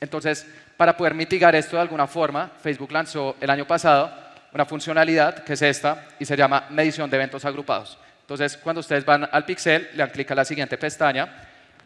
Entonces, 0.00 0.46
para 0.76 0.96
poder 0.96 1.14
mitigar 1.14 1.54
esto 1.54 1.76
de 1.76 1.82
alguna 1.82 2.06
forma, 2.06 2.50
Facebook 2.60 2.92
lanzó 2.92 3.36
el 3.40 3.48
año 3.50 3.66
pasado 3.66 4.12
una 4.52 4.64
funcionalidad 4.64 5.44
que 5.44 5.54
es 5.54 5.62
esta 5.62 6.06
y 6.18 6.24
se 6.24 6.36
llama 6.36 6.66
medición 6.70 7.10
de 7.10 7.16
eventos 7.16 7.44
agrupados. 7.44 7.98
Entonces, 8.20 8.56
cuando 8.56 8.80
ustedes 8.80 9.04
van 9.04 9.28
al 9.30 9.44
pixel, 9.44 9.88
le 9.92 9.98
dan 9.98 10.10
clic 10.10 10.30
a 10.30 10.34
la 10.34 10.44
siguiente 10.44 10.78
pestaña, 10.78 11.28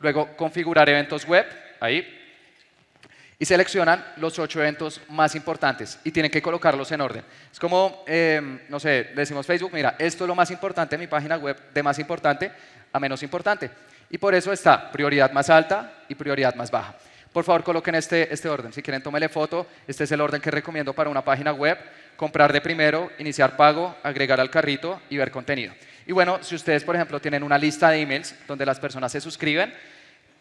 luego 0.00 0.36
configurar 0.36 0.88
eventos 0.88 1.24
web, 1.26 1.46
ahí, 1.80 2.27
y 3.38 3.44
seleccionan 3.44 4.04
los 4.16 4.38
ocho 4.38 4.60
eventos 4.60 5.00
más 5.10 5.34
importantes 5.34 6.00
y 6.02 6.10
tienen 6.10 6.30
que 6.30 6.42
colocarlos 6.42 6.90
en 6.90 7.00
orden. 7.00 7.24
Es 7.52 7.60
como, 7.60 8.04
em, 8.06 8.60
no 8.68 8.80
sé, 8.80 9.12
decimos 9.14 9.46
Facebook, 9.46 9.72
mira, 9.72 9.94
esto 9.98 10.24
es 10.24 10.28
lo 10.28 10.34
más 10.34 10.50
importante 10.50 10.96
en 10.96 11.00
mi 11.00 11.06
página 11.06 11.36
web, 11.36 11.56
de 11.72 11.82
más 11.82 11.98
importante 11.98 12.50
a 12.92 12.98
menos 12.98 13.22
importante. 13.22 13.70
Y 14.10 14.18
por 14.18 14.34
eso 14.34 14.52
está 14.52 14.90
prioridad 14.90 15.30
más 15.32 15.50
alta 15.50 16.04
y 16.08 16.14
prioridad 16.14 16.54
más 16.54 16.70
baja. 16.70 16.96
Por 17.32 17.44
favor, 17.44 17.62
coloquen 17.62 17.94
este, 17.94 18.32
este 18.32 18.48
orden. 18.48 18.72
Si 18.72 18.82
quieren, 18.82 19.02
tómele 19.02 19.28
foto. 19.28 19.66
Este 19.86 20.04
es 20.04 20.12
el 20.12 20.20
orden 20.20 20.40
que 20.40 20.50
recomiendo 20.50 20.94
para 20.94 21.10
una 21.10 21.22
página 21.22 21.52
web. 21.52 21.78
Comprar 22.16 22.52
de 22.52 22.60
primero, 22.60 23.12
iniciar 23.18 23.54
pago, 23.56 23.94
agregar 24.02 24.40
al 24.40 24.50
carrito 24.50 25.00
y 25.10 25.18
ver 25.18 25.30
contenido. 25.30 25.74
Y 26.06 26.12
bueno, 26.12 26.42
si 26.42 26.54
ustedes, 26.54 26.82
por 26.84 26.96
ejemplo, 26.96 27.20
tienen 27.20 27.42
una 27.42 27.58
lista 27.58 27.90
de 27.90 28.00
emails 28.00 28.34
donde 28.48 28.64
las 28.64 28.80
personas 28.80 29.12
se 29.12 29.20
suscriben, 29.20 29.72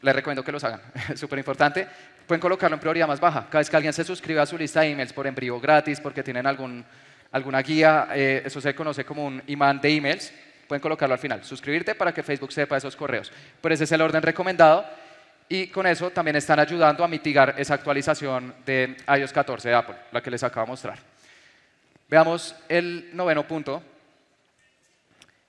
les 0.02 0.16
recomiendo 0.16 0.44
que 0.44 0.52
los 0.52 0.64
hagan, 0.64 0.82
súper 1.16 1.40
importante. 1.40 1.88
Pueden 2.28 2.42
colocarlo 2.42 2.76
en 2.76 2.82
prioridad 2.82 3.08
más 3.08 3.22
baja. 3.22 3.46
Cada 3.50 3.60
vez 3.60 3.70
que 3.70 3.76
alguien 3.78 3.94
se 3.94 4.04
suscribe 4.04 4.42
a 4.42 4.46
su 4.46 4.58
lista 4.58 4.82
de 4.82 4.90
emails 4.90 5.14
por 5.14 5.26
envío 5.26 5.60
gratis, 5.62 6.02
porque 6.02 6.22
tienen 6.22 6.46
algún, 6.46 6.84
alguna 7.32 7.62
guía, 7.62 8.10
eh, 8.14 8.42
eso 8.44 8.60
se 8.60 8.76
conoce 8.76 9.06
como 9.06 9.26
un 9.26 9.42
imán 9.48 9.80
de 9.80 9.96
emails, 9.96 10.34
pueden 10.68 10.82
colocarlo 10.82 11.14
al 11.14 11.20
final. 11.20 11.46
Suscribirte 11.46 11.96
para 11.96 12.14
que 12.14 12.24
Facebook 12.24 12.52
sepa 12.52 12.76
esos 12.76 12.98
correos. 12.98 13.32
Pero 13.62 13.74
ese 13.74 13.86
es 13.86 13.92
el 13.94 14.02
orden 14.02 14.22
recomendado 14.22 14.86
y 15.48 15.68
con 15.68 15.88
eso 15.88 16.10
también 16.10 16.36
están 16.36 16.60
ayudando 16.60 17.02
a 17.02 17.08
mitigar 17.08 17.56
esa 17.58 17.76
actualización 17.76 18.54
de 18.66 18.98
iOS 19.18 19.32
14 19.32 19.70
de 19.70 19.76
Apple, 19.76 19.96
la 20.12 20.22
que 20.22 20.30
les 20.30 20.44
acabo 20.44 20.66
de 20.66 20.72
mostrar. 20.72 21.00
Veamos 22.10 22.56
el 22.68 23.10
noveno 23.14 23.48
punto. 23.48 23.82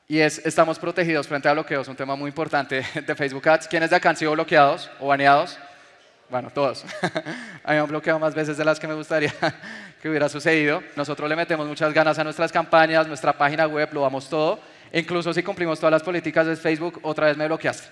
Y 0.06 0.20
es, 0.20 0.38
estamos 0.46 0.78
protegidos 0.78 1.26
frente 1.26 1.48
a 1.48 1.52
bloqueos, 1.52 1.88
un 1.88 1.96
tema 1.96 2.14
muy 2.14 2.28
importante 2.28 2.84
de 2.94 3.14
Facebook 3.16 3.48
Ads. 3.48 3.66
¿Quiénes 3.66 3.90
de 3.90 3.96
acá 3.96 4.10
han 4.10 4.16
sido 4.16 4.32
bloqueados 4.32 4.88
o 5.00 5.08
baneados? 5.08 5.58
Bueno, 6.30 6.50
todos. 6.50 6.84
a 7.64 7.70
mí 7.70 7.74
me 7.74 7.78
han 7.78 7.88
bloqueado 7.88 8.18
más 8.18 8.34
veces 8.34 8.58
de 8.58 8.64
las 8.64 8.78
que 8.78 8.86
me 8.86 8.92
gustaría 8.92 9.32
que 10.02 10.10
hubiera 10.10 10.28
sucedido. 10.28 10.82
Nosotros 10.94 11.28
le 11.28 11.34
metemos 11.34 11.66
muchas 11.66 11.92
ganas 11.94 12.18
a 12.18 12.24
nuestras 12.24 12.52
campañas, 12.52 13.06
nuestra 13.06 13.32
página 13.32 13.66
web, 13.66 13.88
lo 13.92 14.02
damos 14.02 14.28
todo. 14.28 14.60
incluso 14.92 15.32
si 15.32 15.42
cumplimos 15.42 15.78
todas 15.78 15.92
las 15.92 16.02
políticas 16.02 16.46
de 16.46 16.56
Facebook, 16.56 17.00
otra 17.02 17.26
vez 17.26 17.36
me 17.36 17.46
bloqueaste. 17.46 17.88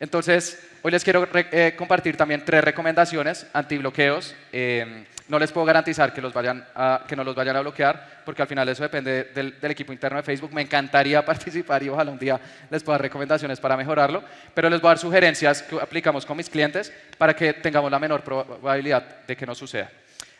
Entonces, 0.00 0.68
hoy 0.82 0.92
les 0.92 1.02
quiero 1.02 1.26
eh, 1.32 1.74
compartir 1.78 2.16
también 2.16 2.44
tres 2.44 2.62
recomendaciones 2.62 3.46
antibloqueos. 3.54 4.34
Eh, 4.52 5.06
no 5.28 5.38
les 5.38 5.52
puedo 5.52 5.66
garantizar 5.66 6.12
que, 6.12 6.20
vayan 6.20 6.66
que 7.06 7.14
no 7.14 7.22
los 7.22 7.34
vayan 7.34 7.56
a 7.56 7.60
bloquear, 7.60 8.22
porque 8.24 8.42
al 8.42 8.48
final 8.48 8.68
eso 8.68 8.82
depende 8.82 9.24
del, 9.34 9.54
equipo 9.62 9.92
interno 9.92 10.16
de 10.16 10.22
Facebook. 10.22 10.52
Me 10.52 10.62
encantaría 10.62 11.24
participar 11.26 11.82
y 11.82 11.88
ojalá 11.88 12.10
un 12.10 12.18
día 12.18 12.40
les 12.70 12.82
pueda 12.82 12.94
dar 12.94 13.02
recomendaciones 13.02 13.60
para 13.60 13.76
mejorarlo, 13.76 14.22
pero 14.54 14.70
les 14.70 14.80
voy 14.80 14.88
a 14.88 14.90
dar 14.90 14.98
sugerencias 14.98 15.62
que 15.62 15.76
aplicamos 15.76 16.24
con 16.24 16.36
mis 16.36 16.48
clientes 16.48 16.92
para 17.16 17.34
que 17.34 17.52
tengamos 17.54 17.90
la 17.90 17.98
menor 17.98 18.22
probabilidad 18.22 19.24
de 19.26 19.36
que 19.36 19.46
no 19.46 19.54
suceda. 19.54 19.90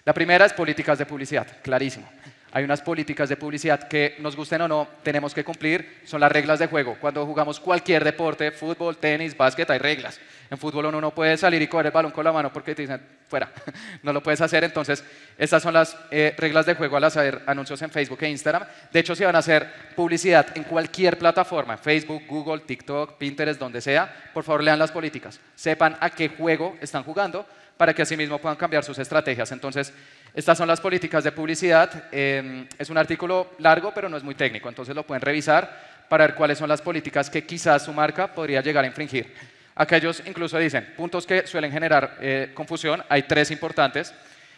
La 0.04 0.14
primera 0.14 0.46
es 0.46 0.52
políticas 0.52 0.98
de 0.98 1.06
publicidad, 1.06 1.46
clarísimo. 1.62 2.08
Hay 2.52 2.64
unas 2.64 2.80
políticas 2.80 3.28
de 3.28 3.36
publicidad 3.36 3.88
que 3.88 4.16
nos 4.20 4.34
gusten 4.34 4.62
o 4.62 4.68
no, 4.68 4.88
tenemos 5.02 5.34
que 5.34 5.44
cumplir, 5.44 6.00
son 6.04 6.20
las 6.20 6.32
reglas 6.32 6.58
de 6.58 6.66
juego. 6.66 6.96
Cuando 6.98 7.26
jugamos 7.26 7.60
cualquier 7.60 8.04
deporte, 8.04 8.50
fútbol, 8.52 8.96
tenis, 8.96 9.36
básquet, 9.36 9.68
hay 9.70 9.78
reglas. 9.78 10.18
En 10.50 10.56
fútbol 10.56 10.86
uno 10.86 10.98
no 10.98 11.14
puede 11.14 11.36
salir 11.36 11.60
y 11.60 11.66
coger 11.66 11.86
el 11.86 11.92
balón 11.92 12.10
con 12.10 12.24
la 12.24 12.32
mano 12.32 12.50
porque 12.50 12.74
te 12.74 12.82
dicen, 12.82 13.02
fuera, 13.28 13.52
no 14.02 14.14
lo 14.14 14.22
puedes 14.22 14.40
hacer. 14.40 14.64
Entonces, 14.64 15.04
estas 15.36 15.62
son 15.62 15.74
las 15.74 15.94
eh, 16.10 16.34
reglas 16.38 16.64
de 16.64 16.74
juego 16.74 16.96
al 16.96 17.04
hacer 17.04 17.42
anuncios 17.46 17.82
en 17.82 17.90
Facebook 17.90 18.22
e 18.22 18.30
Instagram. 18.30 18.66
De 18.90 19.00
hecho, 19.00 19.14
si 19.14 19.24
van 19.24 19.36
a 19.36 19.40
hacer 19.40 19.70
publicidad 19.94 20.46
en 20.56 20.64
cualquier 20.64 21.18
plataforma, 21.18 21.76
Facebook, 21.76 22.22
Google, 22.26 22.62
TikTok, 22.62 23.18
Pinterest, 23.18 23.60
donde 23.60 23.82
sea, 23.82 24.30
por 24.32 24.42
favor 24.42 24.64
lean 24.64 24.78
las 24.78 24.90
políticas. 24.90 25.38
Sepan 25.54 25.98
a 26.00 26.08
qué 26.08 26.30
juego 26.30 26.78
están 26.80 27.02
jugando 27.02 27.46
para 27.78 27.94
que 27.94 28.02
asimismo 28.02 28.38
puedan 28.38 28.58
cambiar 28.58 28.84
sus 28.84 28.98
estrategias. 28.98 29.50
Entonces, 29.52 29.94
estas 30.34 30.58
son 30.58 30.68
las 30.68 30.80
políticas 30.80 31.24
de 31.24 31.32
publicidad. 31.32 32.04
Em, 32.12 32.66
es 32.76 32.90
un 32.90 32.98
artículo 32.98 33.52
largo, 33.58 33.94
pero 33.94 34.10
no 34.10 34.18
es 34.18 34.22
muy 34.22 34.34
técnico, 34.34 34.68
entonces 34.68 34.94
lo 34.94 35.04
pueden 35.04 35.22
revisar 35.22 36.04
para 36.08 36.26
ver 36.26 36.34
cuáles 36.34 36.58
son 36.58 36.68
las 36.68 36.82
políticas 36.82 37.30
que 37.30 37.44
quizás 37.44 37.84
su 37.84 37.92
marca 37.92 38.34
podría 38.34 38.60
llegar 38.60 38.84
a 38.84 38.86
infringir. 38.86 39.32
Aquellos 39.76 40.22
incluso 40.26 40.58
dicen 40.58 40.92
puntos 40.96 41.24
que 41.24 41.46
suelen 41.46 41.70
generar 41.70 42.16
eh, 42.20 42.50
confusión. 42.52 43.02
Hay 43.08 43.22
tres 43.22 43.50
importantes. 43.52 44.12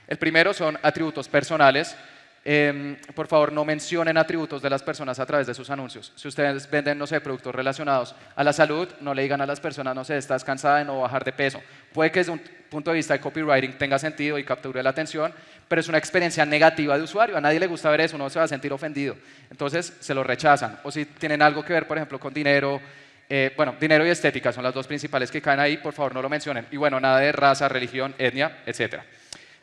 El 0.09 0.17
primero 0.17 0.55
son 0.55 0.79
atributos 0.83 1.29
personales. 1.29 1.95
Em, 2.43 2.97
por 3.15 3.27
favor, 3.27 3.53
no 3.53 3.67
mencionen 3.67 4.17
atributos 4.17 4.63
de 4.63 4.71
las 4.71 4.83
personas 4.83 5.19
a 5.19 5.27
través 5.27 5.47
de 5.47 5.53
sus 5.53 5.69
anuncios. 5.69 6.13
Si 6.17 6.27
ustedes 6.27 6.71
venden, 6.71 6.97
no 6.97 7.07
sé, 7.07 7.21
productos 7.21 7.55
relacionados 7.55 8.15
a 8.35 8.43
la 8.43 8.53
salud, 8.53 8.89
no 9.01 9.13
le 9.13 9.23
digan 9.23 9.43
a 9.43 9.47
las 9.47 9.61
personas, 9.61 9.95
no 9.95 10.05
sé, 10.05 10.17
estás 10.17 10.43
cansada 10.43 10.79
de 10.79 10.87
no 10.87 11.01
bajar 11.01 11.23
de 11.23 11.33
peso. 11.33 11.61
Puede 11.93 12.11
que 12.11 12.21
desde 12.21 12.33
un 12.33 12.41
punto 12.71 12.91
de 12.91 12.97
vista 12.97 13.13
de 13.13 13.21
copywriting 13.21 13.77
tenga 13.77 13.99
sentido 13.99 14.39
y 14.39 14.45
capture 14.45 14.83
la 14.83 14.91
atención, 14.91 15.35
pero 15.69 15.81
es 15.81 15.89
una 15.89 15.99
experiencia 15.99 16.47
negativa 16.47 16.97
de 16.97 17.05
usuario. 17.05 17.37
A 17.37 17.41
nadie 17.43 17.61
le 17.61 17.67
gusta 17.67 17.91
ver 17.91 18.01
eso, 18.01 18.17
uno 18.17 18.31
se 18.31 18.39
va 18.39 18.47
a 18.47 18.49
sentir 18.49 18.73
ofendido. 18.73 19.17
Entonces, 19.51 19.93
se 20.01 20.15
lo 20.15 20.25
rechazan. 20.25 20.81
O 20.85 20.91
si 20.91 21.05
tienen 21.05 21.43
algo 21.43 21.63
que 21.63 21.75
ver, 21.75 21.87
por 21.87 21.99
ejemplo, 21.99 22.19
con 22.19 22.33
dinero, 22.33 22.81
eh, 23.29 23.53
bueno, 23.55 23.77
dinero 23.79 24.07
y 24.07 24.11
estética 24.11 24.51
son 24.51 24.65
las 24.65 24.73
dos 24.73 24.87
principales 24.87 25.31
que 25.31 25.43
caen 25.43 25.61
ahí, 25.61 25.77
por 25.77 25.93
favor 25.93 26.15
no 26.15 26.23
lo 26.23 26.31
mencionen. 26.31 26.67
Y 26.71 26.79
bueno, 26.79 26.99
nada 26.99 27.21
de 27.21 27.33
raza, 27.33 27.69
religión, 27.69 28.15
etnia, 28.19 28.63
etcétera. 28.65 29.05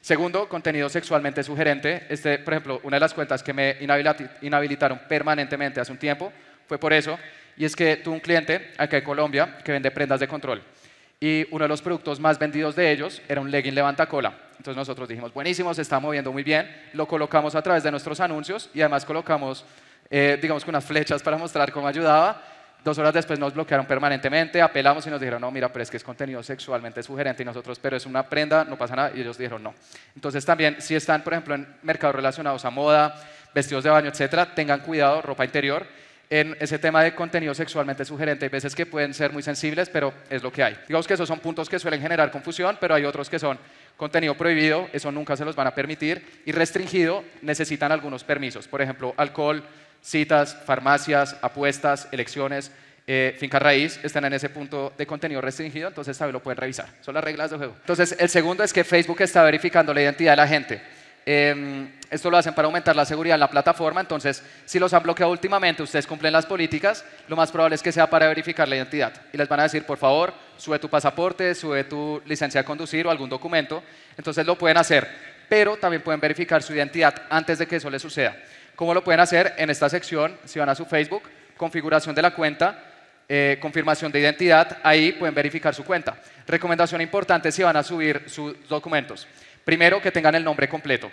Segundo, 0.08 0.48
contenido 0.48 0.88
sexualmente 0.88 1.44
sugerente. 1.44 2.06
Este, 2.08 2.40
por 2.40 2.54
ejemplo, 2.54 2.80
una 2.84 2.96
de 2.96 3.02
las 3.02 3.14
cuentas 3.14 3.44
que 3.44 3.52
me 3.52 3.76
inhabilitaron 4.40 5.02
permanentemente 5.06 5.82
hace 5.82 5.92
un 5.92 5.98
tiempo 5.98 6.32
fue 6.66 6.78
por 6.78 6.94
eso. 6.94 7.20
Y 7.58 7.66
es 7.66 7.76
que 7.76 7.98
tuve 7.98 8.14
un 8.14 8.22
cliente 8.22 8.72
acá 8.78 9.00
en 9.00 9.04
Colombia 9.04 9.58
que 9.66 9.74
vende 9.74 9.92
prendas 9.92 10.22
de 10.22 10.28
control. 10.30 10.64
Y 11.20 11.46
uno 11.52 11.66
de 11.66 11.68
los 11.68 11.82
productos 11.82 12.22
más 12.22 12.40
vendidos 12.40 12.74
de 12.78 12.90
ellos 12.90 13.22
era 13.28 13.42
un 13.42 13.52
legging 13.52 13.76
levantacola. 13.76 14.34
Entonces 14.52 14.78
nosotros 14.78 15.10
dijimos, 15.10 15.34
buenísimo, 15.34 15.74
se 15.74 15.82
está 15.82 16.00
moviendo 16.00 16.32
muy 16.32 16.44
bien. 16.44 16.74
Lo 16.94 17.06
colocamos 17.06 17.54
a 17.56 17.62
través 17.62 17.84
de 17.84 17.92
nuestros 17.92 18.22
anuncios 18.22 18.70
y 18.74 18.80
además 18.80 19.04
colocamos, 19.04 19.66
eh, 20.10 20.40
digamos, 20.42 20.66
unas 20.66 20.86
flechas 20.86 21.22
para 21.22 21.36
mostrar 21.38 21.70
cómo 21.74 21.86
ayudaba. 21.86 22.42
Dos 22.88 22.98
horas 23.00 23.14
después 23.14 23.38
nos 23.38 23.54
bloquearon 23.54 23.86
permanentemente, 23.86 24.62
apelamos 24.62 25.06
y 25.06 25.10
nos 25.10 25.20
dijeron, 25.20 25.42
no, 25.42 25.52
mira, 25.52 25.68
pero 25.68 25.84
es 25.84 25.92
que 25.92 25.98
es 25.98 26.04
contenido 26.06 26.42
sexualmente 26.42 27.04
sugerente 27.04 27.44
y 27.44 27.46
nosotros, 27.46 27.78
pero 27.80 27.98
es 27.98 28.06
una 28.06 28.30
prenda, 28.30 28.64
no 28.64 28.78
pasa 28.78 28.96
nada, 28.96 29.12
y 29.14 29.20
ellos 29.20 29.38
dijeron 29.38 29.62
no. 29.62 29.76
Entonces 30.16 30.46
también, 30.46 30.78
si 30.80 30.96
están, 30.96 31.22
por 31.22 31.34
ejemplo, 31.34 31.54
en 31.54 31.68
mercados 31.82 32.16
relacionados 32.16 32.64
a 32.64 32.70
moda, 32.70 33.14
vestidos 33.54 33.84
de 33.84 33.90
baño, 33.90 34.08
etcétera, 34.08 34.56
tengan 34.56 34.80
cuidado, 34.80 35.22
ropa 35.22 35.44
interior, 35.44 35.86
en 36.30 36.56
ese 36.62 36.80
tema 36.80 37.04
de 37.04 37.14
contenido 37.14 37.54
sexualmente 37.54 38.06
sugerente. 38.06 38.46
Hay 38.46 38.50
veces 38.50 38.74
que 38.74 38.86
pueden 38.86 39.14
ser 39.14 39.34
muy 39.34 39.44
sensibles, 39.44 39.90
pero 39.90 40.14
es 40.30 40.42
lo 40.42 40.50
que 40.50 40.64
hay. 40.64 40.78
Digamos 40.88 41.08
que 41.08 41.16
esos 41.16 41.28
son 41.28 41.42
puntos 41.42 41.68
que 41.68 41.80
suelen 41.80 42.00
generar 42.00 42.32
confusión, 42.32 42.78
pero 42.80 42.96
hay 42.96 43.04
otros 43.04 43.30
que 43.30 43.38
son 43.38 43.60
contenido 43.98 44.38
prohibido, 44.38 44.88
eso 44.94 45.12
nunca 45.12 45.36
se 45.36 45.44
los 45.44 45.58
van 45.58 45.68
a 45.68 45.76
permitir, 45.76 46.42
y 46.46 46.54
restringido, 46.54 47.26
necesitan 47.42 47.92
algunos 47.92 48.24
permisos. 48.24 48.66
Por 48.66 48.82
ejemplo, 48.82 49.14
alcohol, 49.18 49.62
citas, 50.08 50.58
farmacias, 50.66 51.36
apuestas, 51.42 52.08
elecciones, 52.14 52.72
eh, 53.06 53.36
finca 53.38 53.60
raíz 53.60 54.00
están 54.04 54.24
en 54.26 54.34
ese 54.34 54.50
punto 54.50 54.94
de 54.98 55.06
contenido 55.06 55.42
restringido, 55.42 55.90
entonces 55.90 56.18
también 56.18 56.34
lo 56.34 56.42
pueden 56.42 56.58
revisar. 56.58 56.88
Son 57.02 57.14
las 57.14 57.24
reglas 57.24 57.50
del 57.50 57.60
juego. 57.60 57.76
Entonces, 57.82 58.16
el 58.18 58.30
segundo 58.30 58.64
es 58.64 58.72
que 58.72 58.86
Facebook 58.86 59.22
está 59.22 59.44
verificando 59.44 59.94
la 59.94 60.02
identidad 60.02 60.32
de 60.32 60.38
la 60.38 60.48
gente. 60.48 60.82
Em, 61.26 61.92
esto 62.10 62.32
lo 62.32 62.38
hacen 62.38 62.54
para 62.54 62.68
aumentar 62.68 62.96
la 62.96 63.04
seguridad 63.04 63.36
en 63.36 63.42
la 63.42 63.50
plataforma, 63.50 64.00
entonces 64.00 64.42
si 64.64 64.80
los 64.80 64.94
han 64.94 65.04
bloqueado 65.04 65.30
últimamente, 65.30 65.84
ustedes 65.84 66.08
cumplen 66.08 66.32
las 66.32 66.46
políticas, 66.46 67.04
lo 67.28 67.36
más 67.36 67.52
probable 67.52 67.76
es 67.76 67.84
que 67.84 67.92
sea 67.92 68.10
para 68.10 68.30
verificar 68.30 68.66
la 68.66 68.78
identidad. 68.78 69.12
Y 69.34 69.38
les 69.38 69.50
van 69.50 69.60
a 69.60 69.64
decir, 69.64 69.84
por 69.84 69.98
favor, 69.98 70.34
sube 70.56 70.80
tu 70.80 70.88
pasaporte, 70.88 71.54
sube 71.54 71.84
tu 71.84 72.22
licencia 72.26 72.62
de 72.62 72.66
conducir 72.66 73.06
o 73.08 73.12
algún 73.12 73.30
documento. 73.30 73.84
Entonces 74.18 74.46
lo 74.46 74.58
pueden 74.58 74.78
hacer, 74.78 75.06
pero 75.50 75.76
también 75.76 76.02
pueden 76.02 76.22
verificar 76.22 76.64
su 76.64 76.74
identidad 76.74 77.24
antes 77.30 77.60
de 77.60 77.68
que 77.68 77.76
eso 77.76 77.90
les 77.90 78.02
suceda. 78.02 78.38
¿Cómo 78.78 78.94
lo 78.94 79.04
pueden 79.04 79.20
hacer? 79.20 79.56
En 79.58 79.72
esta 79.72 79.90
sección, 79.90 80.38
si 80.46 80.60
van 80.60 80.70
a 80.70 80.76
su 80.76 80.86
Facebook, 80.86 81.24
configuración 81.58 82.14
de 82.14 82.22
la 82.22 82.36
cuenta, 82.36 82.80
eh, 83.28 83.58
confirmación 83.60 84.12
de 84.12 84.20
identidad, 84.20 84.78
ahí 84.84 85.14
pueden 85.14 85.34
verificar 85.34 85.74
su 85.74 85.84
cuenta. 85.84 86.16
Recomendación 86.46 87.02
importante 87.02 87.52
si 87.52 87.64
van 87.64 87.76
a 87.76 87.82
subir 87.82 88.26
sus 88.28 88.56
documentos. 88.70 89.28
Primero, 89.66 90.00
que 90.00 90.12
tengan 90.12 90.36
el 90.36 90.44
nombre 90.44 90.70
completo. 90.70 91.10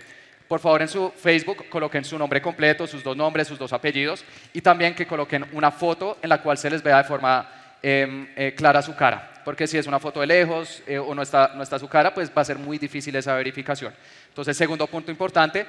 Por 0.47 0.61
favor, 0.61 0.83
en 0.83 0.89
su 0.89 1.11
Facebook 1.13 1.67
coloquen 1.71 2.05
su 2.05 2.19
nombre 2.19 2.43
completo, 2.43 2.87
sus 2.87 3.03
dos 3.03 3.17
nombres, 3.17 3.49
sus 3.49 3.59
dos 3.59 3.73
apellidos 3.73 4.27
y 4.53 4.61
también 4.61 4.95
que 4.95 5.07
coloquen 5.07 5.47
una 5.53 5.71
foto 5.71 6.19
en 6.21 6.29
la 6.29 6.43
cual 6.43 6.59
se 6.59 6.69
les 6.69 6.83
vea 6.83 6.99
de 6.99 7.05
forma 7.05 7.51
em, 7.83 8.29
eh, 8.37 8.53
clara 8.55 8.83
su 8.83 8.95
cara. 8.95 9.41
Porque 9.43 9.67
si 9.67 9.79
es 9.79 9.87
una 9.87 9.99
foto 9.99 10.21
de 10.21 10.27
lejos 10.27 10.83
eh, 10.87 10.99
o 10.99 11.15
no 11.15 11.23
está, 11.23 11.53
no 11.57 11.63
está 11.63 11.79
su 11.79 11.89
cara, 11.89 12.13
pues 12.13 12.29
va 12.29 12.43
a 12.43 12.45
ser 12.45 12.59
muy 12.59 12.77
difícil 12.77 13.17
esa 13.17 13.35
verificación. 13.35 13.95
Entonces, 14.29 14.55
segundo 14.55 14.87
punto 14.87 15.11
importante, 15.11 15.65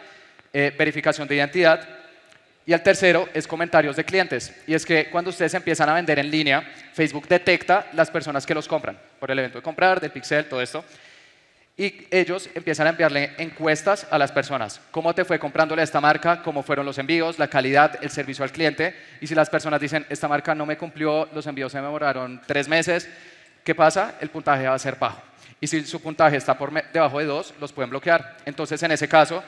verificación 0.78 1.28
de 1.28 1.36
identidad. 1.36 1.88
Y 2.66 2.74
el 2.74 2.82
tercero 2.82 3.30
es 3.34 3.48
comentarios 3.48 3.96
de 3.96 4.04
clientes. 4.04 4.54
Y 4.66 4.74
es 4.74 4.86
que 4.86 5.10
cuando 5.10 5.30
ustedes 5.30 5.54
empiezan 5.54 5.88
a 5.90 5.94
vender 5.94 6.18
en 6.18 6.32
línea, 6.32 6.62
Facebook 6.94 7.28
detecta 7.28 7.88
las 7.94 8.10
personas 8.10 8.46
que 8.46 8.56
los 8.56 8.68
compran 8.68 8.98
por 9.20 9.30
el 9.30 9.38
evento 9.38 9.60
de 9.60 9.64
comprar, 9.64 10.00
del 10.02 10.12
pixel, 10.12 10.46
todo 10.46 10.62
esto. 10.62 10.84
Y 11.78 12.08
ellos 12.10 12.50
empiezan 12.56 12.88
a 12.88 12.92
enviarle 12.92 13.34
encuestas 13.38 14.08
a 14.10 14.18
las 14.18 14.32
personas. 14.32 14.80
¿Cómo 14.92 15.14
te 15.14 15.26
fue 15.26 15.38
comprándole 15.38 15.82
a 15.82 15.84
esta 15.84 16.00
marca? 16.00 16.42
¿Cómo 16.42 16.64
fueron 16.64 16.86
los 16.86 16.98
envíos? 16.98 17.38
¿La 17.38 17.50
calidad? 17.50 18.00
¿El 18.02 18.10
servicio 18.10 18.46
al 18.46 18.52
cliente? 18.52 18.96
Y 19.20 19.28
si 19.28 19.36
las 19.36 19.50
personas 19.50 19.82
dicen, 19.82 20.06
esta 20.10 20.30
marca 20.30 20.56
no 20.56 20.66
me 20.66 20.78
cumplió, 20.78 21.28
los 21.34 21.46
envíos 21.48 21.74
se 21.74 21.80
demoraron 21.80 22.42
tres 22.48 22.70
meses, 22.70 23.10
¿qué 23.66 23.76
pasa? 23.76 24.16
El 24.22 24.30
puntaje 24.30 24.66
va 24.68 24.74
a 24.74 24.80
ser 24.80 24.96
bajo. 24.96 25.22
Y 25.60 25.68
si 25.68 25.86
su 25.86 26.02
puntaje 26.02 26.38
está 26.38 26.58
por 26.58 26.72
debajo 26.94 27.20
de 27.20 27.26
dos, 27.26 27.54
los 27.60 27.74
pueden 27.74 27.90
bloquear. 27.90 28.38
Entonces, 28.46 28.82
en 28.82 28.92
ese 28.92 29.10
caso, 29.10 29.44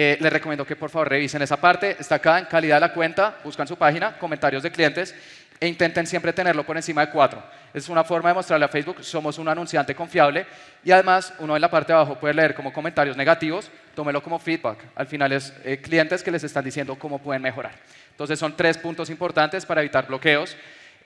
eh, 0.00 0.16
les 0.20 0.32
recomiendo 0.32 0.64
que 0.64 0.76
por 0.76 0.90
favor 0.90 1.08
revisen 1.08 1.42
esa 1.42 1.56
parte. 1.56 1.96
Está 1.98 2.14
acá 2.14 2.38
en 2.38 2.44
calidad 2.44 2.76
de 2.76 2.82
la 2.82 2.92
cuenta, 2.92 3.38
buscan 3.42 3.66
su 3.66 3.76
página, 3.76 4.16
comentarios 4.16 4.62
de 4.62 4.70
clientes 4.70 5.12
e 5.58 5.66
intenten 5.66 6.06
siempre 6.06 6.32
tenerlo 6.32 6.64
por 6.64 6.76
encima 6.76 7.04
de 7.04 7.10
cuatro. 7.10 7.42
Es 7.74 7.88
una 7.88 8.04
forma 8.04 8.28
de 8.28 8.36
mostrarle 8.36 8.64
a 8.64 8.68
Facebook, 8.68 9.02
somos 9.02 9.38
un 9.38 9.48
anunciante 9.48 9.96
confiable 9.96 10.46
y 10.84 10.92
además 10.92 11.34
uno 11.40 11.56
en 11.56 11.60
la 11.60 11.68
parte 11.68 11.92
de 11.92 11.96
abajo 11.96 12.14
puede 12.14 12.32
leer 12.32 12.54
como 12.54 12.72
comentarios 12.72 13.16
negativos, 13.16 13.72
tómelo 13.96 14.22
como 14.22 14.38
feedback. 14.38 14.84
Al 14.94 15.08
final 15.08 15.32
es 15.32 15.52
eh, 15.64 15.78
clientes 15.78 16.22
que 16.22 16.30
les 16.30 16.44
están 16.44 16.64
diciendo 16.64 16.96
cómo 16.96 17.18
pueden 17.18 17.42
mejorar. 17.42 17.72
Entonces 18.12 18.38
son 18.38 18.56
tres 18.56 18.78
puntos 18.78 19.10
importantes 19.10 19.66
para 19.66 19.80
evitar 19.80 20.06
bloqueos, 20.06 20.56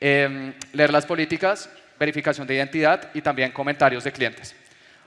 em, 0.00 0.52
leer 0.74 0.92
las 0.92 1.06
políticas, 1.06 1.70
verificación 1.98 2.46
de 2.46 2.56
identidad 2.56 3.08
y 3.14 3.22
también 3.22 3.52
comentarios 3.52 4.04
de 4.04 4.12
clientes. 4.12 4.54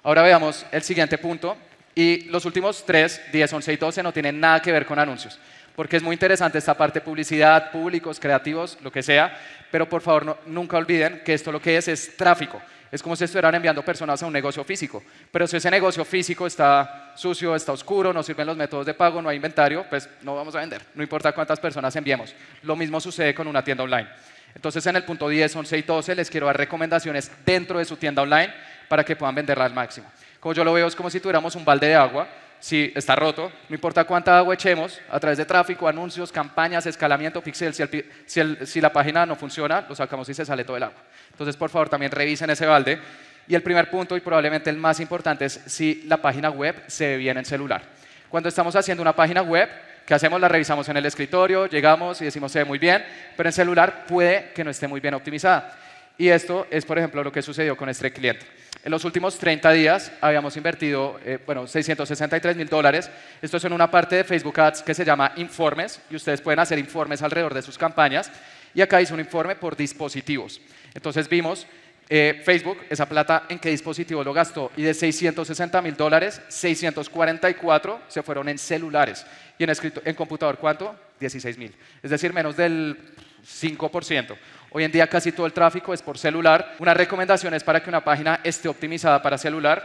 Ahora 0.01 0.23
veamos 0.23 0.65
el 0.71 0.81
siguiente 0.81 1.19
punto, 1.19 1.55
y 1.95 2.25
los 2.25 2.45
últimos 2.45 2.85
3, 2.85 3.31
10, 3.31 3.53
11 3.53 3.73
y 3.73 3.77
12 3.77 4.03
no 4.03 4.11
tienen 4.11 4.39
nada 4.39 4.61
que 4.61 4.71
ver 4.71 4.85
con 4.85 4.99
anuncios. 4.99 5.39
porque 5.75 5.97
es 5.97 6.03
muy 6.03 6.13
interesante 6.13 6.57
esta 6.57 6.73
parte 6.73 6.99
de 6.99 7.05
publicidad, 7.05 7.69
públicos, 7.69 8.17
creativos, 8.17 8.77
lo 8.81 8.89
que 8.89 9.03
sea, 9.03 9.37
pero 9.69 9.89
por 9.89 10.01
favor 10.01 10.39
nunca 10.45 10.77
olviden 10.77 11.21
que 11.25 11.33
esto 11.33 11.51
lo 11.51 11.61
que 11.61 11.75
es 11.75 11.89
es 11.89 12.15
tráfico. 12.15 12.61
Es 12.91 13.03
como 13.03 13.13
si 13.17 13.25
estuvieran 13.25 13.55
enviando 13.55 13.83
personas 13.83 14.23
a 14.23 14.25
un 14.25 14.31
negocio 14.31 14.63
físico. 14.63 15.03
Pero 15.29 15.47
si 15.47 15.57
ese 15.57 15.69
negocio 15.69 16.05
físico 16.05 16.47
está 16.47 17.11
sucio, 17.17 17.53
está 17.53 17.73
oscuro, 17.73 18.13
no 18.13 18.23
sirven 18.23 18.47
los 18.47 18.55
métodos 18.55 18.85
de 18.85 18.93
pago, 18.93 19.21
no 19.21 19.27
hay 19.27 19.35
inventario, 19.35 19.85
pues 19.89 20.07
no 20.21 20.33
vamos 20.33 20.55
a 20.55 20.59
vender. 20.59 20.81
No 20.93 21.03
importa 21.03 21.33
cuántas 21.33 21.59
personas 21.59 21.93
enviemos. 21.97 22.33
Lo 22.63 22.77
mismo 22.77 23.01
sucede 23.01 23.35
con 23.35 23.47
una 23.47 23.61
tienda 23.61 23.83
online. 23.83 24.07
Entonces 24.55 24.85
en 24.85 24.95
el 24.95 25.03
punto 25.03 25.27
10, 25.27 25.53
11 25.57 25.77
y 25.77 25.81
12 25.81 26.15
les 26.15 26.29
quiero 26.29 26.45
dar 26.45 26.55
recomendaciones 26.55 27.29
dentro 27.45 27.79
de 27.79 27.85
su 27.85 27.97
tienda 27.97 28.21
online 28.21 28.53
para 28.87 29.03
que 29.03 29.17
puedan 29.17 29.35
venderla 29.35 29.65
al 29.65 29.73
máximo. 29.73 30.09
Como 30.45 30.53
yo 30.53 30.63
lo 30.63 30.73
veo 30.73 30.85
es 30.85 30.95
como 30.95 31.09
si 31.09 31.19
tuviéramos 31.19 31.55
un 31.55 31.65
balde 31.65 31.87
de 31.87 31.95
agua 31.95 32.27
si 32.59 32.93
está 32.93 33.15
roto, 33.15 33.51
no 33.67 33.73
importa 33.73 34.03
cuánta 34.03 34.37
agua 34.37 34.53
echemos, 34.53 35.01
a 35.09 35.19
través 35.19 35.39
de 35.39 35.45
tráfico, 35.45 35.87
anuncios, 35.87 36.31
campañas, 36.31 36.85
escalamiento, 36.85 37.41
pixel, 37.41 37.73
si, 37.73 38.79
la 38.79 38.93
página 38.93 39.25
no 39.25 39.35
funciona, 39.35 39.83
lo 39.89 39.95
sacamos 39.95 40.29
y 40.29 40.35
se 40.35 40.45
sale 40.45 40.63
todo 40.63 40.77
el 40.77 40.83
agua. 40.83 40.99
Entonces, 41.31 41.57
por 41.57 41.71
favor, 41.71 41.89
también 41.89 42.11
revisen 42.11 42.47
ese 42.51 42.67
balde. 42.67 42.99
Y 43.47 43.55
el 43.55 43.63
primer 43.63 43.89
punto, 43.89 44.15
y 44.15 44.19
probablemente 44.19 44.69
el 44.69 44.77
más 44.77 44.99
importante, 44.99 45.45
es 45.45 45.59
si 45.65 46.03
la 46.05 46.17
página 46.17 46.51
web 46.51 46.75
se 46.85 47.07
ve 47.07 47.17
bien 47.17 47.39
en 47.39 47.45
celular. 47.45 47.81
Cuando 48.29 48.47
estamos 48.47 48.75
haciendo 48.75 49.01
una 49.01 49.15
página 49.15 49.41
web, 49.41 49.67
¿qué 50.05 50.13
hacemos? 50.13 50.39
La 50.39 50.47
revisamos 50.47 50.87
en 50.89 50.97
el 50.97 51.07
escritorio, 51.07 51.65
llegamos 51.65 52.21
y 52.21 52.25
decimos 52.25 52.51
se 52.51 52.59
ve 52.59 52.65
muy 52.65 52.77
bien, 52.77 53.03
pero 53.35 53.49
en 53.49 53.53
celular 53.53 54.05
puede 54.05 54.51
que 54.53 54.63
no 54.63 54.69
esté 54.69 54.87
muy 54.87 54.99
bien 54.99 55.15
optimizada. 55.15 55.75
Y 56.19 56.29
esto 56.29 56.67
es, 56.69 56.85
por 56.85 56.99
ejemplo, 56.99 57.23
lo 57.23 57.31
que 57.31 57.41
sucedió 57.41 57.75
con 57.75 57.89
este 57.89 58.13
cliente. 58.13 58.45
En 58.85 58.91
los 58.91 59.03
últimos 59.03 59.39
30 59.39 59.71
días 59.71 60.11
habíamos 60.21 60.55
invertido, 60.57 61.19
eh, 61.25 61.39
bueno, 61.43 61.65
663 61.65 62.55
mil 62.55 62.69
dólares. 62.69 63.09
Esto 63.41 63.57
es 63.57 63.65
en 63.65 63.73
una 63.73 63.89
parte 63.89 64.17
de 64.17 64.23
Facebook 64.23 64.59
Ads 64.59 64.83
que 64.83 64.93
se 64.93 65.03
llama 65.03 65.31
informes 65.37 65.99
y 66.07 66.15
ustedes 66.15 66.39
pueden 66.39 66.59
hacer 66.59 66.77
informes 66.77 67.23
alrededor 67.23 67.55
de 67.55 67.63
sus 67.63 67.79
campañas. 67.79 68.31
Y 68.75 68.81
acá 68.81 69.01
hice 69.01 69.15
un 69.15 69.19
informe 69.19 69.55
por 69.55 69.75
dispositivos. 69.75 70.61
Entonces 70.93 71.27
vimos 71.27 71.65
eh, 72.07 72.43
Facebook, 72.45 72.77
esa 72.87 73.09
plata, 73.09 73.47
en 73.49 73.57
qué 73.57 73.71
dispositivo 73.71 74.23
lo 74.23 74.33
gastó. 74.33 74.71
Y 74.77 74.83
de 74.83 74.93
660 74.93 75.81
mil 75.81 75.95
dólares, 75.95 76.39
644 76.47 78.01
se 78.07 78.21
fueron 78.21 78.49
en 78.49 78.59
celulares. 78.59 79.25
Y 79.57 79.63
en, 79.63 79.71
en 80.05 80.13
computador, 80.13 80.59
¿cuánto? 80.59 80.95
16 81.19 81.57
mil. 81.57 81.73
Es 82.03 82.11
decir, 82.11 82.33
menos 82.33 82.55
del 82.55 82.95
5%. 83.43 84.35
Hoy 84.77 84.83
en 84.83 84.91
día 84.91 85.07
casi 85.07 85.31
todo 85.31 85.45
el 85.45 85.53
tráfico 85.53 85.93
es 85.93 86.01
por 86.01 86.17
celular. 86.17 86.75
Una 86.79 86.93
recomendación 86.93 87.53
es 87.53 87.63
para 87.63 87.81
que 87.81 87.87
una 87.87 88.03
página 88.03 88.41
esté 88.43 88.67
optimizada 88.67 89.21
para 89.21 89.37
celular. 89.37 89.81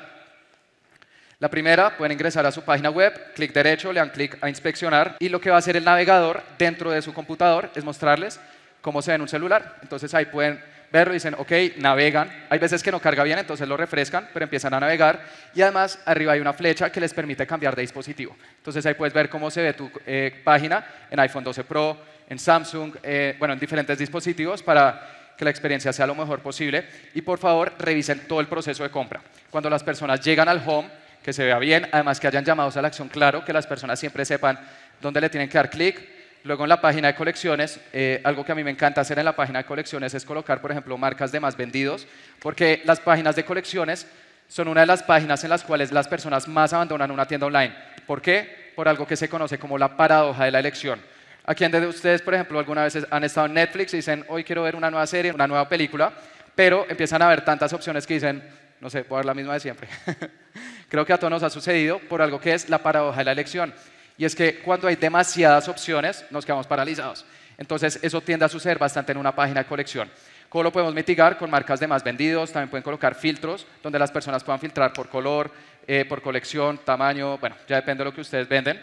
La 1.39 1.49
primera, 1.49 1.97
pueden 1.97 2.11
ingresar 2.11 2.45
a 2.45 2.51
su 2.51 2.63
página 2.63 2.91
web, 2.91 3.33
clic 3.37 3.53
derecho, 3.53 3.93
le 3.93 4.01
dan 4.01 4.11
clic 4.11 4.37
a 4.41 4.49
inspeccionar 4.49 5.15
y 5.21 5.29
lo 5.29 5.41
que 5.41 5.49
va 5.49 5.55
a 5.55 5.59
hacer 5.61 5.77
el 5.77 5.85
navegador 5.85 6.43
dentro 6.59 6.91
de 6.91 7.03
su 7.03 7.15
computador 7.15 7.71
es 7.77 7.85
mostrarles 7.85 8.41
cómo 8.81 9.01
se 9.01 9.13
ve 9.13 9.15
en 9.15 9.21
un 9.21 9.29
celular. 9.29 9.77
Entonces 9.81 10.13
ahí 10.13 10.25
pueden 10.25 10.61
verlo 10.91 11.13
y 11.13 11.19
dicen, 11.19 11.37
ok, 11.39 11.53
navegan. 11.77 12.29
Hay 12.49 12.59
veces 12.59 12.83
que 12.83 12.91
no 12.91 12.99
carga 12.99 13.23
bien, 13.23 13.39
entonces 13.39 13.69
lo 13.69 13.77
refrescan, 13.77 14.29
pero 14.33 14.43
empiezan 14.43 14.75
a 14.75 14.81
navegar. 14.81 15.21
Y 15.55 15.63
además 15.63 16.01
arriba 16.05 16.33
hay 16.33 16.41
una 16.41 16.53
flecha 16.53 16.91
que 16.91 16.99
les 16.99 17.15
permite 17.15 17.47
cambiar 17.47 17.77
de 17.77 17.83
dispositivo. 17.83 18.37
Entonces 18.57 18.85
ahí 18.87 18.95
puedes 18.95 19.15
ver 19.15 19.29
cómo 19.29 19.53
se 19.53 19.63
ve 19.63 19.73
tu 19.73 19.89
eh, 20.05 20.41
página 20.43 20.85
en 21.09 21.21
iPhone 21.21 21.45
12 21.45 21.63
Pro, 21.63 21.97
en 22.31 22.39
Samsung, 22.39 22.95
eh, 23.03 23.35
bueno, 23.39 23.55
en 23.55 23.61
diferentes 23.61 23.99
dispositivos 23.99 24.63
para 24.63 25.35
que 25.37 25.45
la 25.45 25.51
experiencia 25.51 25.93
sea 25.93 26.07
lo 26.07 26.15
mejor 26.15 26.41
posible. 26.41 26.87
Y 27.13 27.23
por 27.23 27.39
favor, 27.39 27.75
revisen 27.79 28.27
todo 28.29 28.41
el 28.41 28.47
proceso 28.47 28.85
de 28.85 28.91
compra. 28.91 29.21
Cuando 29.51 29.69
las 29.69 29.83
personas 29.83 30.21
llegan 30.21 30.49
al 30.49 30.63
home, 30.65 30.89
que 31.23 31.33
se 31.33 31.45
vea 31.45 31.59
bien, 31.59 31.89
además 31.91 32.21
que 32.21 32.29
hayan 32.29 32.45
llamados 32.45 32.77
a 32.77 32.83
la 32.83 32.89
acción, 32.89 33.09
claro, 33.09 33.45
que 33.45 33.53
las 33.53 33.67
personas 33.67 33.99
siempre 33.99 34.25
sepan 34.25 34.59
dónde 35.01 35.21
le 35.21 35.29
tienen 35.29 35.49
que 35.49 35.59
dar 35.59 35.69
clic. 35.69 36.01
Luego 36.45 36.63
en 36.65 36.69
la 36.69 36.81
página 36.81 37.09
de 37.09 37.15
colecciones, 37.17 37.81
eh, 37.93 38.21
algo 38.23 38.45
que 38.45 38.53
a 38.53 38.55
mí 38.55 38.63
me 38.63 38.71
encanta 38.71 39.01
hacer 39.01 39.19
en 39.19 39.25
la 39.25 39.35
página 39.35 39.59
de 39.59 39.65
colecciones 39.65 40.15
es 40.15 40.25
colocar, 40.25 40.61
por 40.61 40.71
ejemplo, 40.71 40.97
marcas 40.97 41.33
de 41.33 41.41
más 41.41 41.57
vendidos, 41.57 42.07
porque 42.41 42.81
las 42.85 43.01
páginas 43.01 43.35
de 43.35 43.45
colecciones 43.45 44.07
son 44.47 44.69
una 44.69 44.83
de 44.83 44.87
las 44.87 45.03
páginas 45.03 45.43
en 45.43 45.51
las 45.51 45.65
cuales 45.65 45.91
las 45.91 46.07
personas 46.07 46.47
más 46.47 46.73
abandonan 46.73 47.11
una 47.11 47.27
tienda 47.27 47.49
online. 47.49 47.75
¿Por 48.07 48.23
qué? 48.23 48.73
Por 48.77 48.89
algo 48.89 49.07
que 49.07 49.17
se 49.17 49.29
conoce 49.29 49.59
como 49.59 49.77
la 49.77 49.97
paradoja 49.97 50.45
de 50.45 50.53
la 50.53 50.61
elección. 50.61 51.01
¿A 51.45 51.55
quién 51.55 51.73
de 51.73 51.87
ustedes, 51.87 52.23
por 52.23 52.35
ejemplo, 52.35 52.59
alguna 52.59 52.85
vez 52.85 52.99
han 53.11 53.25
estado 53.25 53.47
en 53.47 53.55
Netflix 53.55 53.95
y 53.95 53.99
dicen, 53.99 54.25
hoy 54.29 54.45
quiero 54.45 54.63
ver 54.63 54.77
una 54.77 54.91
nueva 54.91 55.07
serie, 55.07 55.33
una 55.33 55.47
nueva 55.47 55.69
película, 55.69 56.13
pero 56.55 56.87
empiezan 56.89 57.23
a 57.23 57.29
ver 57.29 57.45
tantas 57.45 57.73
opciones 57.73 58.07
que 58.07 58.15
dicen, 58.15 58.43
no 58.81 58.91
sé, 58.91 59.05
puedo 59.05 59.19
ver 59.19 59.27
la 59.27 59.35
misma 59.35 59.55
de 59.55 59.61
siempre? 59.61 59.89
Creo 60.89 61.07
que 61.07 61.13
a 61.13 61.19
todos 61.19 61.31
nos 61.31 61.43
ha 61.43 61.51
sucedido 61.51 61.99
por 61.99 62.21
algo 62.21 62.41
que 62.41 62.53
es 62.53 62.69
la 62.69 62.79
paradoja 62.79 63.19
de 63.19 63.25
la 63.25 63.33
elección. 63.33 63.73
Y 64.19 64.25
es 64.25 64.35
que 64.35 64.59
cuando 64.59 64.89
hay 64.89 64.97
demasiadas 64.97 65.69
opciones, 65.69 66.25
nos 66.31 66.45
quedamos 66.45 66.67
paralizados. 66.67 67.25
Entonces, 67.57 67.99
eso 68.03 68.21
tiende 68.21 68.45
a 68.45 68.49
suceder 68.49 68.79
bastante 68.79 69.13
en 69.13 69.19
una 69.19 69.35
página 69.35 69.63
de 69.63 69.67
colección. 69.67 70.11
¿Cómo 70.49 70.65
lo 70.65 70.73
podemos 70.73 70.95
mitigar? 70.95 71.39
Con 71.39 71.51
marcas 71.51 71.79
de 71.79 71.87
más 71.87 72.03
vendidos, 72.03 72.53
también 72.53 72.71
pueden 72.71 72.83
colocar 72.83 73.15
filtros 73.15 73.67
donde 73.83 73.99
las 73.99 74.11
personas 74.11 74.43
puedan 74.43 74.61
filtrar 74.61 74.93
por 74.93 75.09
color, 75.09 75.51
eh, 75.87 76.05
por 76.05 76.23
colección, 76.23 76.79
tamaño, 76.79 77.39
bueno, 77.39 77.57
ya 77.69 77.77
depende 77.77 78.03
de 78.03 78.11
lo 78.11 78.15
que 78.15 78.21
ustedes 78.21 78.49
venden. 78.49 78.83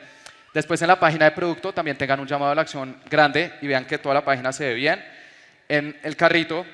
Después 0.57 0.81
en 0.81 0.87
la 0.87 0.99
página 0.99 1.25
de 1.25 1.31
producto 1.33 1.71
también 1.71 1.97
tengan 1.97 2.19
un 2.19 2.25
llamado 2.25 2.51
a 2.51 2.55
la 2.55 2.63
acción 2.63 2.97
grande 3.07 3.53
y 3.61 3.67
vean 3.67 3.85
que 3.85 3.99
toda 3.99 4.15
la 4.15 4.25
página 4.25 4.51
se 4.51 4.65
ve 4.65 4.73
bien. 4.73 4.99
En 5.69 5.95
el 6.01 6.15
carrito 6.15 6.65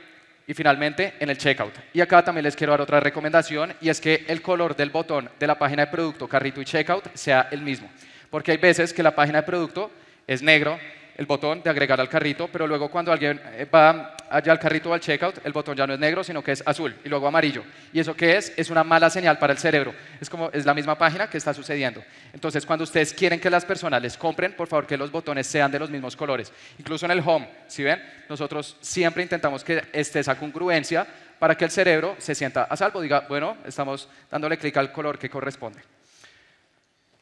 y 0.48 0.54
finalmente 0.54 1.16
en 1.20 1.30
el 1.30 1.38
checkout. 1.38 1.74
Y 1.92 2.00
acá 2.00 2.24
también 2.24 2.46
les 2.46 2.56
quiero 2.56 2.72
dar 2.72 2.80
otra 2.80 3.02
recomendación 3.02 3.74
y 3.82 3.90
es 3.90 4.00
que 4.00 4.24
el 4.30 4.42
color 4.42 4.74
del 4.78 4.90
botón 4.90 5.30
de 5.38 5.48
la 5.48 5.60
página 5.60 5.84
de 5.84 5.92
producto, 5.92 6.30
carrito 6.30 6.62
y 6.62 6.64
checkout 6.64 7.14
sea 7.14 7.50
el 7.52 7.62
mismo. 7.62 7.90
Porque 8.30 8.52
hay 8.52 8.58
veces 8.58 8.94
que 8.94 9.04
la 9.04 9.14
página 9.14 9.42
de 9.42 9.48
producto 9.48 9.92
es 10.28 10.42
negro 10.42 10.80
el 11.16 11.26
botón 11.26 11.62
de 11.62 11.70
agregar 11.70 12.00
al 12.00 12.10
carrito, 12.10 12.48
pero 12.52 12.68
luego 12.68 12.90
cuando 12.90 13.12
alguien 13.12 13.40
eh, 13.54 13.66
va 13.66 14.16
allá 14.30 14.52
al 14.52 14.60
carrito 14.60 14.90
o 14.90 14.94
al 14.94 15.00
checkout, 15.00 15.46
el 15.46 15.54
botón 15.54 15.76
ya 15.78 15.86
no 15.86 15.94
es 15.94 16.00
negro, 16.00 16.24
sino 16.24 16.44
que 16.44 16.52
es 16.52 16.64
azul 16.66 16.96
y 17.04 17.10
luego 17.10 17.28
amarillo. 17.28 17.64
¿Y 17.92 18.00
eso 18.00 18.16
qué 18.16 18.38
es? 18.38 18.52
Es 18.58 18.70
una 18.70 18.84
mala 18.84 19.10
señal 19.10 19.38
para 19.38 19.54
el 19.54 19.60
cerebro. 19.60 19.94
Es 20.20 20.30
como 20.30 20.50
es 20.52 20.66
la 20.66 20.74
misma 20.74 20.98
página 20.98 21.30
que 21.30 21.38
está 21.38 21.54
sucediendo. 21.54 22.04
Entonces, 22.34 22.66
cuando 22.66 22.84
ustedes 22.84 23.14
quieren 23.14 23.40
que 23.40 23.50
las 23.50 23.66
personas 23.66 24.02
les 24.02 24.18
compren, 24.18 24.54
por 24.54 24.68
favor 24.68 24.88
que 24.88 24.98
los 24.98 25.12
botones 25.12 25.46
sean 25.46 25.72
de 25.72 25.80
los 25.80 25.90
mismos 25.90 26.16
colores. 26.16 26.52
Incluso 26.80 27.06
en 27.06 27.12
el 27.12 27.24
home, 27.26 27.48
si 27.68 27.84
ven, 27.84 28.02
nosotros 28.28 28.78
siempre 28.82 29.24
intentamos 29.24 29.64
que 29.64 29.84
esté 29.94 30.20
esa 30.20 30.36
congruencia 30.36 31.06
para 31.38 31.56
que 31.56 31.66
el 31.66 31.72
cerebro 31.72 32.16
se 32.18 32.34
sienta 32.34 32.64
a 32.64 32.78
salvo, 32.78 33.02
diga, 33.02 33.26
bueno, 33.28 33.58
estamos 33.66 34.08
dándole 34.32 34.58
clic 34.58 34.78
al 34.78 34.92
color 34.92 35.20
que 35.20 35.30
corresponde. 35.30 35.82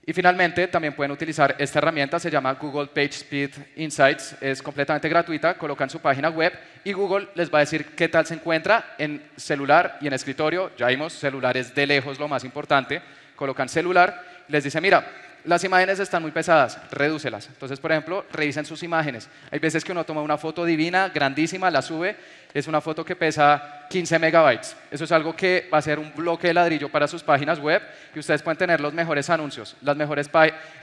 Y 0.04 0.14
finalmente 0.14 0.68
también 0.68 0.96
pueden 0.96 1.12
utilizar 1.12 1.56
esta 1.60 1.78
herramienta, 1.78 2.20
se 2.20 2.32
llama 2.32 2.54
Google 2.54 2.88
PageSpeed 2.88 3.52
Insights, 3.76 4.36
es 4.42 4.60
completamente 4.62 5.08
gratuita, 5.08 5.56
colocan 5.56 5.92
su 5.92 6.00
página 6.00 6.30
web 6.30 6.52
y 6.84 6.92
Google 6.92 7.28
les 7.36 7.54
va 7.54 7.60
a 7.60 7.62
decir 7.62 7.86
qué 7.96 8.10
tal 8.10 8.26
se 8.26 8.34
encuentra 8.34 8.96
en 8.98 9.22
celular 9.36 10.00
y 10.02 10.08
en 10.08 10.14
escritorio, 10.14 10.72
ya 10.76 10.88
vimos 10.88 11.14
celulares 11.14 11.76
de 11.76 11.86
lejos 11.86 12.18
lo 12.18 12.28
más 12.28 12.44
importante, 12.44 13.00
colocan 13.36 13.70
celular, 13.70 14.44
les 14.48 14.64
dice, 14.64 14.82
mira, 14.82 15.06
las 15.46 15.64
imágenes 15.64 16.00
están 16.00 16.22
muy 16.22 16.32
pesadas, 16.32 16.78
redúcelas. 16.92 17.48
Entonces, 17.48 17.80
por 17.80 17.92
ejemplo, 17.92 18.26
revisen 18.32 18.66
sus 18.66 18.84
imágenes. 18.84 19.28
Hay 19.50 19.60
veces 19.60 19.84
que 19.84 19.92
uno 19.92 20.04
toma 20.04 20.22
una 20.22 20.38
foto 20.38 20.66
divina, 20.66 21.10
grandísima, 21.10 21.72
la 21.72 21.82
sube, 21.82 22.16
es 22.54 22.68
una 22.68 22.82
foto 22.82 23.04
que 23.04 23.16
pesa 23.16 23.86
15 23.90 24.20
megabytes. 24.20 24.76
Eso 24.92 25.04
es 25.06 25.12
algo 25.12 25.36
que 25.36 25.70
va 25.74 25.80
a 25.80 25.82
ser 25.82 26.00
un 26.00 26.14
bloque 26.16 26.48
de 26.48 26.54
ladrillo 26.54 26.90
para 26.90 27.08
sus 27.08 27.24
páginas 27.24 27.60
web 27.60 27.82
y 28.14 28.20
ustedes 28.20 28.42
pueden 28.42 28.58
tener 28.58 28.82
los 28.82 28.94
mejores 28.94 29.30
anuncios, 29.30 29.76
las 29.82 29.96
mejores, 29.96 30.30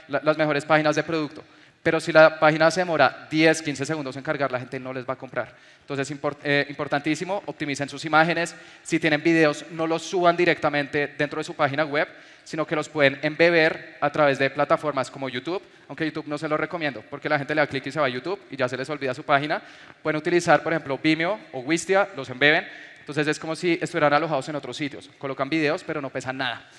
las 0.07 0.37
mejores 0.37 0.65
páginas 0.65 0.95
de 0.95 1.03
producto. 1.03 1.43
Pero 1.81 1.99
si 1.99 2.11
la 2.11 2.39
página 2.39 2.69
se 2.69 2.81
demora 2.81 3.27
10, 3.31 3.61
15 3.61 3.85
segundos 3.85 4.15
en 4.17 4.23
cargar, 4.23 4.51
la 4.51 4.59
gente 4.59 4.79
no 4.79 4.91
les 4.91 5.07
va 5.07 5.13
a 5.13 5.17
comprar. 5.17 5.55
Entonces, 5.81 6.11
es 6.11 6.19
eh, 6.43 6.65
importantísimo, 6.69 7.41
optimicen 7.45 7.87
sus 7.87 8.03
imágenes. 8.05 8.53
Si 8.83 8.99
tienen 8.99 9.23
videos, 9.23 9.65
no 9.71 9.87
los 9.87 10.03
suban 10.03 10.35
directamente 10.35 11.15
dentro 11.17 11.39
de 11.39 11.45
su 11.45 11.55
página 11.55 11.85
web, 11.85 12.07
sino 12.43 12.67
que 12.67 12.75
los 12.75 12.89
pueden 12.89 13.17
embeber 13.21 13.97
a 14.01 14.11
través 14.11 14.37
de 14.37 14.49
plataformas 14.49 15.09
como 15.09 15.29
YouTube, 15.29 15.61
aunque 15.87 16.05
YouTube 16.05 16.27
no 16.27 16.37
se 16.37 16.49
lo 16.49 16.57
recomiendo, 16.57 17.01
porque 17.09 17.29
la 17.29 17.37
gente 17.37 17.55
le 17.55 17.61
da 17.61 17.67
clic 17.67 17.85
y 17.87 17.91
se 17.91 17.99
va 17.99 18.07
a 18.07 18.09
YouTube 18.09 18.39
y 18.51 18.57
ya 18.57 18.67
se 18.67 18.75
les 18.75 18.89
olvida 18.89 19.13
su 19.13 19.23
página. 19.23 19.61
Pueden 20.03 20.17
utilizar, 20.17 20.61
por 20.61 20.73
ejemplo, 20.73 20.99
Vimeo 21.01 21.39
o 21.53 21.59
Wistia, 21.61 22.09
los 22.15 22.29
embeben. 22.29 22.67
Entonces, 22.99 23.25
es 23.27 23.39
como 23.39 23.55
si 23.55 23.79
estuvieran 23.81 24.13
alojados 24.13 24.49
en 24.49 24.55
otros 24.55 24.75
sitios. 24.75 25.09
Colocan 25.17 25.49
videos, 25.49 25.83
pero 25.83 26.01
no 26.01 26.09
pesan 26.09 26.37
nada. 26.37 26.69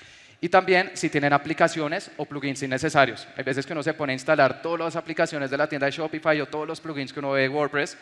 Y 0.41 0.49
también 0.49 0.93
si 0.95 1.11
tienen 1.11 1.33
aplicaciones 1.33 2.11
o 2.17 2.25
plugins 2.25 2.63
innecesarios. 2.63 3.29
Hay 3.37 3.45
veces 3.45 3.67
que 3.67 3.73
uno 3.73 3.83
se 3.83 3.93
pone 3.93 4.13
a 4.13 4.15
instalar 4.15 4.63
todas 4.63 4.81
las 4.81 4.97
aplicaciones 4.97 5.51
de 5.51 5.57
la 5.57 5.69
tienda 5.69 5.87
de 5.87 5.93
Shopify 5.93 6.41
o 6.41 6.47
todos 6.47 6.67
los 6.67 6.81
plugins 6.81 7.13
que 7.13 7.19
uno 7.19 7.33
ve 7.33 7.43
de 7.43 7.49
WordPress, 7.49 7.97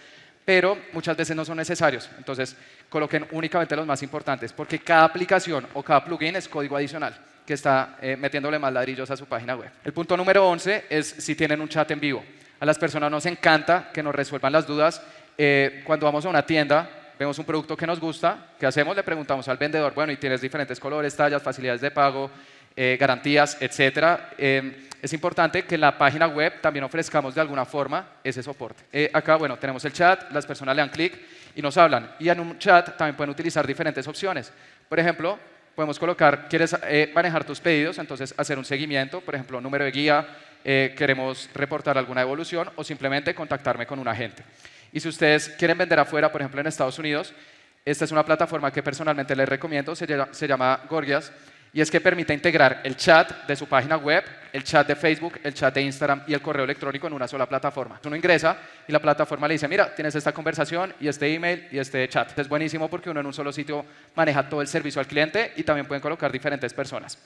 pero 0.44 0.78
muchas 0.92 1.16
veces 1.16 1.34
no 1.34 1.44
son 1.44 1.56
necesarios. 1.56 2.08
Entonces, 2.16 2.56
coloquen 2.88 3.26
únicamente 3.32 3.74
los 3.74 3.86
más 3.86 4.02
importantes, 4.02 4.52
porque 4.52 4.78
cada 4.78 5.04
aplicación 5.04 5.66
o 5.74 5.82
cada 5.82 6.04
plugin 6.04 6.36
es 6.36 6.48
código 6.48 6.76
adicional 6.76 7.14
que 7.44 7.54
está 7.54 7.96
eh, 8.02 8.14
metiéndole 8.14 8.58
más 8.58 8.70
ladrillos 8.70 9.10
a 9.10 9.16
su 9.16 9.24
página 9.24 9.56
web. 9.56 9.70
El 9.82 9.94
punto 9.94 10.14
número 10.18 10.46
11 10.46 10.84
es 10.90 11.06
si 11.06 11.34
tienen 11.34 11.62
un 11.62 11.68
chat 11.68 11.90
en 11.90 11.98
vivo. 11.98 12.22
A 12.60 12.66
las 12.66 12.78
personas 12.78 13.10
nos 13.10 13.24
encanta 13.24 13.88
que 13.90 14.02
nos 14.02 14.14
resuelvan 14.14 14.52
las 14.52 14.66
dudas. 14.66 15.00
Eh, 15.38 15.82
cuando 15.86 16.04
vamos 16.04 16.26
a 16.26 16.28
una 16.28 16.44
tienda, 16.44 16.90
vemos 17.18 17.38
un 17.38 17.44
producto 17.44 17.76
que 17.76 17.86
nos 17.86 17.98
gusta, 17.98 18.50
¿qué 18.58 18.66
hacemos? 18.66 18.94
Le 18.94 19.02
preguntamos 19.02 19.48
al 19.48 19.56
vendedor, 19.56 19.92
bueno, 19.94 20.12
y 20.12 20.16
tienes 20.16 20.40
diferentes 20.40 20.78
colores, 20.78 21.16
tallas, 21.16 21.42
facilidades 21.42 21.80
de 21.80 21.90
pago, 21.90 22.30
eh, 22.76 22.96
garantías, 22.98 23.56
etcétera. 23.60 24.30
Eh, 24.38 24.88
es 25.02 25.12
importante 25.12 25.64
que 25.64 25.74
en 25.74 25.80
la 25.80 25.98
página 25.98 26.28
web 26.28 26.60
también 26.60 26.84
ofrezcamos 26.84 27.34
de 27.34 27.40
alguna 27.40 27.64
forma 27.64 28.06
ese 28.22 28.40
soporte. 28.40 28.84
Eh, 28.92 29.10
acá, 29.12 29.34
bueno, 29.36 29.56
tenemos 29.58 29.84
el 29.84 29.92
chat, 29.92 30.30
las 30.30 30.46
personas 30.46 30.76
le 30.76 30.82
dan 30.82 30.90
clic 30.90 31.18
y 31.56 31.62
nos 31.62 31.76
hablan. 31.76 32.12
Y 32.20 32.28
en 32.28 32.38
un 32.38 32.58
chat 32.58 32.96
también 32.96 33.16
pueden 33.16 33.30
utilizar 33.30 33.66
diferentes 33.66 34.06
opciones. 34.06 34.52
Por 34.88 35.00
ejemplo, 35.00 35.38
podemos 35.74 35.98
colocar, 35.98 36.48
quieres 36.48 36.76
manejar 37.14 37.44
tus 37.44 37.60
pedidos, 37.60 37.98
entonces 37.98 38.32
hacer 38.36 38.58
un 38.58 38.64
seguimiento, 38.64 39.20
por 39.20 39.34
ejemplo, 39.34 39.60
número 39.60 39.84
de 39.84 39.90
guía, 39.90 40.26
queremos 40.64 41.48
reportar 41.54 41.96
alguna 41.96 42.22
evolución 42.22 42.68
o 42.74 42.82
simplemente 42.82 43.34
contactarme 43.34 43.86
con 43.86 44.00
un 44.00 44.08
agente. 44.08 44.42
Y 44.92 45.00
si 45.00 45.08
ustedes 45.08 45.48
quieren 45.50 45.78
vender 45.78 45.98
afuera, 45.98 46.30
por 46.30 46.40
ejemplo, 46.40 46.60
en 46.60 46.66
Estados 46.66 46.98
Unidos, 46.98 47.34
esta 47.84 48.04
es 48.04 48.12
una 48.12 48.24
plataforma 48.24 48.70
que 48.70 48.82
personalmente 48.82 49.34
les 49.34 49.48
recomiendo, 49.48 49.94
se 49.94 50.06
llama, 50.06 50.28
se 50.32 50.46
llama 50.46 50.80
Gorgias, 50.88 51.32
y 51.72 51.80
es 51.80 51.90
que 51.90 52.00
permite 52.00 52.32
integrar 52.32 52.80
el 52.82 52.96
chat 52.96 53.46
de 53.46 53.54
su 53.54 53.66
página 53.66 53.96
web, 53.96 54.24
el 54.52 54.64
chat 54.64 54.86
de 54.86 54.96
Facebook, 54.96 55.38
el 55.42 55.52
chat 55.52 55.74
de 55.74 55.82
Instagram 55.82 56.22
y 56.26 56.32
el 56.32 56.40
correo 56.40 56.64
electrónico 56.64 57.06
en 57.06 57.12
una 57.12 57.28
sola 57.28 57.46
plataforma. 57.46 58.00
Uno 58.04 58.16
ingresa 58.16 58.56
y 58.86 58.92
la 58.92 59.00
plataforma 59.00 59.46
le 59.46 59.54
dice, 59.54 59.68
mira, 59.68 59.94
tienes 59.94 60.14
esta 60.14 60.32
conversación 60.32 60.94
y 60.98 61.08
este 61.08 61.32
email 61.32 61.68
y 61.70 61.78
este 61.78 62.08
chat. 62.08 62.38
Es 62.38 62.48
buenísimo 62.48 62.88
porque 62.88 63.10
uno 63.10 63.20
en 63.20 63.26
un 63.26 63.34
solo 63.34 63.52
sitio 63.52 63.84
maneja 64.14 64.48
todo 64.48 64.62
el 64.62 64.68
servicio 64.68 65.00
al 65.00 65.06
cliente 65.06 65.52
y 65.56 65.62
también 65.62 65.86
pueden 65.86 66.00
colocar 66.00 66.32
diferentes 66.32 66.72
personas. 66.72 67.18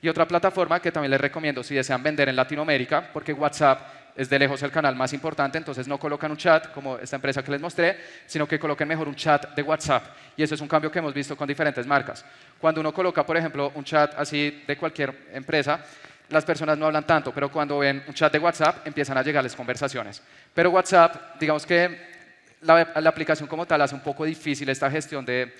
Y 0.00 0.08
otra 0.08 0.26
plataforma 0.26 0.80
que 0.80 0.90
también 0.90 1.10
les 1.10 1.20
recomiendo 1.20 1.62
si 1.62 1.74
desean 1.74 2.02
vender 2.02 2.28
en 2.28 2.34
Latinoamérica, 2.34 3.10
porque 3.12 3.32
WhatsApp 3.32 4.01
es 4.14 4.28
de 4.28 4.38
lejos 4.38 4.62
el 4.62 4.70
canal 4.70 4.94
más 4.94 5.12
importante, 5.12 5.58
entonces 5.58 5.88
no 5.88 5.98
colocan 5.98 6.30
un 6.30 6.36
chat 6.36 6.72
como 6.72 6.98
esta 6.98 7.16
empresa 7.16 7.42
que 7.42 7.50
les 7.50 7.60
mostré, 7.60 7.98
sino 8.26 8.46
que 8.46 8.58
coloquen 8.58 8.86
mejor 8.86 9.08
un 9.08 9.14
chat 9.14 9.54
de 9.54 9.62
WhatsApp. 9.62 10.04
Y 10.36 10.42
eso 10.42 10.54
es 10.54 10.60
un 10.60 10.68
cambio 10.68 10.90
que 10.90 10.98
hemos 10.98 11.14
visto 11.14 11.36
con 11.36 11.48
diferentes 11.48 11.86
marcas. 11.86 12.24
Cuando 12.60 12.80
uno 12.80 12.92
coloca, 12.92 13.24
por 13.24 13.36
ejemplo, 13.36 13.72
un 13.74 13.84
chat 13.84 14.14
así 14.18 14.62
de 14.66 14.76
cualquier 14.76 15.28
empresa, 15.32 15.80
las 16.28 16.44
personas 16.44 16.78
no 16.78 16.86
hablan 16.86 17.06
tanto, 17.06 17.32
pero 17.32 17.50
cuando 17.50 17.78
ven 17.78 18.02
un 18.06 18.14
chat 18.14 18.32
de 18.32 18.38
WhatsApp 18.38 18.86
empiezan 18.86 19.16
a 19.18 19.22
llegarles 19.22 19.54
conversaciones. 19.54 20.22
Pero 20.54 20.70
WhatsApp, 20.70 21.38
digamos 21.38 21.66
que 21.66 22.12
la, 22.62 22.80
aplicación 22.80 23.48
como 23.48 23.66
tal 23.66 23.82
hace 23.82 23.94
un 23.94 24.00
poco 24.02 24.24
difícil 24.24 24.68
esta 24.68 24.90
gestión 24.90 25.24
de 25.24 25.54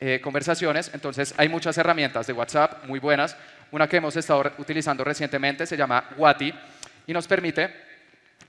eh, 0.00 0.20
conversaciones, 0.22 0.90
entonces 0.92 1.34
hay 1.36 1.48
muchas 1.48 1.76
herramientas 1.78 2.26
de 2.26 2.32
WhatsApp 2.32 2.84
muy 2.84 2.98
buenas. 3.00 3.36
Una 3.70 3.88
que 3.88 3.98
hemos 3.98 4.16
estado 4.16 4.52
utilizando 4.58 5.04
recientemente 5.04 5.66
se 5.66 5.76
llama 5.76 6.10
Wati 6.16 6.52
y 7.06 7.12
nos 7.12 7.26
permite 7.26 7.87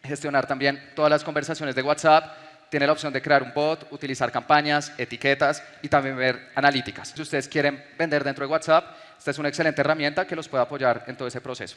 gestionar 0.04 0.48
también 0.48 0.92
todas 0.96 1.10
las 1.10 1.24
conversaciones 1.24 1.76
de 1.76 1.82
WhatsApp, 1.82 2.36
tiene 2.70 2.86
la 2.86 2.94
opción 2.94 3.12
de 3.12 3.22
crear 3.22 3.42
un 3.42 3.54
bot, 3.54 3.88
utilizar 3.92 4.32
campañas, 4.32 4.94
etiquetas 4.98 5.64
y 5.82 5.90
también 5.90 6.16
ver 6.16 6.52
analíticas. 6.56 7.10
Si 7.16 7.22
ustedes 7.22 7.48
quieren 7.48 7.84
vender 7.98 8.24
dentro 8.24 8.46
de 8.46 8.52
WhatsApp, 8.52 8.96
esta 9.18 9.32
es 9.32 9.40
una 9.40 9.50
excelente 9.50 9.82
herramienta 9.82 10.26
que 10.26 10.36
los 10.36 10.48
puede 10.48 10.64
apoyar 10.64 11.04
en 11.08 11.18
todo 11.18 11.28
ese 11.28 11.42
proceso. 11.42 11.76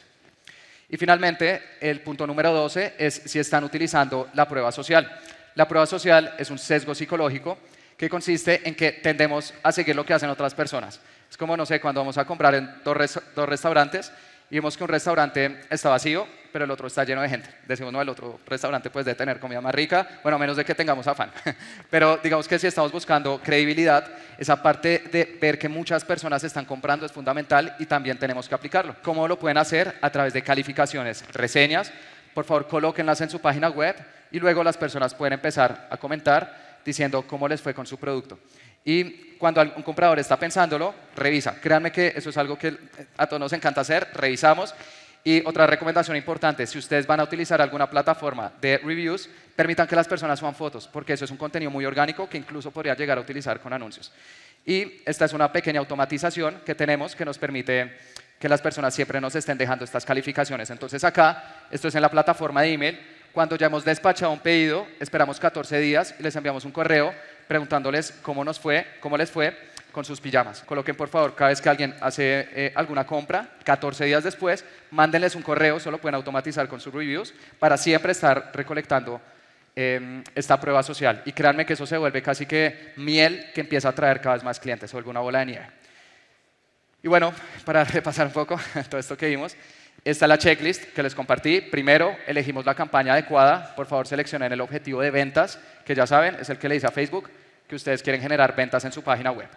Y 0.89 0.97
finalmente, 0.97 1.61
el 1.81 2.01
punto 2.01 2.27
número 2.27 2.53
12 2.53 2.95
es 2.99 3.23
si 3.25 3.39
están 3.39 3.63
utilizando 3.63 4.29
la 4.33 4.47
prueba 4.47 4.71
social. 4.71 5.11
La 5.55 5.67
prueba 5.67 5.87
social 5.87 6.35
es 6.37 6.51
un 6.51 6.59
sesgo 6.59 6.93
psicológico 6.93 7.57
que 7.97 8.09
consiste 8.09 8.67
en 8.67 8.75
que 8.75 8.91
tendemos 8.91 9.53
a 9.63 9.71
seguir 9.71 9.95
lo 9.95 10.05
que 10.05 10.13
hacen 10.13 10.29
otras 10.29 10.53
personas. 10.53 10.99
Es 11.29 11.37
como, 11.37 11.57
no 11.57 11.65
sé, 11.65 11.79
cuando 11.81 12.01
vamos 12.01 12.17
a 12.17 12.25
comprar 12.25 12.53
en 12.53 12.69
dos, 12.83 13.19
dos 13.35 13.49
restaurantes 13.49 14.11
y 14.53 14.57
vemos 14.57 14.77
que 14.77 14.83
un 14.83 14.89
restaurante 14.89 15.61
está 15.67 15.89
vacío, 15.89 16.27
pero 16.51 16.65
el 16.65 16.69
otro 16.69 16.85
está 16.85 17.03
lleno 17.03 17.23
de 17.23 17.27
gente. 17.27 17.49
Decimos, 17.67 17.91
no, 17.91 17.99
el 17.99 18.07
otro 18.07 18.39
restaurante 18.45 18.91
puede 18.91 19.05
de 19.05 19.15
tener 19.15 19.39
comida 19.39 19.59
más 19.61 19.73
rica, 19.73 20.07
bueno, 20.21 20.35
a 20.35 20.39
menos 20.39 20.55
de 20.55 20.63
que 20.63 20.75
tengamos 20.75 21.07
afán. 21.07 21.31
pero 21.89 22.17
digamos 22.17 22.47
que 22.47 22.59
si 22.59 22.67
estamos 22.67 22.91
buscando 22.91 23.41
credibilidad, 23.43 24.05
esa 24.37 24.61
parte 24.61 25.05
de 25.11 25.39
ver 25.41 25.57
que 25.57 25.67
muchas 25.67 26.05
personas 26.05 26.43
están 26.43 26.65
comprando 26.65 27.03
es 27.03 27.11
fundamental 27.11 27.75
y 27.79 27.87
también 27.87 28.19
tenemos 28.19 28.47
que 28.47 28.53
aplicarlo. 28.53 28.95
¿Cómo 29.01 29.27
lo 29.27 29.39
pueden 29.39 29.57
hacer? 29.57 29.97
A 30.01 30.11
través 30.11 30.33
de 30.33 30.43
calificaciones, 30.43 31.25
reseñas. 31.33 31.91
Por 32.35 32.45
favor, 32.45 32.67
colóquenlas 32.67 33.21
en 33.21 33.31
su 33.31 33.41
página 33.41 33.69
web 33.69 33.95
y 34.29 34.39
luego 34.39 34.63
las 34.63 34.77
personas 34.77 35.15
pueden 35.15 35.33
empezar 35.33 35.87
a 35.89 35.97
comentar 35.97 36.77
diciendo 36.85 37.25
cómo 37.25 37.47
les 37.47 37.59
fue 37.59 37.73
con 37.73 37.87
su 37.87 37.97
producto. 37.97 38.37
Y 38.85 39.35
cuando 39.37 39.61
un 39.61 39.83
comprador 39.83 40.19
está 40.19 40.37
pensándolo, 40.37 40.93
revisa. 41.15 41.59
Créanme 41.59 41.91
que 41.91 42.13
eso 42.15 42.29
es 42.29 42.37
algo 42.37 42.57
que 42.57 42.77
a 43.17 43.27
todos 43.27 43.39
nos 43.39 43.53
encanta 43.53 43.81
hacer, 43.81 44.07
revisamos. 44.13 44.73
Y 45.25 45.45
otra 45.45 45.65
recomendación 45.65 46.17
importante, 46.17 46.67
si 46.67 46.77
ustedes 46.77 47.07
van 47.07 47.21
a 47.21 47.23
utilizar 47.23 47.61
alguna 47.61 47.89
plataforma 47.89 48.51
de 48.59 48.77
reviews, 48.77 49.29
permitan 49.55 49.87
que 49.87 49.95
las 49.95 50.07
personas 50.07 50.39
suban 50.39 50.53
fotos, 50.53 50.87
porque 50.87 51.13
eso 51.13 51.23
es 51.23 51.31
un 51.31 51.37
contenido 51.37 51.71
muy 51.71 51.85
orgánico 51.85 52.27
que 52.27 52.37
incluso 52.37 52.71
podría 52.71 52.95
llegar 52.95 53.17
a 53.17 53.21
utilizar 53.21 53.61
con 53.61 53.71
anuncios. 53.71 54.11
Y 54.65 55.01
esta 55.05 55.25
es 55.25 55.33
una 55.33 55.51
pequeña 55.51 55.79
automatización 55.79 56.61
que 56.65 56.75
tenemos 56.75 57.15
que 57.15 57.23
nos 57.23 57.37
permite 57.37 57.97
que 58.37 58.49
las 58.49 58.61
personas 58.61 58.93
siempre 58.93 59.21
nos 59.21 59.35
estén 59.35 59.57
dejando 59.57 59.85
estas 59.85 60.03
calificaciones. 60.03 60.69
Entonces 60.69 61.03
acá, 61.05 61.65
esto 61.71 61.87
es 61.87 61.95
en 61.95 62.01
la 62.01 62.11
plataforma 62.11 62.61
de 62.61 62.73
email, 62.73 62.99
cuando 63.31 63.55
ya 63.55 63.67
hemos 63.67 63.83
despachado 63.85 64.31
un 64.31 64.39
pedido, 64.39 64.85
esperamos 64.99 65.39
14 65.39 65.79
días 65.79 66.13
y 66.19 66.23
les 66.23 66.35
enviamos 66.35 66.65
un 66.65 66.71
correo 66.71 67.13
preguntándoles 67.47 68.11
cómo 68.21 68.43
nos 68.43 68.59
fue, 68.59 68.85
cómo 68.99 69.17
les 69.17 69.31
fue 69.31 69.57
con 69.93 70.03
sus 70.03 70.19
pijamas. 70.19 70.61
Coloquen 70.63 70.95
por 70.95 71.07
favor 71.07 71.35
cada 71.35 71.49
vez 71.49 71.61
que 71.61 71.69
alguien 71.69 71.95
hace 72.01 72.49
eh, 72.51 72.73
alguna 72.75 73.05
compra, 73.05 73.51
14 73.63 74.05
días 74.05 74.23
después, 74.23 74.65
mándenles 74.91 75.35
un 75.35 75.43
correo, 75.43 75.79
solo 75.79 75.99
pueden 75.99 76.15
automatizar 76.15 76.67
con 76.67 76.81
sus 76.81 76.93
reviews 76.93 77.33
para 77.59 77.77
siempre 77.77 78.11
estar 78.11 78.51
recolectando 78.53 79.21
em, 79.75 80.23
esta 80.33 80.59
prueba 80.59 80.81
social. 80.81 81.21
Y 81.25 81.31
créanme 81.31 81.65
que 81.65 81.73
eso 81.73 81.85
se 81.85 81.97
vuelve 81.97 82.21
casi 82.21 82.45
que 82.45 82.93
miel 82.97 83.51
que 83.53 83.61
empieza 83.61 83.89
a 83.89 83.95
traer 83.95 84.19
cada 84.19 84.35
vez 84.35 84.43
más 84.43 84.59
clientes, 84.59 84.89
se 84.89 84.95
vuelve 84.95 85.11
una 85.11 85.19
bola 85.19 85.39
de 85.39 85.45
nieve. 85.45 85.67
Y 87.03 87.07
bueno, 87.07 87.31
para 87.63 87.83
repasar 87.83 88.27
un 88.27 88.33
poco 88.33 88.59
todo 88.89 88.99
esto 88.99 89.15
que 89.15 89.27
vimos, 89.27 89.55
esta 90.05 90.25
es 90.25 90.29
la 90.29 90.37
checklist 90.37 90.93
que 90.93 91.01
les 91.01 91.15
compartí. 91.15 91.61
Primero, 91.61 92.15
elegimos 92.27 92.65
la 92.65 92.75
campaña 92.75 93.13
adecuada. 93.13 93.73
Por 93.75 93.85
favor, 93.85 94.05
seleccionen 94.05 94.51
el 94.51 94.59
objetivo 94.59 95.01
de 95.01 95.11
ventas, 95.11 95.59
que 95.85 95.95
ya 95.95 96.05
saben, 96.05 96.35
es 96.41 96.49
el 96.49 96.57
que 96.57 96.67
le 96.67 96.75
dice 96.75 96.87
a 96.87 96.91
Facebook 96.91 97.29
que 97.67 97.75
ustedes 97.75 98.03
quieren 98.03 98.21
generar 98.21 98.53
ventas 98.53 98.83
en 98.83 98.91
su 98.91 99.01
página 99.01 99.31
web. 99.31 99.47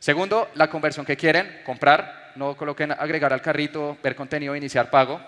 Segundo, 0.00 0.50
la 0.56 0.68
conversión 0.68 1.06
que 1.06 1.16
quieren, 1.16 1.60
comprar. 1.64 2.32
No 2.34 2.56
coloquen 2.56 2.90
agregar 2.90 3.32
al 3.32 3.40
carrito, 3.40 3.96
ver 4.02 4.16
contenido, 4.16 4.56
iniciar 4.56 4.90
pago. 4.90 5.20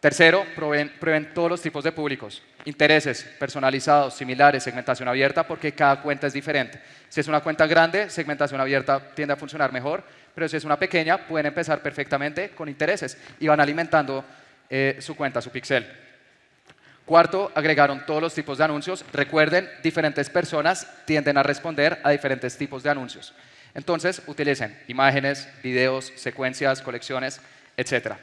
Tercero, 0.00 0.44
prueben, 0.54 1.32
todos 1.32 1.48
los 1.48 1.62
tipos 1.62 1.82
de 1.82 1.90
públicos, 1.90 2.42
intereses 2.66 3.24
personalizados, 3.38 4.14
similares, 4.14 4.62
segmentación 4.62 5.08
abierta, 5.08 5.46
porque 5.46 5.72
cada 5.72 6.02
cuenta 6.02 6.26
es 6.26 6.34
diferente. 6.34 6.78
Si 7.08 7.20
es 7.20 7.28
una 7.28 7.40
cuenta 7.40 7.66
grande, 7.66 8.10
segmentación 8.10 8.60
abierta 8.60 9.00
tiende 9.14 9.32
a 9.32 9.36
funcionar 9.36 9.72
mejor, 9.72 10.04
pero 10.36 10.50
si 10.50 10.58
es 10.58 10.64
una 10.64 10.78
pequeña, 10.78 11.16
pueden 11.26 11.46
empezar 11.46 11.80
perfectamente 11.80 12.50
con 12.50 12.68
intereses 12.68 13.16
y 13.40 13.48
van 13.48 13.58
alimentando 13.58 14.22
eh, 14.68 14.98
su 15.00 15.16
cuenta, 15.16 15.40
su 15.40 15.48
pixel. 15.48 15.90
Cuarto, 17.06 17.50
agregaron 17.54 18.04
todos 18.04 18.20
los 18.20 18.34
tipos 18.34 18.58
de 18.58 18.64
anuncios. 18.64 19.02
Recuerden, 19.14 19.66
diferentes 19.82 20.28
personas 20.28 20.86
tienden 21.06 21.38
a 21.38 21.42
responder 21.42 22.00
a 22.04 22.10
diferentes 22.10 22.54
tipos 22.58 22.82
de 22.82 22.90
anuncios. 22.90 23.32
Entonces, 23.72 24.20
utilicen 24.26 24.78
imágenes, 24.88 25.48
videos, 25.62 26.12
secuencias, 26.16 26.82
colecciones, 26.82 27.40
etc. 27.78 28.16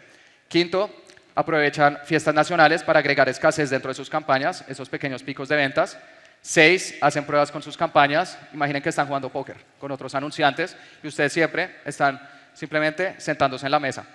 Quinto, 0.48 0.94
aprovechan 1.34 1.98
fiestas 2.06 2.36
nacionales 2.36 2.84
para 2.84 3.00
agregar 3.00 3.28
escasez 3.28 3.72
dentro 3.72 3.90
de 3.90 3.96
sus 3.96 4.12
campañas, 4.12 4.64
esos 4.68 4.88
pequeños 4.88 5.24
picos 5.24 5.50
de 5.50 5.56
ventas. 5.56 5.98
Seis, 6.46 6.98
hacen 7.00 7.24
pruebas 7.24 7.50
con 7.54 7.64
sus 7.64 7.78
campañas. 7.78 8.38
Imaginen 8.54 8.84
que 8.84 8.90
están 8.90 9.08
jugando 9.08 9.30
póker 9.30 9.56
con 9.80 9.90
otros 9.92 10.14
anunciantes 10.14 10.76
y 11.02 11.08
ustedes 11.08 11.32
siempre 11.32 11.78
están 11.86 12.20
simplemente 12.54 13.16
sentándose 13.18 13.66
en 13.66 13.72
la 13.72 13.80
mesa. 13.80 14.06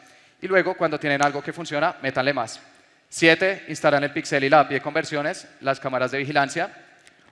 Y 0.42 0.46
luego, 0.46 0.74
cuando 0.74 1.00
tienen 1.00 1.22
algo 1.22 1.42
que 1.42 1.54
funciona, 1.54 1.96
métanle 2.02 2.34
más. 2.34 2.60
Siete, 3.08 3.64
instalan 3.68 4.04
el 4.04 4.12
Pixel 4.12 4.44
y 4.44 4.50
la 4.50 4.60
API 4.60 4.74
de 4.74 4.82
conversiones, 4.82 5.48
las 5.62 5.80
cámaras 5.80 6.10
de 6.10 6.18
vigilancia. 6.18 6.70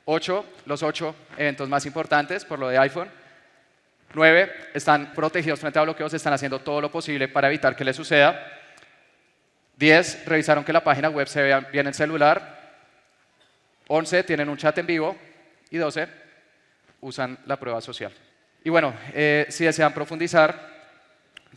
Ocho, 0.07 0.47
los 0.65 0.83
ocho 0.83 1.15
eventos 1.37 1.69
más 1.69 1.85
importantes 1.85 2.47
por 2.47 2.59
lo 2.59 2.71
de 2.71 2.79
iPhone. 2.79 3.11
Nueve, 4.15 4.51
están 4.73 5.13
protegidos 5.13 5.61
frente 5.61 5.79
a 5.79 5.83
bloqueos, 5.83 6.15
están 6.15 6.33
haciendo 6.33 6.61
todo 6.61 6.81
lo 6.81 6.91
posible 6.91 7.29
para 7.29 7.49
evitar 7.49 7.77
que 7.77 7.85
les 7.85 7.97
suceda. 7.97 8.51
10 9.77 10.25
revisaron 10.25 10.65
que 10.65 10.73
la 10.73 10.83
página 10.83 11.11
web 11.11 11.29
se 11.29 11.43
vea 11.43 11.61
bien 11.61 11.87
en 11.87 11.93
celular. 11.93 12.56
11 13.89 14.24
tienen 14.24 14.49
un 14.49 14.57
chat 14.57 14.76
en 14.78 14.87
vivo. 14.87 15.16
Y 15.70 15.78
12 15.78 16.07
usan 17.01 17.39
la 17.47 17.59
prueba 17.59 17.80
social. 17.80 18.12
Y 18.62 18.70
bueno, 18.70 18.95
eh, 19.12 19.47
si 19.49 19.64
desean 19.64 19.93
profundizar, 19.93 20.76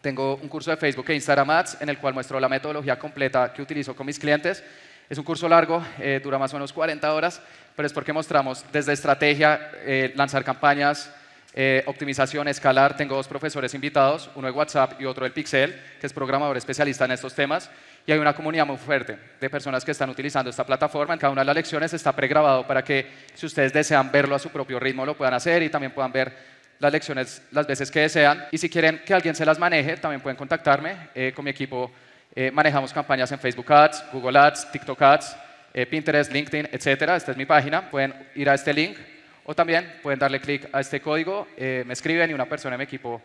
tengo 0.01 0.35
un 0.35 0.47
curso 0.47 0.71
de 0.71 0.77
Facebook 0.77 1.09
e 1.09 1.15
Instagram 1.15 1.49
Ads 1.49 1.81
en 1.81 1.89
el 1.89 1.97
cual 1.97 2.13
muestro 2.13 2.39
la 2.39 2.49
metodología 2.49 2.97
completa 2.97 3.51
que 3.53 3.61
utilizo 3.61 3.95
con 3.95 4.05
mis 4.05 4.17
clientes. 4.17 4.63
Es 5.09 5.17
un 5.17 5.23
curso 5.23 5.49
largo, 5.49 5.83
eh, 5.99 6.21
dura 6.23 6.37
más 6.37 6.53
o 6.53 6.55
menos 6.55 6.71
40 6.71 7.13
horas, 7.13 7.41
pero 7.75 7.87
es 7.87 7.93
porque 7.93 8.13
mostramos 8.13 8.63
desde 8.71 8.93
estrategia, 8.93 9.71
eh, 9.77 10.13
lanzar 10.15 10.43
campañas, 10.43 11.11
eh, 11.53 11.83
optimización, 11.87 12.47
escalar. 12.47 12.95
Tengo 12.95 13.15
dos 13.15 13.27
profesores 13.27 13.73
invitados, 13.73 14.29
uno 14.35 14.47
de 14.47 14.53
WhatsApp 14.53 15.01
y 15.01 15.05
otro 15.05 15.23
del 15.23 15.33
Pixel, 15.33 15.81
que 15.99 16.05
es 16.05 16.13
programador 16.13 16.55
especialista 16.57 17.05
en 17.05 17.11
estos 17.11 17.33
temas. 17.33 17.71
Y 18.09 18.11
hay 18.11 18.17
una 18.17 18.33
comunidad 18.33 18.65
muy 18.65 18.77
fuerte 18.77 19.19
de 19.39 19.49
personas 19.51 19.85
que 19.85 19.91
están 19.91 20.09
utilizando 20.09 20.49
esta 20.49 20.65
plataforma. 20.65 21.13
En 21.13 21.19
cada 21.19 21.31
una 21.31 21.41
de 21.41 21.45
las 21.45 21.55
lecciones 21.55 21.93
está 21.93 22.11
pregrabado 22.11 22.65
para 22.65 22.83
que 22.83 23.05
si 23.35 23.45
ustedes 23.45 23.71
desean 23.71 24.11
verlo 24.11 24.33
a 24.33 24.39
su 24.39 24.49
propio 24.49 24.79
ritmo 24.79 25.05
lo 25.05 25.15
puedan 25.15 25.35
hacer 25.35 25.61
y 25.61 25.69
también 25.69 25.91
puedan 25.91 26.11
ver 26.11 26.33
las 26.79 26.91
lecciones 26.91 27.43
las 27.51 27.67
veces 27.67 27.91
que 27.91 27.99
desean. 27.99 28.47
Y 28.49 28.57
si 28.57 28.67
quieren 28.67 29.03
que 29.05 29.13
alguien 29.13 29.35
se 29.35 29.45
las 29.45 29.59
maneje, 29.59 29.95
también 29.97 30.21
pueden 30.21 30.37
contactarme. 30.37 31.09
Eh, 31.13 31.33
con 31.35 31.45
mi 31.45 31.51
equipo 31.51 31.91
eh, 32.33 32.49
manejamos 32.49 32.91
campañas 32.91 33.31
en 33.31 33.37
Facebook 33.37 33.71
Ads, 33.71 34.05
Google 34.11 34.39
Ads, 34.39 34.71
TikTok 34.71 34.99
Ads, 35.03 35.37
eh, 35.75 35.85
Pinterest, 35.85 36.31
LinkedIn, 36.31 36.69
etc. 36.71 37.11
Esta 37.15 37.29
es 37.29 37.37
mi 37.37 37.45
página. 37.45 37.91
Pueden 37.91 38.15
ir 38.33 38.49
a 38.49 38.55
este 38.55 38.73
link 38.73 38.97
o 39.45 39.53
también 39.53 39.99
pueden 40.01 40.17
darle 40.17 40.41
clic 40.41 40.67
a 40.73 40.79
este 40.79 40.99
código, 40.99 41.47
me 41.59 41.93
escriben 41.93 42.31
y 42.31 42.33
una 42.33 42.47
persona 42.47 42.73
de 42.73 42.79
mi 42.79 42.85
equipo 42.85 43.21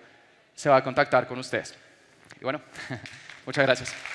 se 0.55 0.69
va 0.69 0.77
a 0.77 0.85
contactar 0.85 1.27
con 1.27 1.39
ustedes. 1.39 1.75
Y 2.39 2.45
bueno, 2.45 2.61
muchas 3.47 3.65
gracias. 3.65 4.14